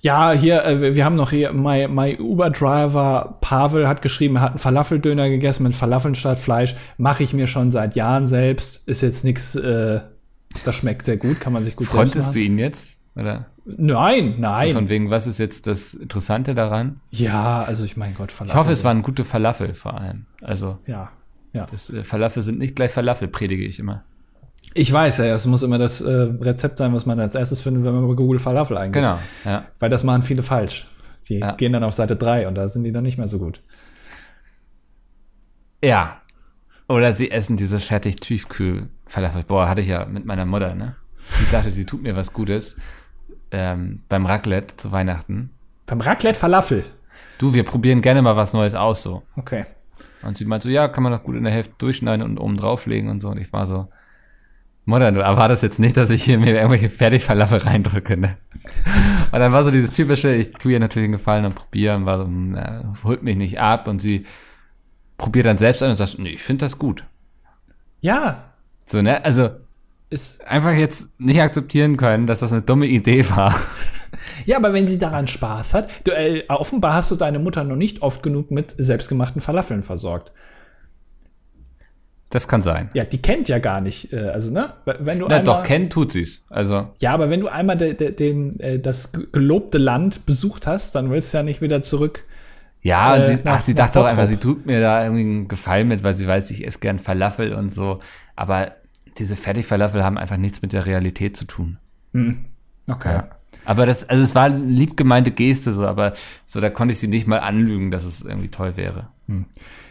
Ja, 0.00 0.32
hier, 0.32 0.64
äh, 0.64 0.94
wir- 0.94 1.04
haben 1.04 1.16
noch 1.16 1.30
hier, 1.30 1.52
my, 1.52 1.88
my 1.88 2.16
Uber-Driver 2.18 3.38
Pavel 3.40 3.88
hat 3.88 4.02
geschrieben, 4.02 4.36
er 4.36 4.42
hat 4.42 4.50
einen 4.50 4.58
Falafeldöner 4.58 5.28
gegessen 5.28 5.64
mit 5.64 5.74
Falafeln 5.74 6.14
statt 6.14 6.38
Fleisch. 6.38 6.76
Mache 6.98 7.22
ich 7.22 7.32
mir 7.34 7.46
schon 7.46 7.70
seit 7.70 7.96
Jahren 7.96 8.26
selbst. 8.26 8.86
Ist 8.86 9.02
jetzt 9.02 9.24
nichts, 9.24 9.54
äh, 9.56 10.00
das 10.64 10.74
schmeckt 10.76 11.04
sehr 11.04 11.16
gut, 11.16 11.40
kann 11.40 11.52
man 11.52 11.64
sich 11.64 11.74
gut 11.76 11.90
selbst 11.90 12.12
Frontest 12.12 12.34
du 12.34 12.38
machen. 12.40 12.52
ihn 12.52 12.58
jetzt? 12.58 12.96
Oder? 13.16 13.46
Nein, 13.66 14.34
So 14.36 14.40
nein. 14.40 14.72
von 14.72 14.88
wegen, 14.88 15.10
was 15.10 15.26
ist 15.26 15.38
jetzt 15.38 15.66
das 15.66 15.92
Interessante 15.94 16.54
daran? 16.54 17.00
ja, 17.10 17.62
also 17.62 17.84
ich 17.84 17.96
mein 17.96 18.14
Gott, 18.14 18.30
Ich 18.30 18.36
Falafel. 18.36 18.58
hoffe, 18.60 18.72
es 18.72 18.84
waren 18.84 19.02
gute 19.02 19.24
Falafel 19.24 19.74
vor 19.74 20.00
allem. 20.00 20.26
Also, 20.40 20.78
Ja, 20.86 21.10
ja. 21.52 21.66
das, 21.70 21.90
äh, 21.90 22.04
Falafel 22.04 22.42
sind 22.42 22.58
nicht 22.60 22.76
gleich 22.76 22.92
Falafel, 22.92 23.28
predige 23.28 23.64
ich 23.64 23.78
immer. 23.78 24.04
Ich 24.74 24.92
weiß 24.92 25.18
ja, 25.18 25.26
es 25.26 25.46
muss 25.46 25.62
immer 25.62 25.78
das 25.78 26.00
äh, 26.00 26.10
Rezept 26.10 26.78
sein, 26.78 26.92
was 26.94 27.06
man 27.06 27.18
als 27.18 27.34
erstes 27.34 27.60
findet, 27.60 27.84
wenn 27.84 27.94
man 27.94 28.06
bei 28.06 28.14
Google 28.14 28.38
Falafel 28.38 28.76
eingibt. 28.76 28.94
Genau, 28.94 29.18
ja. 29.44 29.66
Weil 29.78 29.90
das 29.90 30.04
machen 30.04 30.22
viele 30.22 30.42
falsch. 30.42 30.86
Die 31.28 31.38
Ja. 31.38 31.52
gehen 31.52 31.72
dann 31.72 31.84
auf 31.84 31.94
Seite 31.94 32.16
3 32.16 32.48
und 32.48 32.54
da 32.54 32.68
sind 32.68 32.84
die 32.84 32.92
dann 32.92 33.02
nicht 33.04 33.18
mehr 33.18 33.28
so 33.28 33.38
gut. 33.38 33.60
Ja. 35.82 36.20
Oder 36.88 37.12
sie 37.12 37.30
essen 37.30 37.56
diese 37.56 37.80
fertig 37.80 38.16
tiefkühl 38.16 38.88
Falafel. 39.04 39.42
Boah, 39.44 39.68
hatte 39.68 39.80
ich 39.80 39.88
ja 39.88 40.06
mit 40.06 40.24
meiner 40.24 40.46
Mutter, 40.46 40.74
ne? 40.74 40.96
Die 41.40 41.50
dachte, 41.52 41.70
sie 41.70 41.84
tut 41.84 42.02
mir 42.02 42.16
was 42.16 42.32
Gutes. 42.32 42.76
Ähm, 43.50 44.02
beim 44.08 44.24
Raclette 44.26 44.76
zu 44.76 44.92
Weihnachten. 44.92 45.50
Beim 45.86 46.00
Raclette 46.00 46.38
Falafel. 46.38 46.84
Du, 47.38 47.52
wir 47.52 47.64
probieren 47.64 48.00
gerne 48.00 48.22
mal 48.22 48.36
was 48.36 48.52
Neues 48.52 48.74
aus, 48.74 49.02
so. 49.02 49.22
Okay. 49.36 49.64
Und 50.22 50.36
sie 50.36 50.44
meint 50.46 50.62
so, 50.62 50.68
ja, 50.68 50.88
kann 50.88 51.02
man 51.02 51.12
doch 51.12 51.22
gut 51.22 51.36
in 51.36 51.44
der 51.44 51.52
Hälfte 51.52 51.74
durchschneiden 51.78 52.24
und 52.24 52.38
oben 52.38 52.56
drauflegen 52.56 53.10
und 53.10 53.20
so. 53.20 53.28
Und 53.28 53.38
ich 53.38 53.52
war 53.52 53.66
so, 53.66 53.88
Mutter, 54.88 55.12
du 55.12 55.20
erwartest 55.20 55.62
jetzt 55.62 55.78
nicht, 55.78 55.98
dass 55.98 56.08
ich 56.08 56.24
hier 56.24 56.38
mir 56.38 56.54
irgendwelche 56.54 56.88
Fertigfalafel 56.88 57.58
reindrücke, 57.58 58.16
ne? 58.16 58.38
Und 59.30 59.38
dann 59.38 59.52
war 59.52 59.62
so 59.62 59.70
dieses 59.70 59.92
typische, 59.92 60.34
ich 60.34 60.52
tue 60.52 60.72
ihr 60.72 60.80
natürlich 60.80 61.04
einen 61.04 61.18
Gefallen 61.18 61.44
und 61.44 61.54
probiere 61.54 61.94
und 61.94 62.06
war 62.06 62.18
so, 62.18 62.26
na, 62.26 62.94
holt 63.04 63.22
mich 63.22 63.36
nicht 63.36 63.60
ab 63.60 63.86
und 63.86 64.00
sie 64.00 64.24
probiert 65.18 65.44
dann 65.44 65.58
selbst 65.58 65.82
an 65.82 65.90
und 65.90 65.96
sagt, 65.96 66.18
nee, 66.18 66.30
ich 66.30 66.42
finde 66.42 66.64
das 66.64 66.78
gut. 66.78 67.04
Ja, 68.00 68.52
So, 68.86 69.02
ne? 69.02 69.22
Also 69.26 69.50
ist, 70.08 70.42
einfach 70.46 70.72
jetzt 70.72 71.20
nicht 71.20 71.42
akzeptieren 71.42 71.98
können, 71.98 72.26
dass 72.26 72.40
das 72.40 72.52
eine 72.52 72.62
dumme 72.62 72.86
Idee 72.86 73.28
war. 73.28 73.54
ja, 74.46 74.56
aber 74.56 74.72
wenn 74.72 74.86
sie 74.86 74.98
daran 74.98 75.26
Spaß 75.26 75.74
hat, 75.74 75.90
du, 76.04 76.12
äh, 76.12 76.44
offenbar 76.48 76.94
hast 76.94 77.10
du 77.10 77.16
deine 77.16 77.38
Mutter 77.38 77.62
noch 77.62 77.76
nicht 77.76 78.00
oft 78.00 78.22
genug 78.22 78.50
mit 78.50 78.74
selbstgemachten 78.78 79.42
Falafeln 79.42 79.82
versorgt. 79.82 80.32
Das 82.30 82.46
kann 82.46 82.60
sein. 82.60 82.90
Ja, 82.92 83.04
die 83.04 83.22
kennt 83.22 83.48
ja 83.48 83.58
gar 83.58 83.80
nicht, 83.80 84.12
äh, 84.12 84.18
also 84.28 84.52
ne, 84.52 84.74
wenn 84.84 85.18
du 85.18 85.26
Na 85.28 85.36
einmal, 85.36 85.44
doch, 85.44 85.62
kennen 85.62 85.88
tut 85.88 86.12
sie's. 86.12 86.44
Also, 86.50 86.88
ja, 87.00 87.12
aber 87.14 87.30
wenn 87.30 87.40
du 87.40 87.48
einmal 87.48 87.76
de, 87.78 87.94
de, 87.94 88.12
den, 88.12 88.60
äh, 88.60 88.78
das 88.78 89.12
ge- 89.12 89.26
gelobte 89.32 89.78
Land 89.78 90.26
besucht 90.26 90.66
hast, 90.66 90.94
dann 90.94 91.10
willst 91.10 91.32
du 91.32 91.38
ja 91.38 91.42
nicht 91.42 91.62
wieder 91.62 91.80
zurück. 91.80 92.24
ja, 92.82 93.14
und 93.14 93.20
Äh, 93.20 93.24
sie, 93.24 93.34
nach- 93.44 93.56
ach, 93.56 93.60
sie 93.62 93.74
dachte 93.74 94.00
auch 94.00 94.04
einfach, 94.04 94.26
sie 94.26 94.36
tut 94.36 94.66
mir 94.66 94.80
da 94.80 95.02
irgendwie 95.04 95.22
einen 95.22 95.48
Gefallen 95.48 95.88
mit, 95.88 96.02
weil 96.02 96.12
sie 96.12 96.26
weiß, 96.26 96.50
ich 96.50 96.66
esse 96.66 96.80
gern 96.80 96.98
Falafel 96.98 97.54
und 97.54 97.70
so. 97.70 98.00
Aber 98.36 98.72
diese 99.18 99.34
Fertigfalafel 99.34 100.04
haben 100.04 100.18
einfach 100.18 100.36
nichts 100.36 100.60
mit 100.62 100.72
der 100.74 100.84
Realität 100.84 101.34
zu 101.36 101.44
tun. 101.46 101.78
Okay. 102.86 103.12
Ja. 103.12 103.28
Aber 103.64 103.86
das, 103.86 104.08
also 104.08 104.22
es 104.22 104.34
war 104.34 104.44
eine 104.44 104.58
lieb 104.64 104.96
gemeinte 104.98 105.30
Geste 105.30 105.72
so, 105.72 105.86
aber 105.86 106.12
so, 106.46 106.60
da 106.60 106.68
konnte 106.70 106.92
ich 106.92 106.98
sie 106.98 107.08
nicht 107.08 107.26
mal 107.26 107.40
anlügen, 107.40 107.90
dass 107.90 108.04
es 108.04 108.20
irgendwie 108.20 108.48
toll 108.48 108.76
wäre. 108.76 109.08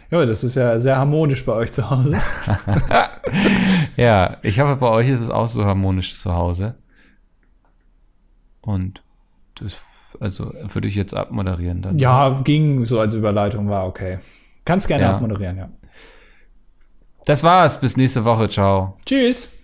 Ja, 0.09 0.25
das 0.25 0.43
ist 0.43 0.55
ja 0.55 0.79
sehr 0.79 0.97
harmonisch 0.97 1.45
bei 1.45 1.53
euch 1.53 1.71
zu 1.71 1.89
Hause. 1.89 2.17
Ja, 3.97 4.37
ich 4.43 4.59
hoffe, 4.59 4.75
bei 4.77 4.87
euch 4.89 5.09
ist 5.09 5.19
es 5.21 5.29
auch 5.29 5.47
so 5.47 5.65
harmonisch 5.65 6.15
zu 6.17 6.33
Hause. 6.33 6.75
Und 8.61 9.01
das, 9.55 9.73
also 10.19 10.53
würde 10.71 10.87
ich 10.87 10.95
jetzt 10.95 11.13
abmoderieren 11.15 11.81
dann. 11.81 11.97
ja, 11.97 12.29
ging 12.43 12.85
so 12.85 12.99
als 12.99 13.13
Überleitung, 13.15 13.69
war 13.69 13.87
okay. 13.87 14.19
Kannst 14.65 14.87
gerne 14.87 15.03
Ja. 15.05 15.15
abmoderieren, 15.15 15.57
ja. 15.57 15.69
Das 17.25 17.43
war's. 17.43 17.79
Bis 17.81 17.97
nächste 17.97 18.23
Woche. 18.23 18.47
Ciao. 18.49 18.95
Tschüss. 19.05 19.56